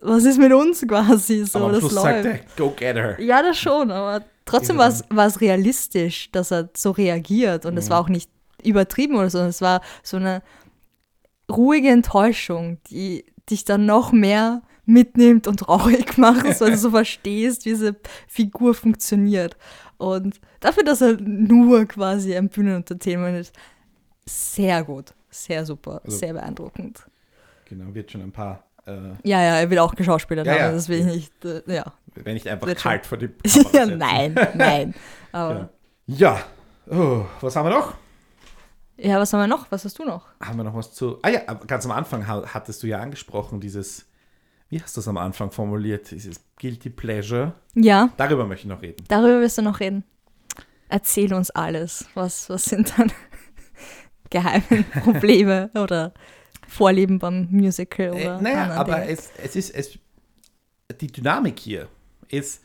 [0.02, 2.24] was ist mit uns quasi, so, aber das Schluss läuft.
[2.24, 3.16] sagt er, go get her.
[3.20, 4.88] Ja, das schon, aber trotzdem war
[5.26, 7.90] es- realistisch, dass er so reagiert und es Mhm.
[7.90, 8.30] war auch nicht
[8.62, 10.42] übertrieben oder so, es war so eine
[11.50, 17.64] ruhige Enttäuschung, die dich dann noch mehr mitnimmt und traurig macht, weil du so verstehst,
[17.64, 17.96] wie diese
[18.28, 19.56] Figur funktioniert.
[19.98, 23.54] Und dafür, dass er nur quasi ein Bühnenentertainment ist,
[24.30, 27.04] sehr gut, sehr super, Also- sehr beeindruckend.
[27.66, 30.72] Genau, wird schon ein paar, äh, Ja, ja, er will auch geschauspielert Ja, haben, ja.
[30.72, 31.84] das will ich nicht, äh, ja.
[32.14, 32.90] wenn nicht einfach Wird schon.
[32.90, 34.94] kalt vor die Kamera ja nein, nein.
[35.32, 35.68] Aber
[36.06, 36.40] Ja,
[36.90, 37.94] oh, was haben wir noch?
[38.96, 39.70] Ja, was haben wir noch?
[39.70, 40.26] Was hast du noch?
[40.42, 41.18] Haben wir noch was zu.
[41.22, 44.06] Ah ja, ganz am Anfang ha- hattest du ja angesprochen, dieses,
[44.68, 47.54] wie hast du es am Anfang formuliert, dieses Guilty Pleasure.
[47.74, 49.02] Ja, Darüber möchte ich noch reden.
[49.08, 50.04] darüber wirst du noch reden.
[50.90, 52.06] Erzähl uns alles.
[52.14, 53.10] Was, was sind dann
[54.30, 56.12] geheime Probleme oder
[56.68, 59.98] Vorlieben beim Musical oder Äh, naja, aber es, es ist, es,
[61.00, 61.88] die Dynamik hier
[62.28, 62.62] ist,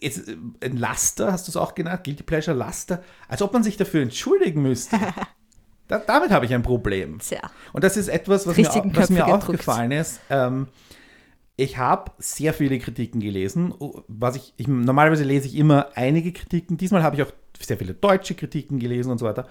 [0.00, 0.28] ist
[0.62, 4.02] ein Laster, hast du es auch genannt, Guilty Pleasure Laster, als ob man sich dafür
[4.02, 4.98] entschuldigen müsste.
[5.88, 7.18] da, damit habe ich ein Problem.
[7.20, 7.40] Tja,
[7.72, 9.42] Und das ist etwas, was mir, Richtigen au- was mir gedrückt.
[9.44, 10.20] aufgefallen ist.
[10.30, 10.68] Ähm,
[11.56, 13.74] ich habe sehr viele Kritiken gelesen.
[14.06, 16.76] Was ich, ich, normalerweise lese ich immer einige Kritiken.
[16.76, 19.48] Diesmal habe ich auch sehr viele deutsche Kritiken gelesen und so weiter.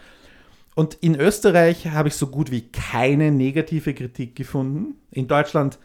[0.78, 4.94] Und in Österreich habe ich so gut wie keine negative Kritik gefunden.
[5.10, 5.80] In Deutschland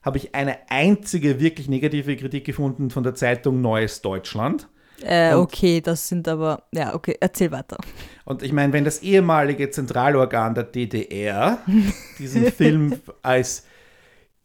[0.00, 4.66] habe ich eine einzige wirklich negative Kritik gefunden von der Zeitung Neues Deutschland.
[5.02, 7.76] Äh, Und- okay, das sind aber, ja, okay, erzähl weiter.
[8.24, 11.58] Und ich meine, wenn das ehemalige Zentralorgan der DDR
[12.18, 13.66] diesen Film als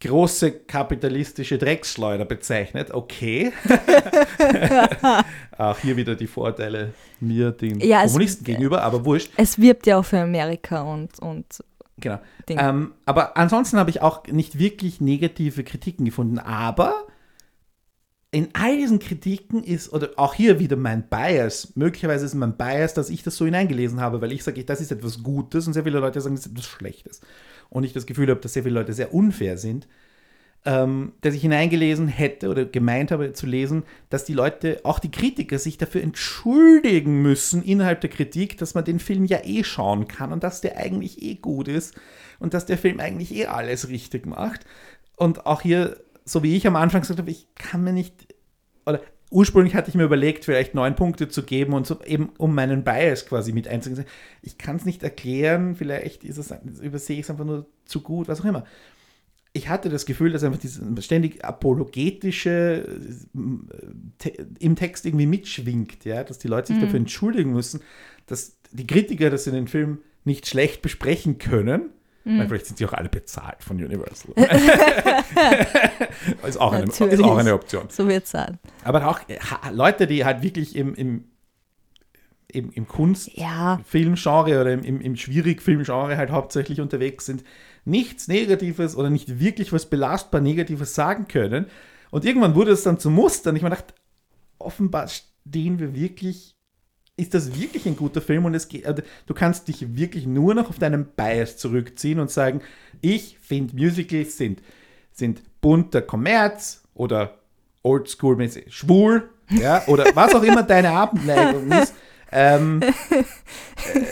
[0.01, 3.51] große kapitalistische Drecksschleuder bezeichnet, okay.
[5.57, 9.31] Auch hier wieder die Vorteile mir, den Ja, es- Kommunisten gegenüber, aber wurscht.
[9.37, 11.45] Es wirbt ja auch für Amerika und, und
[11.97, 12.19] Genau.
[12.49, 16.39] Ähm, aber ansonsten habe ich auch nicht wirklich negative Kritiken gefunden.
[16.39, 17.07] Aber
[18.35, 22.93] in all diesen Kritiken ist, oder auch hier wieder mein Bias, möglicherweise ist mein Bias,
[22.93, 25.85] dass ich das so hineingelesen habe, weil ich sage, das ist etwas Gutes und sehr
[25.85, 27.21] viele Leute sagen, das ist etwas Schlechtes.
[27.69, 29.87] Und ich das Gefühl habe, dass sehr viele Leute sehr unfair sind,
[30.65, 35.11] ähm, dass ich hineingelesen hätte oder gemeint habe zu lesen, dass die Leute, auch die
[35.11, 40.09] Kritiker, sich dafür entschuldigen müssen innerhalb der Kritik, dass man den Film ja eh schauen
[40.09, 41.95] kann und dass der eigentlich eh gut ist
[42.39, 44.65] und dass der Film eigentlich eh alles richtig macht.
[45.15, 45.95] Und auch hier,
[46.25, 48.35] so wie ich am Anfang gesagt habe, ich kann mir nicht,
[48.85, 49.01] oder
[49.31, 52.83] ursprünglich hatte ich mir überlegt, vielleicht neun Punkte zu geben und so eben um meinen
[52.83, 54.05] Bias quasi mit einzugehen.
[54.41, 58.27] Ich kann es nicht erklären, vielleicht ist es, übersehe ich es einfach nur zu gut,
[58.27, 58.65] was auch immer
[59.55, 62.85] ich hatte das Gefühl, dass einfach dieses ständig apologetische
[63.33, 63.39] äh,
[64.17, 67.79] te im Text irgendwie mitschwingt, ja, dass die Leute sich dafür entschuldigen müssen,
[68.25, 71.89] dass die Kritiker das in den Film nicht schlecht besprechen können.
[72.25, 74.33] Weil vielleicht sind sie auch alle bezahlt von Universal.
[76.47, 77.87] ist, auch eine, ist auch eine Option.
[77.89, 78.57] so wird es sein.
[78.83, 79.37] Aber auch äh,
[79.71, 81.25] Leute, die halt wirklich im, im,
[82.47, 87.43] im, im Kunst, Ja, oder im, im, im Schwierig-Filmgenre halt hauptsächlich unterwegs sind,
[87.85, 91.67] nichts Negatives oder nicht wirklich was belastbar Negatives sagen können.
[92.09, 93.51] Und irgendwann wurde es dann zu Muster.
[93.51, 93.93] Und ich mir dachte,
[94.57, 96.54] offenbar stehen wir wirklich,
[97.17, 98.45] ist das wirklich ein guter Film?
[98.45, 102.29] Und es geht, also du kannst dich wirklich nur noch auf deinen Bias zurückziehen und
[102.29, 102.61] sagen,
[103.01, 104.61] ich finde Musicals sind,
[105.11, 107.39] sind bunter Kommerz oder
[107.83, 111.93] oldschool-mäßig schwul, ja, oder was auch immer deine Abneigung ist.
[112.31, 112.81] Ähm,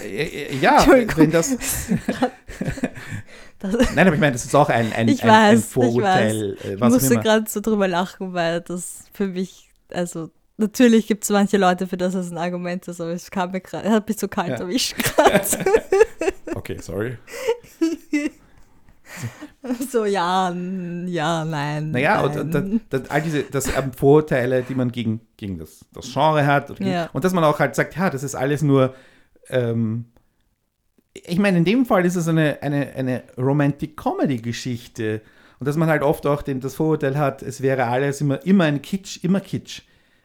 [0.05, 1.17] äh, äh, ja, Entschuldigung.
[1.17, 1.57] wenn das.
[3.59, 5.65] das, Nein, aber ich meine, das ist auch ein, ein, Ich ein, ein weiß, ich
[5.65, 6.57] Vorurteil.
[6.63, 11.07] äh, ich Was auch musste gerade so drüber lachen, weil das für mich, also natürlich
[11.07, 13.89] gibt es manche Leute, für das es ein Argument ist, aber es kam mir gerade,
[13.89, 14.55] hat mich so kalt Ja.
[14.57, 15.41] erwischt gerade.
[16.55, 17.17] Okay, sorry.
[19.91, 20.49] so, ja,
[21.05, 21.91] ja, nein.
[21.91, 22.39] Naja, nein.
[22.39, 26.45] und, und, und all diese das ähm, Vorurteile, die man gegen, gegen das, das Genre
[26.45, 26.69] hat.
[26.69, 27.09] Und, gegen, Ja.
[27.13, 28.93] und dass man auch halt sagt, ja, das ist alles nur.
[29.49, 30.05] Ähm,
[31.13, 35.21] ich meine, in dem Fall ist es eine, eine, eine Romantic-Comedy-Geschichte.
[35.59, 38.65] Und dass man halt oft auch den, das Vorurteil hat, es wäre alles immer, immer
[38.65, 39.81] ein Kitsch, immer Kitsch,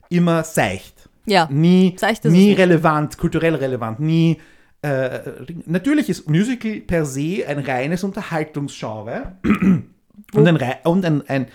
[0.09, 1.09] immer seicht.
[1.27, 2.59] ja, nie, nie nicht.
[2.59, 4.39] relevant, kulturell relevant, nie.
[4.81, 5.21] Äh,
[5.67, 9.37] natürlich ist Musical per se ein reines Unterhaltungsgenre
[10.33, 11.47] und, ein, und ein, ein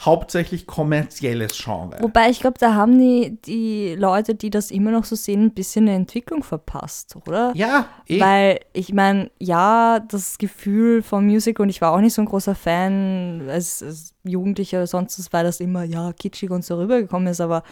[0.00, 1.96] hauptsächlich kommerzielles Genre.
[2.00, 5.54] Wobei ich glaube, da haben die, die Leute, die das immer noch so sehen, ein
[5.54, 7.52] bisschen eine Entwicklung verpasst, oder?
[7.54, 8.20] ja, eh.
[8.20, 12.26] Weil ich meine, ja, das Gefühl vom Musical und ich war auch nicht so ein
[12.26, 16.78] großer Fan als, als Jugendlicher oder sonst was, weil das immer, ja, kitschig und so
[16.78, 17.40] rübergekommen ist.
[17.40, 17.62] Aber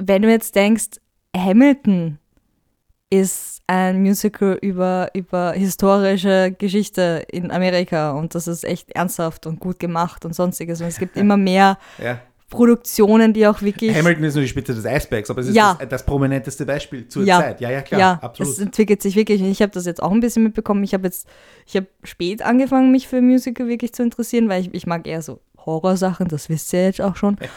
[0.00, 0.98] wenn du jetzt denkst,
[1.36, 2.18] Hamilton
[3.10, 9.60] ist ein Musical über, über historische Geschichte in Amerika und das ist echt ernsthaft und
[9.60, 10.80] gut gemacht und sonstiges.
[10.80, 12.20] Und es gibt immer mehr ja.
[12.48, 13.96] Produktionen, die auch wirklich.
[13.96, 15.76] Hamilton ist nur die Spitze des Eisbergs, aber es ist Ja.
[15.78, 17.38] das, das prominenteste Beispiel zur Ja.
[17.40, 17.60] Zeit.
[17.60, 18.52] Ja, ja, klar, ja, absolut.
[18.52, 19.40] es entwickelt sich wirklich.
[19.42, 20.82] Und ich habe das jetzt auch ein bisschen mitbekommen.
[20.82, 21.28] Ich habe jetzt,
[21.66, 25.22] ich habe spät angefangen, mich für Musical wirklich zu interessieren, weil ich, ich mag eher
[25.22, 27.36] so Horrorsachen, das wisst ihr jetzt auch schon.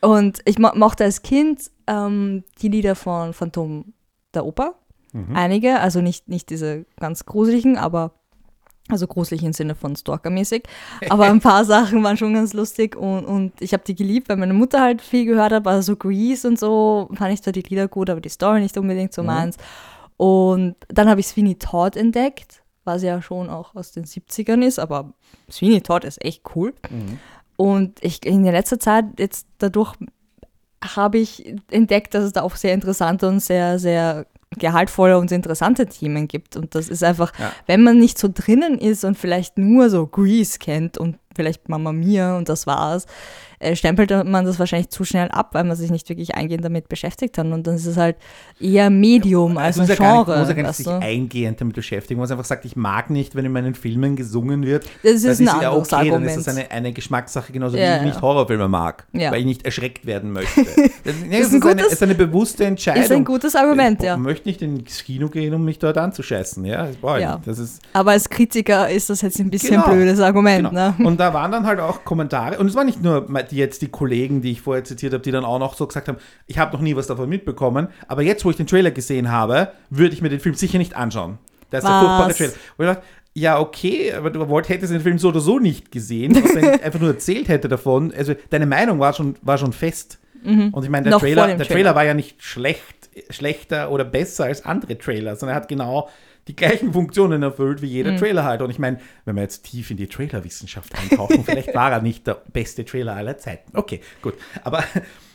[0.00, 3.92] Und ich mo mochte als Kind ähm, die Lieder von Phantom
[4.34, 4.74] der Oper.
[5.12, 5.34] Mhm.
[5.36, 8.12] Einige, also nicht, nicht diese ganz gruseligen, aber
[8.88, 10.64] also gruselig im Sinne von Stalker-mäßig.
[11.10, 14.36] Aber ein paar Sachen waren schon ganz lustig und, und ich habe die geliebt, weil
[14.36, 15.66] meine Mutter halt viel gehört hat.
[15.66, 18.76] Also so Grease und so fand ich zwar die Lieder gut, aber die Story nicht
[18.78, 19.26] unbedingt so Mhm.
[19.26, 19.56] meins.
[20.16, 24.78] Und dann habe ich Sweeney Todd entdeckt, was ja schon auch aus den 70ern ist,
[24.78, 25.12] aber
[25.50, 26.74] Sweeney Todd ist echt cool.
[26.90, 27.18] Mhm.
[27.60, 29.94] Und ich in der letzter Zeit jetzt dadurch
[30.82, 34.24] habe ich entdeckt, dass es da auch sehr interessante und sehr, sehr
[34.58, 36.56] gehaltvolle und interessante Themen gibt.
[36.56, 37.52] Und das ist einfach, Ja.
[37.66, 41.92] wenn man nicht so drinnen ist und vielleicht nur so Grease kennt und vielleicht Mama
[41.92, 43.04] Mia und das war's,
[43.60, 46.88] äh, stempelt man das wahrscheinlich zu schnell ab, weil man sich nicht wirklich eingehend damit
[46.88, 47.46] beschäftigt hat.
[47.46, 48.16] Und dann ist es halt
[48.58, 50.38] eher Medium als ein ja nicht, Genre.
[50.38, 53.34] muss ja gar nicht sich eingehend damit beschäftigen, wo man einfach sagt, ich mag nicht,
[53.36, 54.84] wenn in meinen Filmen gesungen wird.
[55.02, 56.36] Das ist Das ein ja okay, dann Argument.
[56.36, 58.04] ist das eine, eine Geschmackssache, genauso Ja, wie ich ja.
[58.04, 60.60] nicht Horrorfilme mag, weil ich nicht erschreckt werden möchte.
[61.02, 63.02] Das, das ein ist, eine, gutes- ist eine bewusste Entscheidung.
[63.02, 64.16] ist ein gutes Argument, ich ja.
[64.18, 66.62] möchte nicht ins Kino gehen, um mich dort anzuscheißen.
[66.66, 67.40] Ja, ich Ja.
[67.44, 69.86] Das ist, Aber als Kritiker ist das jetzt ein bisschen Genau.
[69.86, 70.68] ein blödes Argument.
[70.68, 70.90] Genau.
[70.98, 71.06] Ne?
[71.06, 73.88] Und da waren dann halt auch Kommentare, und es waren nicht nur die, jetzt die
[73.88, 76.72] Kollegen, die ich vorher zitiert habe, die dann auch noch so gesagt haben, ich habe
[76.72, 80.22] noch nie was davon mitbekommen, aber jetzt, wo ich den Trailer gesehen habe, würde ich
[80.22, 81.38] mir den Film sicher nicht anschauen.
[81.70, 82.00] Das ist der Was?
[82.02, 82.52] furchtbare Trailer.
[82.76, 83.02] Und ich dachte,
[83.34, 86.82] ja, okay, aber du wollt, hättest den Film so oder so nicht gesehen, wenn ich
[86.84, 90.18] einfach nur erzählt hätte davon, also deine Meinung war schon, war schon fest.
[90.42, 91.20] Und ich meine, der, Mhm.
[91.20, 91.68] Trailer, der Trailer.
[91.68, 96.08] Trailer war ja nicht schlecht, schlechter oder besser als andere Trailer, sondern er hat genau
[96.50, 97.92] die gleichen Funktionen erfüllt wie Mhm.
[97.92, 98.60] jeder Trailer halt.
[98.60, 102.26] Und ich meine, wenn wir jetzt tief in die Trailerwissenschaft eintauchen, vielleicht war er nicht
[102.26, 103.76] der beste Trailer aller Zeiten.
[103.76, 104.34] Okay, gut.
[104.64, 104.82] Aber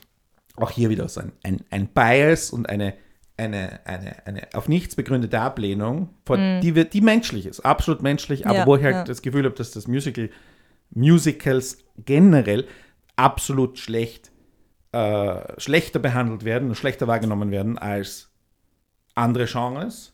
[0.58, 2.96] auch hier wieder so ein, ein, ein Bias und eine,
[3.38, 8.46] eine, eine, eine auf nichts begründete Ablehnung, von, die, wir, die menschlich ist, absolut menschlich,
[8.46, 8.60] aber Mhm.
[8.60, 9.04] Ja, wo ich halt ja.
[9.06, 10.30] das Gefühl habe, dass das Musical,
[10.90, 12.68] Musicals generell
[13.16, 14.32] absolut schlecht,
[14.92, 18.32] äh, schlechter behandelt werden und schlechter wahrgenommen werden als
[19.14, 20.12] andere Genres.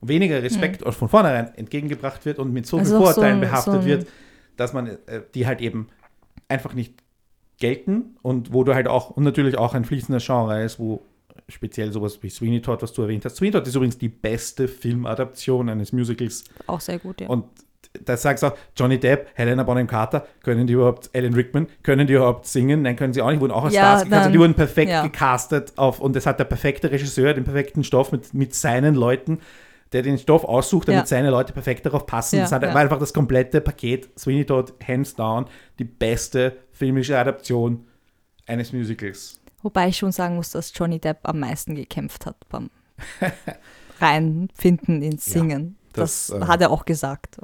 [0.00, 2.80] Weniger Respekt von vornherein entgegengebracht wird und mit so Mhm.
[2.82, 4.06] Also vielen so Vorurteilen ein- behaftet so wird,
[4.56, 4.96] dass man äh,
[5.34, 5.88] die halt eben
[6.48, 6.94] einfach nicht
[7.58, 11.02] gelten und wo du halt auch, und natürlich auch ein fließender Genre ist, wo
[11.48, 13.36] speziell sowas wie Sweeney Todd, was du erwähnt hast.
[13.36, 17.28] Sweeney Todd ist übrigens die beste Filmadaption eines Musicals Auch sehr gut, ja.
[17.28, 17.44] und
[18.04, 22.06] da sagst du auch, Johnny Depp, Helena Bonham Carter, können die überhaupt, Alan Rickman, können
[22.06, 22.82] die überhaupt singen?
[22.82, 24.90] Nein, können sie auch nicht, wurden auch als Ja, Stars gecastet, dann- die wurden perfekt
[24.90, 25.02] ja.
[25.02, 29.38] gecastet auf, und es hat der perfekte Regisseur den perfekten Stoff mit, mit seinen Leuten,
[29.92, 31.06] der den Stoff aussucht, damit Ja.
[31.06, 32.36] seine Leute perfekt darauf passen.
[32.36, 32.74] Ja, das hat, ja.
[32.74, 35.46] war einfach das komplette Paket, Sweeney Todd, hands down,
[35.78, 37.86] die beste filmische Adaption
[38.46, 39.40] eines Musicals.
[39.62, 42.70] Wobei ich schon sagen muss, dass Johnny Depp am meisten gekämpft hat beim
[44.00, 45.76] Reinfinden ins Singen.
[45.92, 47.38] das, das äh, hat er auch gesagt,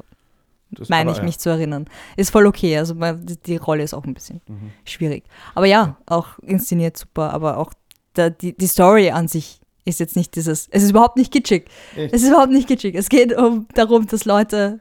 [0.70, 1.86] Das meine ich mich zu erinnern.
[2.16, 4.70] Ist voll okay, also man- die, die Rolle ist auch ein bisschen Mhm.
[4.84, 5.24] schwierig.
[5.54, 7.72] Aber ja, auch inszeniert super, aber auch
[8.16, 11.66] der, die, die Story an sich ist jetzt nicht dieses, es ist überhaupt nicht kitschig.
[11.96, 12.94] Es ist überhaupt nicht kitschig.
[12.94, 14.80] Es geht um, darum, dass Leute,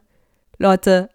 [0.58, 1.10] Leute,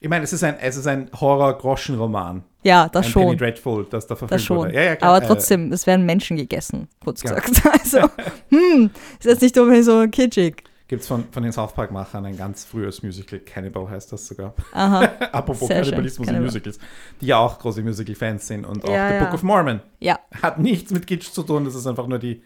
[0.00, 2.42] Ich meine, es ist ein, es ist ein Horror-Groschen-Roman.
[2.62, 3.38] ja, das ein Penny schon.
[3.38, 4.70] Dreadful, das da verfilmt Das schon.
[4.72, 4.96] Ja, ja.
[5.02, 7.34] Aber trotzdem, es werden Menschen gegessen, kurz Ja.
[7.38, 7.62] gesagt.
[7.84, 8.08] Also,
[8.50, 10.64] hm, ist jetzt nicht unbedingt so kitschig.
[10.88, 14.54] Gibt es von, von den South Park-Machern ein ganz frühes Musical, Cannibal heißt das sogar.
[14.72, 15.00] Aha,
[15.32, 16.42] Apropos Sehr schön, Kannibalismus in.
[16.42, 16.78] Musicals,
[17.20, 18.66] die ja auch große Musical-Fans sind.
[18.66, 19.24] Und auch Ja, The.
[19.24, 22.42] Book of Mormon ja, hat nichts mit Kitsch zu tun, das ist einfach nur die,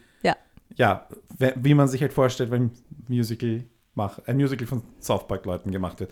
[0.77, 1.05] ja.
[1.39, 2.71] ja, wie man sich halt vorstellt, wenn
[3.07, 3.63] Musical
[3.95, 6.11] mach, ein Musical von South Park-Leuten gemacht wird.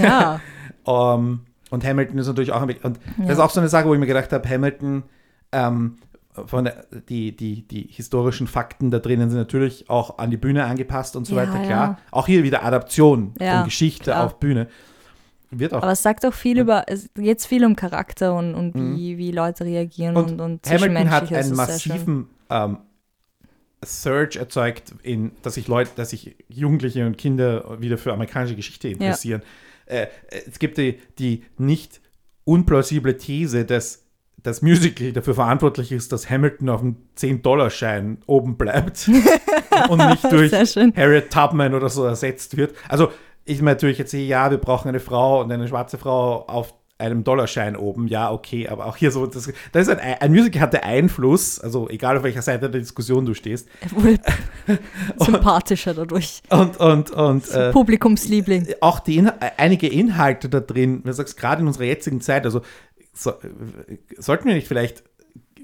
[0.00, 0.40] Ja,
[0.86, 3.24] Ähm, und Hamilton ist natürlich auch ein Und Ja.
[3.26, 5.04] das ist auch so eine Sache, wo ich mir gedacht habe, Hamilton,
[5.52, 5.96] ähm,
[6.46, 10.64] von der, die, die, die historischen Fakten da drinnen sind natürlich auch an die Bühne
[10.64, 11.66] angepasst und so Ja, weiter, ja.
[11.66, 11.98] klar.
[12.10, 14.24] Auch hier wieder Adaption Ja, von Geschichte klar.
[14.26, 14.68] auf Bühne.
[15.50, 15.82] Wird auch.
[15.82, 19.30] aber es sagt auch viel über, es geht viel um Charakter und, und wie, wie
[19.32, 20.40] Leute reagieren und, Mhm.
[20.40, 22.78] und und, Hamilton hat einen massiven ähm,
[23.84, 28.88] Surge erzeugt, in, dass sich Leute, dass sich Jugendliche und Kinder wieder für amerikanische Geschichte
[28.88, 29.42] interessieren.
[29.86, 32.00] Äh, es gibt die, die nicht
[32.44, 34.04] unplausible These, dass
[34.42, 39.08] das Musical dafür verantwortlich ist, dass Hamilton auf dem 10-Dollar-Schein oben bleibt
[39.88, 40.52] und nicht durch.
[40.52, 42.74] Harriet Tubman oder so ersetzt wird.
[42.88, 43.10] Also
[43.44, 47.24] ich meine natürlich jetzt, ja, wir brauchen eine Frau und eine schwarze Frau auf einem
[47.24, 50.82] Dollarschein oben, ja, okay, aber auch hier so, das, das ist ein, ein Musical hatte
[50.82, 53.68] Einfluss, also egal auf welcher Seite der Diskussion du stehst.
[53.80, 54.18] Er wurde
[55.18, 56.42] sympathischer dadurch.
[56.48, 58.68] Und, und, und äh, Publikumsliebling.
[58.80, 62.44] auch die Inha einige Inhalte da drin, wenn du sagst, gerade in unserer jetzigen Zeit,
[62.44, 62.62] also
[63.12, 65.04] so, äh, sollten wir nicht vielleicht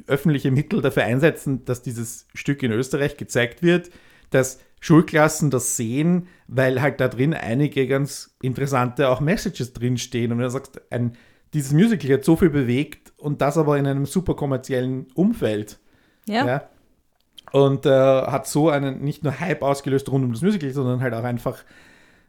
[0.06, 3.90] öffentliche Mittel dafür einsetzen, dass dieses Stück in Österreich gezeigt wird,
[4.30, 10.32] dass Schulklassen das sehen, weil halt da drin einige ganz interessante auch Messages drinstehen.
[10.32, 11.16] Und wenn du sagst, ein,
[11.54, 15.78] dieses Musical hat so viel bewegt und das aber in einem super kommerziellen Umfeld.
[16.26, 16.46] Ja.
[16.46, 16.62] Ja.
[17.52, 21.14] Und äh, hat so einen nicht nur Hype ausgelöst rund um das Musical, sondern halt
[21.14, 21.64] auch einfach,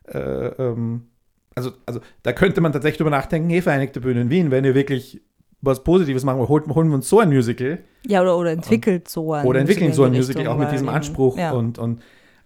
[0.07, 1.07] äh, ähm,
[1.55, 4.75] also, also da könnte man tatsächlich drüber nachdenken, hey, Vereinigte Bühne in Wien, wenn ihr
[4.75, 5.21] wirklich
[5.61, 9.09] was Positives machen wollt, holt, holen wir uns so ein Musical Ja, oder, oder entwickelt
[9.09, 12.01] so ein oder entwickeln so ein Musical Richtung, auch mit diesem Anspruch Ja, und, und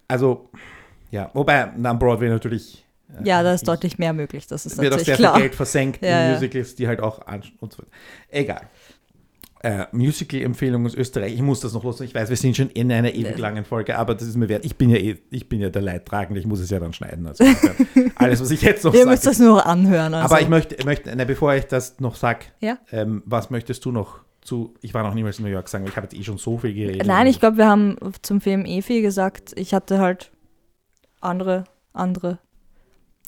[0.08, 0.50] also,
[1.12, 2.83] ja, wobei na, am Broadway natürlich
[3.22, 5.34] ja da ist ich- deutlich mehr möglich, das ist wird auch natürlich sehr klar.
[5.34, 6.32] viel Geld versenkt Ja, in.
[6.34, 7.20] Musicals, die halt auch
[7.60, 7.82] und so.
[8.30, 8.62] Egal.
[9.62, 11.32] äh, Musical-Empfehlung aus Österreich.
[11.34, 11.98] Ich muss das noch los.
[12.02, 14.62] Ich weiß, wir sind schon in einer ewig langen Folge, aber das ist mir wert.
[14.66, 16.38] Ich bin ja, eh, ich bin ja der Leidtragende.
[16.38, 17.26] Ich muss es ja dann schneiden.
[17.26, 17.44] Also
[18.16, 19.10] alles, was ich jetzt noch Ihr sage.
[19.10, 20.12] müsst das nur anhören.
[20.12, 20.26] Also.
[20.34, 22.76] Aber ich möchte, möchte ne, bevor ich das noch sage, Ja.
[22.92, 25.96] ähm, was möchtest du noch zu, ich war noch niemals in New York sagen, ich
[25.96, 27.06] habe jetzt eh schon so viel geredet.
[27.06, 29.52] Nein, ich glaube, wir haben zum Film eh viel gesagt.
[29.56, 30.30] Ich hatte halt
[31.22, 31.64] andere,
[31.94, 32.38] andere.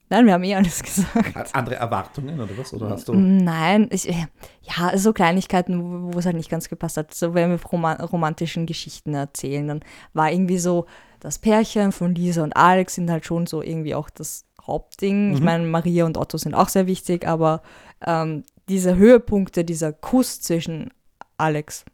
[0.09, 1.35] Nein, wir haben eh alles gesagt.
[1.35, 2.73] Hat andere Erwartungen oder was?
[2.73, 3.15] Oder hast du?
[3.15, 7.13] Nein, ich, ja, so Kleinigkeiten, wo, es halt nicht ganz gepasst hat.
[7.13, 9.81] So, wenn wir roman romantischen Geschichten erzählen, dann
[10.13, 10.87] war irgendwie so,
[11.21, 15.33] das Pärchen von Lisa und Alex sind halt schon so irgendwie auch das Hauptding.
[15.35, 15.45] Ich Mhm.
[15.45, 17.63] meine, Maria und Otto sind auch sehr wichtig, aber
[18.07, 20.91] ähm, diese Höhepunkte, dieser Kuss zwischen
[21.37, 21.85] Alex,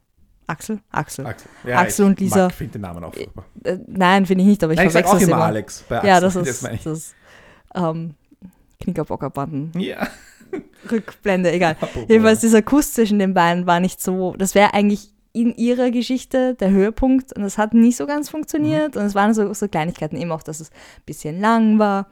[0.45, 2.43] Axel, Axel, Axel, ja, Axel ich und Lisa.
[2.45, 3.45] mag- finde den Namen auch furchtbar.
[3.63, 5.37] Äh, nein, finde ich nicht, aber ich ich verwechsel auch es immer.
[5.37, 6.21] Alex bei Ja, Axel.
[6.21, 6.83] das ist, ich.
[6.83, 7.15] das ist
[7.75, 8.15] ähm,
[8.79, 10.07] Knickerbockerbanden, Ja.
[10.91, 11.71] Rückblende, egal.
[11.79, 15.89] Apropos, Jedenfalls dieser Kuss zwischen den beiden war nicht so, das wäre eigentlich in ihrer
[15.89, 19.67] Geschichte der Höhepunkt und das hat nicht so ganz funktioniert und es waren so, so
[19.67, 22.07] Kleinigkeiten, eben auch, dass es ein bisschen lang war,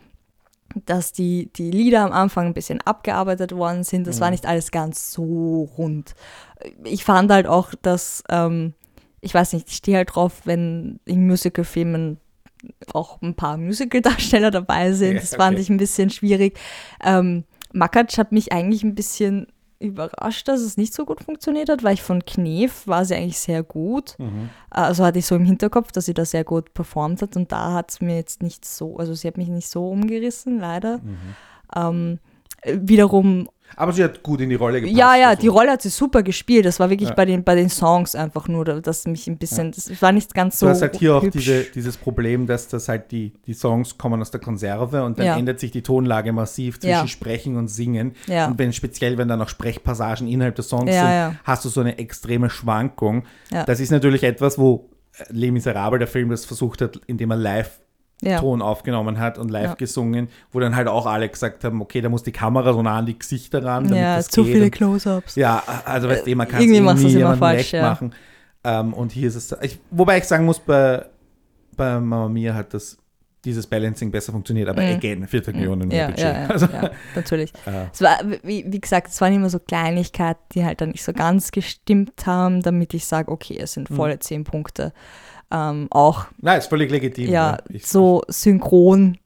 [0.86, 4.32] dass die, die Lieder am Anfang ein bisschen abgearbeitet worden sind, das war Mhm.
[4.32, 6.16] nicht alles ganz so rund.
[6.84, 8.74] Ich fand halt auch, dass, ähm,
[9.20, 12.18] ich weiß nicht, ich stehe halt drauf, wenn in Musicalfilmen
[12.94, 15.16] auch ein paar Musical-Darsteller dabei sind.
[15.16, 15.62] Ja, das fand okay.
[15.62, 16.60] ich ein bisschen schwierig.
[17.04, 17.44] Ähm,
[17.74, 19.48] Makatsch hat mich eigentlich ein bisschen
[19.80, 23.40] überrascht, dass es nicht so gut funktioniert hat, weil ich von Knef war sie eigentlich
[23.40, 24.16] sehr gut.
[24.20, 24.50] Mhm.
[24.70, 27.74] Also hatte ich so im Hinterkopf, dass sie da sehr gut performt hat und da
[27.74, 31.00] hat es mir jetzt nicht so, also sie hat mich nicht so umgerissen, leider.
[31.00, 31.18] Mhm.
[31.76, 32.20] Ähm,
[32.62, 34.98] äh, wiederum Aber sie hat gut in die Rolle gepasst.
[34.98, 35.42] ja, ja, also.
[35.42, 36.66] die Rolle hat sie super gespielt.
[36.66, 37.16] Das war wirklich Ja.
[37.16, 40.60] bei, den, bei den Songs einfach nur, dass mich ein bisschen, das war nicht ganz
[40.60, 40.66] so.
[40.68, 44.22] Du hast halt hier auch diese, dieses Problem, dass das halt die, die Songs kommen
[44.22, 45.38] aus der Konserve und dann Ja.
[45.38, 47.08] ändert sich die Tonlage massiv zwischen Ja.
[47.08, 48.14] Sprechen und Singen.
[48.28, 48.48] Ja.
[48.48, 51.36] Und wenn speziell, wenn dann noch Sprechpassagen innerhalb des Songs Ja, sind, ja.
[51.44, 53.24] hast du so eine extreme Schwankung.
[53.52, 53.64] Ja.
[53.66, 57.38] Das ist natürlich etwas, wo äh, Les Miserables, der Film, das versucht hat, indem er
[57.38, 57.80] live
[58.22, 58.40] ja.
[58.40, 59.74] Ton aufgenommen hat und live Ja.
[59.74, 62.98] gesungen, wo dann halt auch alle gesagt haben, okay, da muss die Kamera so nah
[63.00, 64.54] an die Gesichter ran, damit ja, das zu geht.
[64.54, 65.36] viele Close-Ups.
[65.36, 67.82] ja, also weißt du, man kann es irgendwie irgendwie es immer jemandem falsch, ja.
[67.82, 68.16] machen.
[68.64, 71.04] Ähm, und hier ist es, ich, wobei ich sagen muss, bei,
[71.76, 72.98] bei Mama Mia hat das,
[73.44, 74.90] dieses Balancing besser funktioniert, aber Mhm.
[74.90, 76.24] again, 40 Millionen mehr Ja, Budget.
[76.24, 77.52] ja, ja, also, ja, natürlich.
[77.66, 81.04] äh, Es war, wie, wie gesagt, es waren immer so Kleinigkeiten, die halt dann nicht
[81.04, 83.96] so ganz gestimmt haben, damit ich sage, okay, es sind Mhm.
[83.96, 84.94] volle zehn Punkte.
[85.52, 87.30] Ähm, auch nein, ist völlig legitim.
[87.30, 89.18] ja, Ich- so synchronmäßig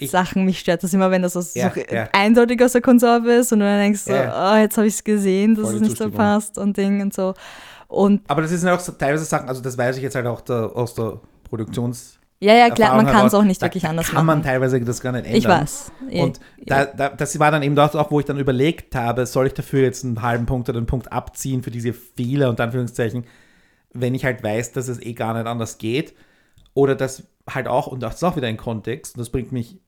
[0.00, 0.44] Ich- Sachen.
[0.44, 2.08] Mich stört das immer, wenn das aus, Ja, so ja.
[2.12, 4.52] eindeutig aus der Konserve ist und du dann denkst, so, Ja.
[4.54, 7.34] oh, jetzt habe ich es gesehen, dass es nicht so passt und Ding und so.
[7.88, 10.40] Und Aber das sind auch so teilweise Sachen, also das weiß ich jetzt halt auch
[10.42, 14.06] der, aus der Produktions- ja, ja, klar, man kann es auch nicht da wirklich anders
[14.06, 14.42] kann man machen.
[14.48, 15.38] teilweise das gar nicht ändern.
[15.38, 15.92] Ich weiß.
[16.22, 19.48] Und da, da, das war dann eben dort auch, wo ich dann überlegt habe, soll
[19.48, 23.24] ich dafür jetzt einen halben Punkt oder einen Punkt abziehen für diese Fehler und Anführungszeichen,
[23.92, 26.14] wenn ich halt weiß, dass es eh gar nicht anders geht.
[26.74, 29.78] Oder das halt auch, und das ist auch wieder ein Kontext, und das bringt mich,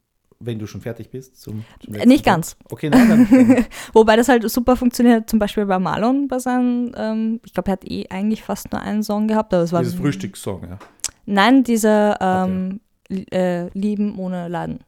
[0.41, 2.25] wenn du schon fertig bist, zum, zum Nicht Punkt.
[2.25, 2.57] ganz.
[2.69, 6.93] Okay, nein, dann, dann Wobei das halt super funktioniert, zum Beispiel bei Marlon, bei seinen,
[6.97, 9.81] ähm, ich glaube, er hat eh eigentlich fast nur einen Song gehabt, aber es war.
[9.83, 10.79] dieses Frühstückssong, ja.
[11.25, 14.81] Nein, dieser ähm, li- äh, Lieben ohne Laden.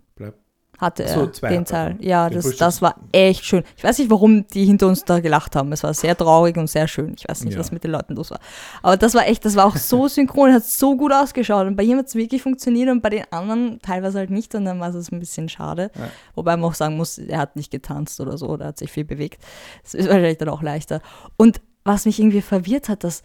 [0.84, 1.96] Hatte so, er zwei den Teil.
[2.00, 3.62] Ja, Den das, das war echt schön.
[3.76, 5.72] Ich weiß nicht, warum die hinter uns da gelacht haben.
[5.72, 7.14] Es war sehr traurig und sehr schön.
[7.18, 7.60] Ich weiß nicht, Ja.
[7.60, 8.38] was mit den Leuten los war.
[8.82, 11.66] Aber das war echt, das war auch so synchron, hat so gut ausgeschaut.
[11.66, 14.54] Und bei ihm hat es wirklich funktioniert und bei den anderen teilweise halt nicht.
[14.54, 15.90] Und dann war es ein bisschen schade.
[15.96, 16.08] Ja.
[16.34, 19.04] Wobei man auch sagen muss, er hat nicht getanzt oder so, oder hat sich viel
[19.04, 19.42] bewegt.
[19.82, 21.00] Das ist wahrscheinlich dann auch leichter.
[21.36, 23.22] Und was mich irgendwie verwirrt hat, dass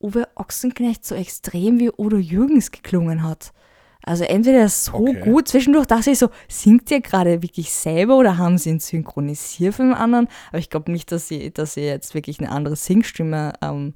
[0.00, 3.52] Uwe Ochsenknecht so extrem wie Udo Jürgens geklungen hat.
[4.04, 5.20] Also entweder er so Okay.
[5.20, 9.74] gut, zwischendurch dachte ich so, singt ihr gerade wirklich selber oder haben sie ihn synchronisiert
[9.74, 10.28] für den anderen?
[10.50, 13.94] Aber ich glaube nicht, dass sie, dass sie jetzt wirklich eine andere Singstimme ähm,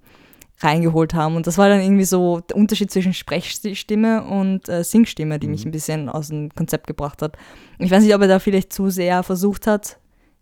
[0.61, 1.37] reingeholt haben.
[1.37, 5.65] Und das war dann irgendwie so der Unterschied zwischen Sprechstimme und äh, Singstimme, die mich
[5.65, 5.69] Mhm.
[5.69, 7.37] ein bisschen aus dem Konzept gebracht hat.
[7.79, 9.99] Ich weiß nicht, ob er da vielleicht zu sehr versucht hat,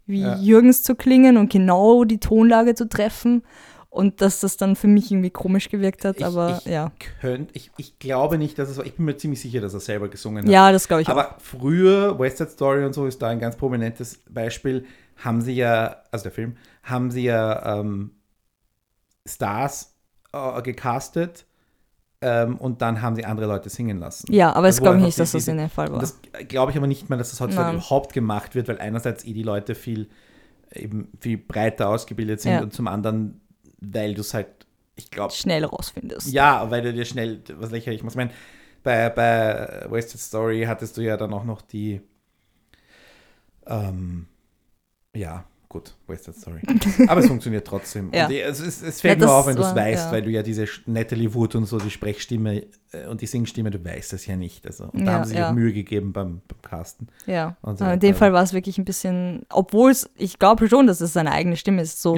[0.06, 0.36] wie Ja.
[0.36, 3.42] Jürgens zu klingen und genau die Tonlage zu treffen.
[3.94, 6.90] Und dass das dann für mich irgendwie komisch gewirkt hat, aber ich ja.
[7.20, 8.84] Könnt, ich, ich glaube nicht, dass es war.
[8.84, 10.50] Ich bin mir ziemlich sicher, dass er selber gesungen hat.
[10.50, 11.12] Ja, das glaube ich auch.
[11.12, 14.84] Aber früher, West Side Story und so ist da ein ganz prominentes Beispiel,
[15.22, 18.10] haben sie ja, also der Film, haben sie ja ähm,
[19.28, 19.94] Stars
[20.32, 21.46] äh, gecastet
[22.20, 24.32] ähm, und dann haben sie andere Leute singen lassen.
[24.32, 26.00] Ja, aber es Also, wo glaube ich nicht, dass das in dem Fall war.
[26.00, 26.18] Das
[26.48, 27.76] glaube ich aber nicht mehr, dass das heutzutage Nein.
[27.76, 30.08] überhaupt gemacht wird, weil einerseits eh die Leute viel,
[30.72, 32.60] eben viel breiter ausgebildet sind Ja.
[32.62, 33.40] und zum anderen,
[33.92, 34.48] weil du es halt,
[34.96, 36.28] ich glaube, Schnell rausfindest.
[36.32, 38.14] ja, weil du dir schnell was lächerlich machst.
[38.14, 38.32] Ich meine,
[38.82, 42.00] bei, bei Wasted Story hattest du ja dann auch noch die,
[43.66, 44.26] ähm,
[45.14, 45.44] ja,
[45.74, 46.60] gut, West Story.
[47.08, 48.12] Aber es funktioniert trotzdem.
[48.14, 48.24] Ja.
[48.24, 50.12] Und die, es, es, es fällt Ja, nur auf, wenn du es weißt, ja.
[50.12, 53.84] weil du ja diese Natalie Wood und so, die Sprechstimme äh, und die Singstimme, du
[53.84, 54.64] weißt das ja nicht.
[54.66, 57.08] Also, und da haben sie sich auch Mühe gegeben beim, beim Casten.
[57.26, 60.86] Ja, so in dem Fall war es wirklich ein bisschen, obwohl es, ich glaube schon,
[60.86, 62.16] dass es seine eigene Stimme ist, so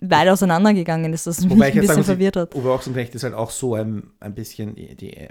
[0.00, 2.54] weit auseinandergegangen ist, dass es mich Wobei ein bisschen sagen verwirrt hat.
[2.54, 5.28] Uwe Ochsenknecht ist halt auch so ein, ein bisschen die, die,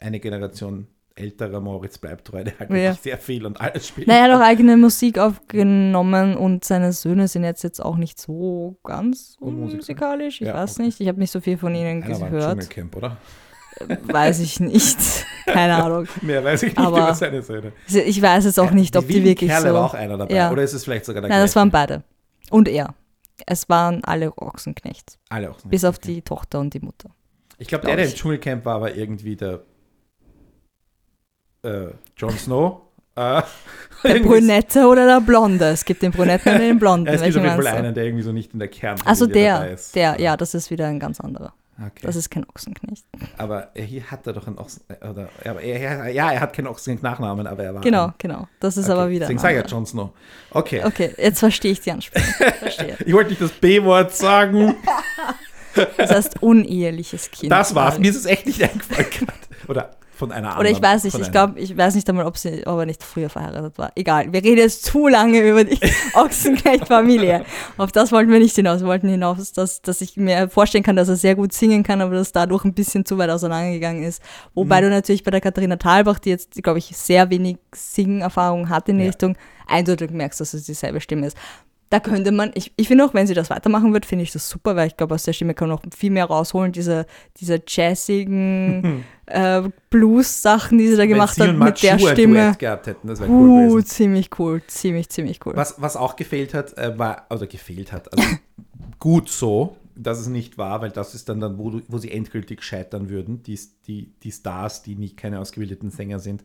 [0.00, 2.68] eine Generation älterer Moritz bleibt der halt Ja.
[2.76, 4.08] wirklich sehr viel und alles spielt.
[4.08, 8.20] Naja, er hat auch eigene Musik aufgenommen und seine Söhne sind jetzt, jetzt auch nicht
[8.20, 9.72] so ganz Unmusikal?
[9.74, 10.40] unmusikalisch.
[10.40, 10.82] Ich Ja, weiß okay.
[10.86, 12.50] nicht, ich habe nicht so viel von ihnen Einer war im gehört.
[12.60, 13.16] Dschungelcamp, oder?
[14.04, 14.98] Weiß ich nicht.
[15.46, 16.06] Keine Ahnung.
[16.22, 17.72] Mehr weiß ich nicht Aber- über seine Söhne.
[17.88, 19.74] Ich weiß jetzt auch nicht, ob die wilden wirklich Kerle so.
[19.74, 20.34] war auch einer dabei.
[20.34, 20.50] Ja.
[20.52, 21.60] Oder ist es vielleicht sogar der Nein, das gleiche?
[21.60, 22.02] waren beide.
[22.50, 22.94] Und er.
[23.46, 25.18] Es waren alle Ochsenknechts.
[25.28, 25.58] Alle auch.
[25.64, 26.14] Bis auf Okay.
[26.14, 27.10] die Tochter und die Mutter.
[27.58, 28.16] Ich glaube, glaub der, der im.
[28.16, 29.60] Dschungelcamp war, war irgendwie der
[31.64, 31.86] äh,
[32.16, 32.80] Jon Snow.
[33.16, 33.42] Äh,
[34.02, 35.66] Der Brünette oder der Blonde?
[35.66, 37.06] Es gibt den Brünetten und den Blonden.
[37.06, 39.26] Ja, es gibt auf jeden Fall einen, der irgendwie so nicht in der Kern Also
[39.26, 39.94] der, ist.
[39.94, 41.54] der, ja, das ist wieder ein ganz anderer.
[41.78, 42.02] Okay.
[42.02, 43.04] Das ist kein Ochsenknecht.
[43.36, 44.82] aber er- hier hat er doch einen Ochsen...
[44.88, 47.80] äh, Oder, aber er, ja, er hat keinen Ochsenknecht-Nachnamen, aber er war...
[47.80, 48.46] Genau, ein- genau.
[48.60, 48.92] Das ist okay.
[48.92, 49.20] aber wieder.
[49.20, 49.66] Deswegen sage ich ja.
[49.70, 50.10] Jon Snow.
[50.50, 50.82] Okay.
[50.84, 52.28] Okay, jetzt verstehe ich die Anspielung.
[52.60, 52.96] Verstehe.
[53.04, 54.76] Ich wollte nicht das B-Wort sagen.
[55.96, 57.50] Das heißt uneheliches Kind.
[57.50, 57.98] Das war's.
[57.98, 59.08] Mir ist es echt nicht eingefallen.
[59.66, 59.90] Oder
[60.26, 60.60] von einer anderen.
[60.66, 63.02] Oder ich weiß nicht, ich glaube, ich weiß nicht einmal, ob sie, ob er nicht
[63.02, 63.92] früher verheiratet war.
[63.94, 65.78] Egal, wir reden jetzt zu lange über die
[66.14, 67.44] Ochsenknecht-Familie.
[67.76, 68.80] Auf das wollten wir nicht hinaus.
[68.80, 72.00] Wir wollten hinaus, dass, dass ich mir vorstellen kann, dass er sehr gut singen kann,
[72.00, 74.22] aber dass dadurch ein bisschen zu weit auseinandergegangen ist.
[74.54, 74.84] Wobei Mhm.
[74.84, 78.98] du natürlich bei der Katharina Thalbach, die jetzt, glaube ich, sehr wenig Singerfahrung hat in
[78.98, 79.10] die Ja.
[79.10, 79.36] Richtung,
[79.66, 81.36] eindeutig merkst, dass es dieselbe Stimme ist.
[81.90, 84.48] Da könnte man, ich, ich finde auch, wenn sie das weitermachen wird, finde ich das
[84.48, 86.72] super, weil ich glaube, aus der Stimme kann man noch viel mehr rausholen.
[86.72, 87.06] Diese,
[87.36, 92.56] diese jazzigen äh, Blues-Sachen, die sie da gemacht hat mit der Stimme.
[92.58, 93.86] Gehabt hätten, das wäre cool Uh, gewesen.
[93.86, 95.54] ziemlich cool, ziemlich, ziemlich cool.
[95.56, 98.24] Was, was auch gefehlt hat, äh, war, oder gefehlt hat, also
[98.98, 102.62] gut so, dass es nicht war, weil das ist dann, dann wo, wo sie endgültig
[102.62, 106.42] scheitern würden, die, die, die Stars, die nicht keine ausgebildeten Sänger sind,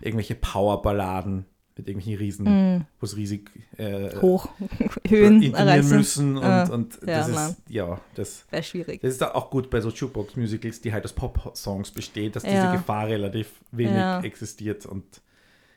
[0.00, 1.46] irgendwelche Powerballaden
[1.76, 4.22] mit irgendwelchen Riesen, wo es riesig äh, Mm.
[4.22, 4.48] Hoch,
[5.08, 5.96] Höhen intonieren erreichen.
[5.96, 7.56] müssen und, Ah, und ja, das ist, nein.
[7.68, 9.00] ja, das, Wäre schwierig.
[9.00, 12.72] das ist auch gut bei so Jukebox-Musicals, die halt aus Pop-Songs bestehen, dass diese Ja.
[12.72, 14.20] Gefahr relativ wenig Ja.
[14.22, 15.04] existiert und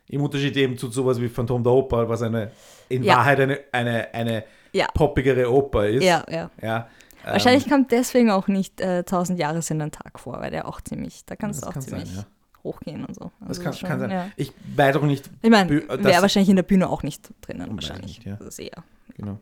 [0.08, 2.52] im Unterschied eben zu sowas wie Phantom der Oper, was eine
[2.90, 3.16] in Ja.
[3.18, 4.44] Wahrheit eine, eine, eine
[4.74, 4.88] Ja.
[4.94, 6.04] poppigere Oper ist.
[6.04, 6.52] Ja, ja.
[6.62, 6.90] ja
[7.26, 10.68] ähm, Wahrscheinlich kommt deswegen auch nicht äh, 1000 Jahre sind ein Tag vor, weil der
[10.68, 12.26] auch ziemlich, da kann es das auch sein, ziemlich ja.
[12.66, 13.32] Hochgehen und so.
[13.40, 14.10] Das Also kann, schon, kann sein.
[14.12, 14.28] Ja.
[14.36, 17.70] Ich weiß auch nicht, Ich meine, das- wäre wahrscheinlich in der Bühne auch nicht drinnen,
[17.74, 18.18] wahrscheinlich.
[18.18, 18.36] nicht, ja.
[18.36, 18.84] Das ist eher.
[19.16, 19.40] genau.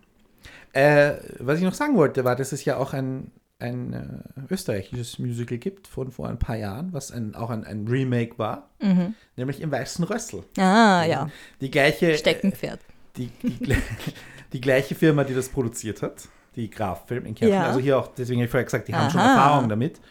[0.74, 5.20] Äh, was ich noch sagen wollte, war, dass es ja auch ein, ein äh, österreichisches
[5.20, 9.14] Musical gibt von vor ein paar Jahren, was ein, auch ein, ein Remake war, Mhm.
[9.38, 10.44] nämlich im Weißen Rössel.
[10.58, 11.30] Ah, ja.
[11.62, 12.80] Die gleiche, Steckenpferd.
[13.18, 13.78] die, die, gle-
[14.54, 17.56] die gleiche Firma, die das produziert hat, die Graf Film in Kärnten.
[17.56, 17.66] Ja.
[17.68, 19.34] Also hier auch, deswegen habe ich vorher gesagt, die haben schon Aha.
[19.36, 20.02] Erfahrung damit.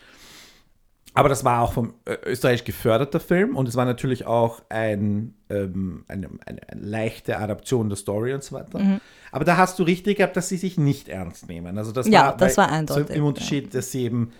[1.15, 5.35] Aber das war auch vom äh, österreichisch geförderter Film und es war natürlich auch ein,
[5.51, 8.79] ähm, eine, eine, eine leichte Adaption der Story und so weiter.
[8.79, 9.01] Mhm.
[9.31, 11.77] Aber da hast du richtig gehabt, dass sie sich nicht ernst nehmen.
[11.77, 14.33] Also das Ja, war, das weil- war eindeutig, So Im Unterschied, dass sie eben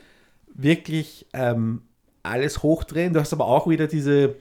[0.55, 1.83] wirklich ähm,
[2.23, 3.13] alles hochdrehen.
[3.13, 4.35] Du hast aber auch wieder diese äh,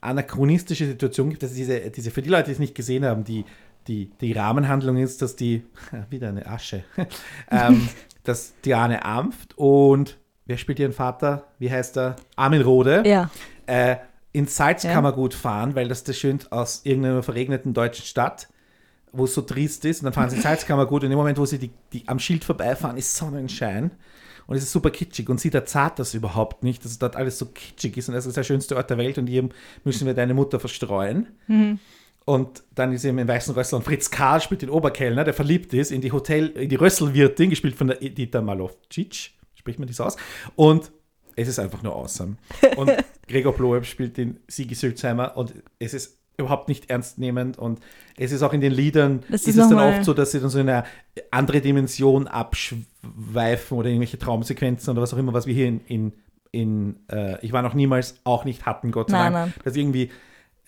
[0.00, 3.44] anachronistische Situation gibt, dass diese, diese für die Leute, die es nicht gesehen haben, die,
[3.86, 5.62] die, die Rahmenhandlung ist, dass die,
[6.10, 6.84] wieder eine Asche,
[7.50, 7.88] ähm,
[8.24, 10.16] dass Diane Amft und
[10.50, 11.46] wer spielt ihren Vater?
[11.58, 12.16] Wie heißt er?
[12.36, 13.02] Armin Rode.
[13.06, 13.30] Ja.
[13.66, 13.96] Äh,
[14.32, 18.48] ins Salzkammergut fahren, weil das das schön aus irgendeiner verregneten deutschen Stadt,
[19.12, 21.38] wo es so trist ist, und dann fahren sie ins Salzkammergut und in dem Moment,
[21.38, 23.90] wo sie die, die am Schild vorbeifahren, ist Sonnenschein
[24.46, 27.46] und es ist super kitschig und sie erzahlt das überhaupt nicht, dass dort alles so
[27.46, 29.48] kitschig ist und das ist der schönste Ort der Welt und hier
[29.84, 31.28] müssen wir deine Mutter verstreuen.
[32.24, 35.72] Und dann ist eben im Weißen Rössel und Fritz Karl spielt den Oberkellner, der verliebt
[35.74, 40.00] ist in die Hotel, in die Rösselwirtin, gespielt von der Edita Malovcic, spricht man das
[40.00, 40.16] aus.
[40.56, 40.90] Und
[41.36, 42.36] es ist einfach nur awesome.
[42.76, 42.90] Und
[43.28, 47.80] Gregor Bloeb spielt den Sigi Sülzheimer und es ist überhaupt nicht ernstnehmend und
[48.16, 50.48] es ist auch in den Liedern, Das ist, es dann oft so, dass sie dann
[50.48, 50.84] so in eine
[51.30, 56.12] andere Dimension abschweifen oder irgendwelche Traumsequenzen oder was auch immer, was wir hier in, in,
[56.50, 59.52] in äh, Ich war noch niemals auch nicht hatten, Gott sei Dank.
[59.64, 60.10] Dass irgendwie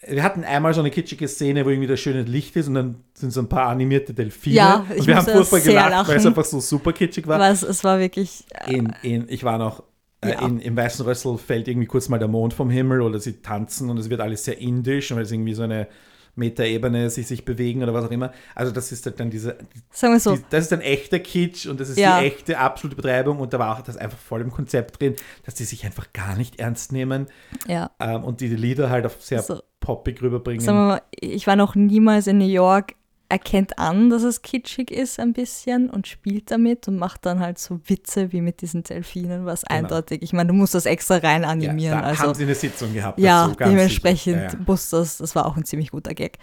[0.08, 2.96] wir hatten einmal so eine kitschige Szene, wo irgendwie das schöne Licht ist und dann
[3.14, 4.56] sind so ein paar animierte Delfine.
[4.56, 7.38] Ja, ich und wir haben furchtbar gelacht, weil es einfach so super kitschig war.
[7.38, 8.44] Was, es war wirklich.
[8.66, 9.82] In, in, ich war noch
[10.22, 10.46] äh, Ja.
[10.46, 13.90] in, im Weißen Rössel fällt irgendwie kurz mal der Mond vom Himmel oder sie tanzen
[13.90, 15.86] und es wird alles sehr indisch und weil es irgendwie so eine
[16.34, 18.32] Metaebene sich, sich bewegen oder was auch immer.
[18.54, 19.58] Also das ist halt dann diese,
[19.90, 20.36] Sagen wir so.
[20.36, 22.20] die, das ist ein echter Kitsch und das ist Ja.
[22.20, 25.14] die echte absolute Betreibung und da war auch das einfach voll im Konzept drin,
[25.44, 27.26] dass die sich einfach gar nicht ernst nehmen
[27.68, 27.90] Ja.
[28.00, 29.60] ähm, und die Lieder halt auf sehr So.
[29.80, 30.60] poppig rüberbringen.
[30.64, 32.94] Sagen wir mal, ich war noch niemals in New York.
[33.32, 37.58] Erkennt an, dass es kitschig ist ein bisschen und spielt damit und macht dann halt
[37.58, 39.78] so Witze wie mit diesen Delfinen, was Genau.
[39.80, 41.78] eindeutig, ich meine, du musst das extra rein animieren.
[41.78, 43.18] ja, da also haben sie eine Sitzung gehabt.
[43.18, 44.36] ja, dazu, dementsprechend.
[44.36, 44.58] Ja, ja.
[44.66, 46.36] muss das, das war auch ein ziemlich guter Gag.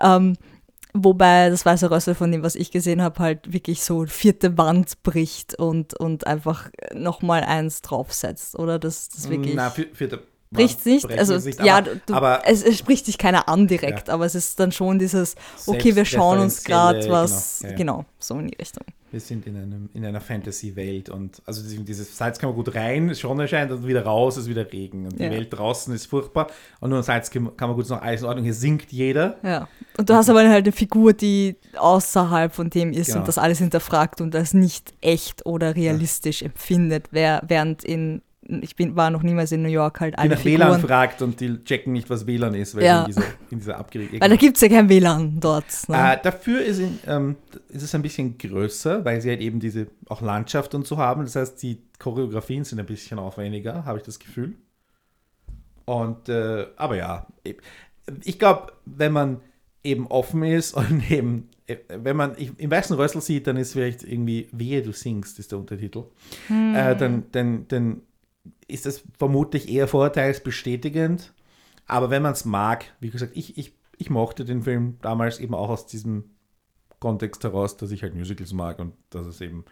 [0.00, 0.36] Ähm,
[0.94, 5.02] wobei das weiße Rössel von dem, was ich gesehen habe, halt wirklich so vierte Wand
[5.02, 8.78] bricht und, und einfach nochmal eins draufsetzt, oder?
[8.78, 9.56] Das, das wirklich.
[9.56, 9.88] Na, für,
[10.50, 13.66] Bricht nicht, also es nicht, ja, aber, du, aber es, es spricht sich keiner an
[13.66, 15.34] direkt, aber es ist dann schon dieses,
[15.66, 17.76] okay, wir schauen uns gerade selbstreferenzielle, was, genau, ja, ja.
[17.76, 18.84] genau, so in die Richtung.
[19.10, 22.74] wir sind in, einem, in einer Fantasy-Welt und also diese- dieses Salz kann man gut
[22.74, 25.30] rein, Sonne scheint und wieder raus ist wieder Regen und die Ja.
[25.30, 26.46] Welt draußen ist furchtbar
[26.80, 29.38] und nur Salz kann man gut sagen, alles in Ordnung, hier singt jeder.
[29.42, 29.68] Ja.
[29.98, 33.20] Und du hast aber halt eine Figur, die außerhalb von dem ist Genau.
[33.20, 38.22] und das alles hinterfragt und das nicht echt oder realistisch empfindet, während in,
[38.62, 41.40] ich bin, war noch niemals in New York halt Die alle nach WLAN fragt und
[41.40, 43.00] die checken nicht, was WLAN ist, weil Ja.
[43.00, 45.64] in dieser, in dieser abgeregten Weil da gibt es ja kein WLAN dort.
[45.88, 45.96] Ne?
[46.14, 47.36] Äh, dafür ist, in, ähm,
[47.68, 51.22] ist es ein bisschen größer, weil sie halt eben diese auch Landschaft und so haben.
[51.24, 54.54] Das heißt, die Choreografien sind ein bisschen aufwendiger, habe ich das Gefühl.
[55.84, 57.26] Und, äh, aber ja,
[58.24, 59.40] ich- glaube, wenn man
[59.84, 64.02] eben offen ist und eben, äh, wenn man im Weißen Rössel sieht, dann ist vielleicht
[64.02, 66.04] irgendwie Wehe, du singst, ist der Untertitel.
[66.50, 68.00] Äh, dann, dann, dann
[68.68, 71.32] ist das vermutlich eher vorurteilsbestätigend.
[71.86, 75.54] Aber wenn man es mag, wie gesagt, ich, ich, ich mochte den Film damals eben
[75.54, 76.30] auch aus diesem
[76.98, 79.64] Kontext heraus, dass ich halt Musicals mag und dass es eben,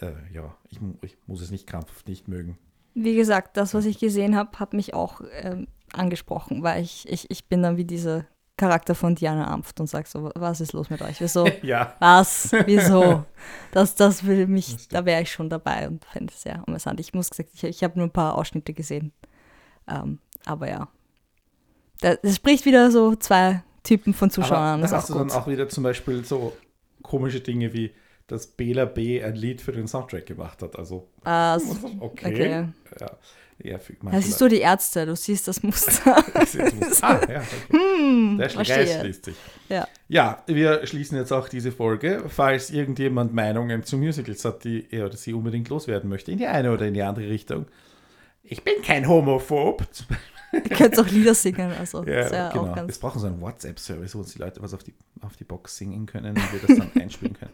[0.00, 2.58] äh, ja, ich, ich muss es nicht krampfhaft nicht mögen.
[2.94, 7.30] Wie gesagt, das, was ich gesehen habe, hat mich auch ähm, angesprochen, weil ich, ich,
[7.30, 8.26] ich bin dann wie dieser
[8.58, 11.20] Charakter von Diana Amft und sag so, was ist los mit euch?
[11.22, 11.48] Wieso?
[11.62, 12.50] Ja, Was?
[12.66, 13.24] Wieso?
[13.72, 16.98] Das, das will mich, da wäre ich schon dabei und fände es sehr amüsant.
[17.00, 19.12] Ich muss gesagt, ich, ich habe nur ein paar Ausschnitte gesehen.
[19.88, 20.88] Ähm, aber ja.
[22.00, 24.80] Da- Das spricht wieder so zwei Typen von Zuschauern aber an.
[24.80, 26.52] da Das hast du dann auch wieder zum Beispiel so
[27.02, 27.92] komische Dinge wie,
[28.28, 29.22] dass Bela B.
[29.22, 30.78] ein Lied für den Soundtrack gemacht hat.
[30.78, 31.56] Also, Ah,
[32.00, 32.32] okay.
[32.32, 32.68] okay.
[33.00, 33.10] Ja,
[33.60, 36.16] ja, für Da siehst du die Ärzte, du siehst das Muster.
[37.02, 38.36] ah, ja, okay.
[38.38, 38.76] Der verstehe.
[38.76, 39.36] Kreis schließt sich.
[39.68, 39.88] ja.
[40.10, 42.22] Ja, wir schließen jetzt auch diese Folge.
[42.28, 46.46] Falls irgendjemand Meinungen zu Musicals hat, die er oder sie unbedingt loswerden möchte, in die
[46.46, 47.66] eine oder in die andere Richtung.
[48.44, 49.84] Ich bin kein Homophob.
[50.52, 52.62] Ihr könnt auch Lieder singen, also das Ja, genau.
[52.62, 52.98] auch Wir ganz.
[52.98, 56.06] brauchen so einen WhatsApp-Service, wo uns die Leute was auf die, auf die Box singen
[56.06, 57.52] können und wir das dann einspielen können.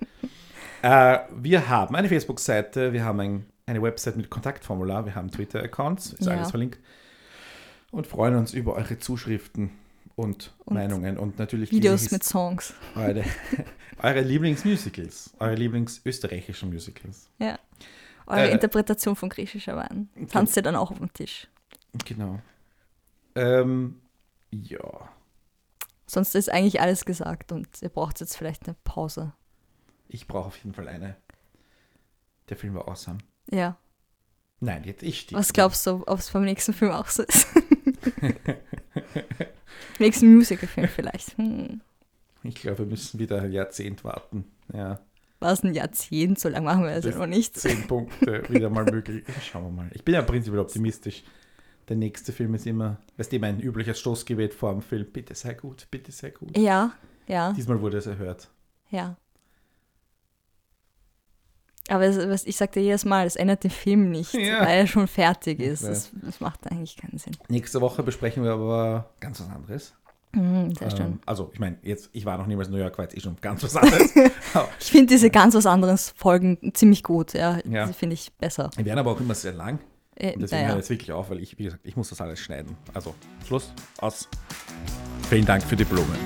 [0.85, 6.13] Äh, wir haben eine Facebook-Seite, wir haben ein, eine Website mit Kontaktformular, wir haben Twitter-Accounts,
[6.13, 6.33] ist Ja.
[6.35, 6.79] alles verlinkt.
[7.91, 9.71] Und freuen uns über eure Zuschriften
[10.17, 12.75] und, Und Meinungen und natürlich Videos mit Songs.
[12.97, 13.25] eure,
[14.03, 17.31] eure Lieblingsmusicals, eure Lieblingsösterreichischen Musicals.
[17.39, 17.59] Ja.
[18.27, 20.09] Eure Äh, Interpretation von griechischer Wein.
[20.31, 21.49] Tanzt ihr dann auch auf dem Tisch?
[22.05, 22.41] Genau.
[23.37, 24.01] Ähm,
[24.51, 25.09] ja.
[26.07, 29.33] Sonst ist eigentlich alles gesagt und ihr braucht jetzt vielleicht eine Pause.
[30.09, 31.17] Ich brauche auf jeden Fall eine.
[32.49, 33.19] Der Film war awesome.
[33.51, 33.77] Ja.
[34.61, 35.39] Nein, jetzt ich stehe.
[35.39, 37.47] Was glaubst du, ob es beim nächsten Film auch so ist?
[39.99, 41.37] nächsten Musicalfilm vielleicht.
[41.39, 41.81] Hm.
[42.43, 44.45] Ich glaube, wir müssen wieder ein Jahrzehnt warten.
[44.73, 45.01] Ja,
[45.41, 46.39] War es ein Jahrzehnt?
[46.39, 47.57] So lange machen wir das ja Das- noch nicht.
[47.57, 49.25] zehn Punkte wieder mal möglich.
[49.43, 49.91] Schauen wir mal.
[49.95, 51.23] Ich bin ja prinzipiell optimistisch.
[51.89, 55.07] Der nächste Film ist immer, weißt du, mein übliches Stoßgebet vor dem Film.
[55.13, 56.57] Bitte sei gut, bitte sei gut.
[56.57, 56.93] Ja,
[57.27, 58.49] ja, Diesmal wurde es erhört.
[58.91, 59.17] ja.
[61.89, 64.61] Aber es, was- ich sagte jedes Mal, es ändert den Film nicht, Ja.
[64.61, 65.85] weil er schon fertig ist.
[65.85, 67.37] Das, das macht eigentlich keinen Sinn.
[67.49, 69.95] Nächste Woche besprechen wir aber ganz was anderes.
[70.33, 71.01] Mhm, sehr schön.
[71.07, 73.21] Ähm, also, ich meine, jetzt, ich war noch niemals in New York, war jetzt eh
[73.21, 74.13] schon ganz was anderes.
[74.81, 77.35] Ich finde diese ganz was anderes Folgen ziemlich gut.
[77.35, 77.87] Ja, Ja.
[77.87, 78.71] die finde ich besser.
[78.79, 79.79] die werden aber auch immer sehr lang.
[80.17, 80.77] Äh, Und deswegen hört naja.
[80.77, 82.77] jetzt wirklich auf, weil ich, wie gesagt, ich muss das alles schneiden.
[82.95, 83.15] Also,
[83.47, 84.29] Schluss, aus.
[85.29, 86.17] Vielen Dank für die Blumen.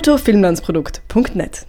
[0.00, 1.66] bruttofilmlandsprodukt.net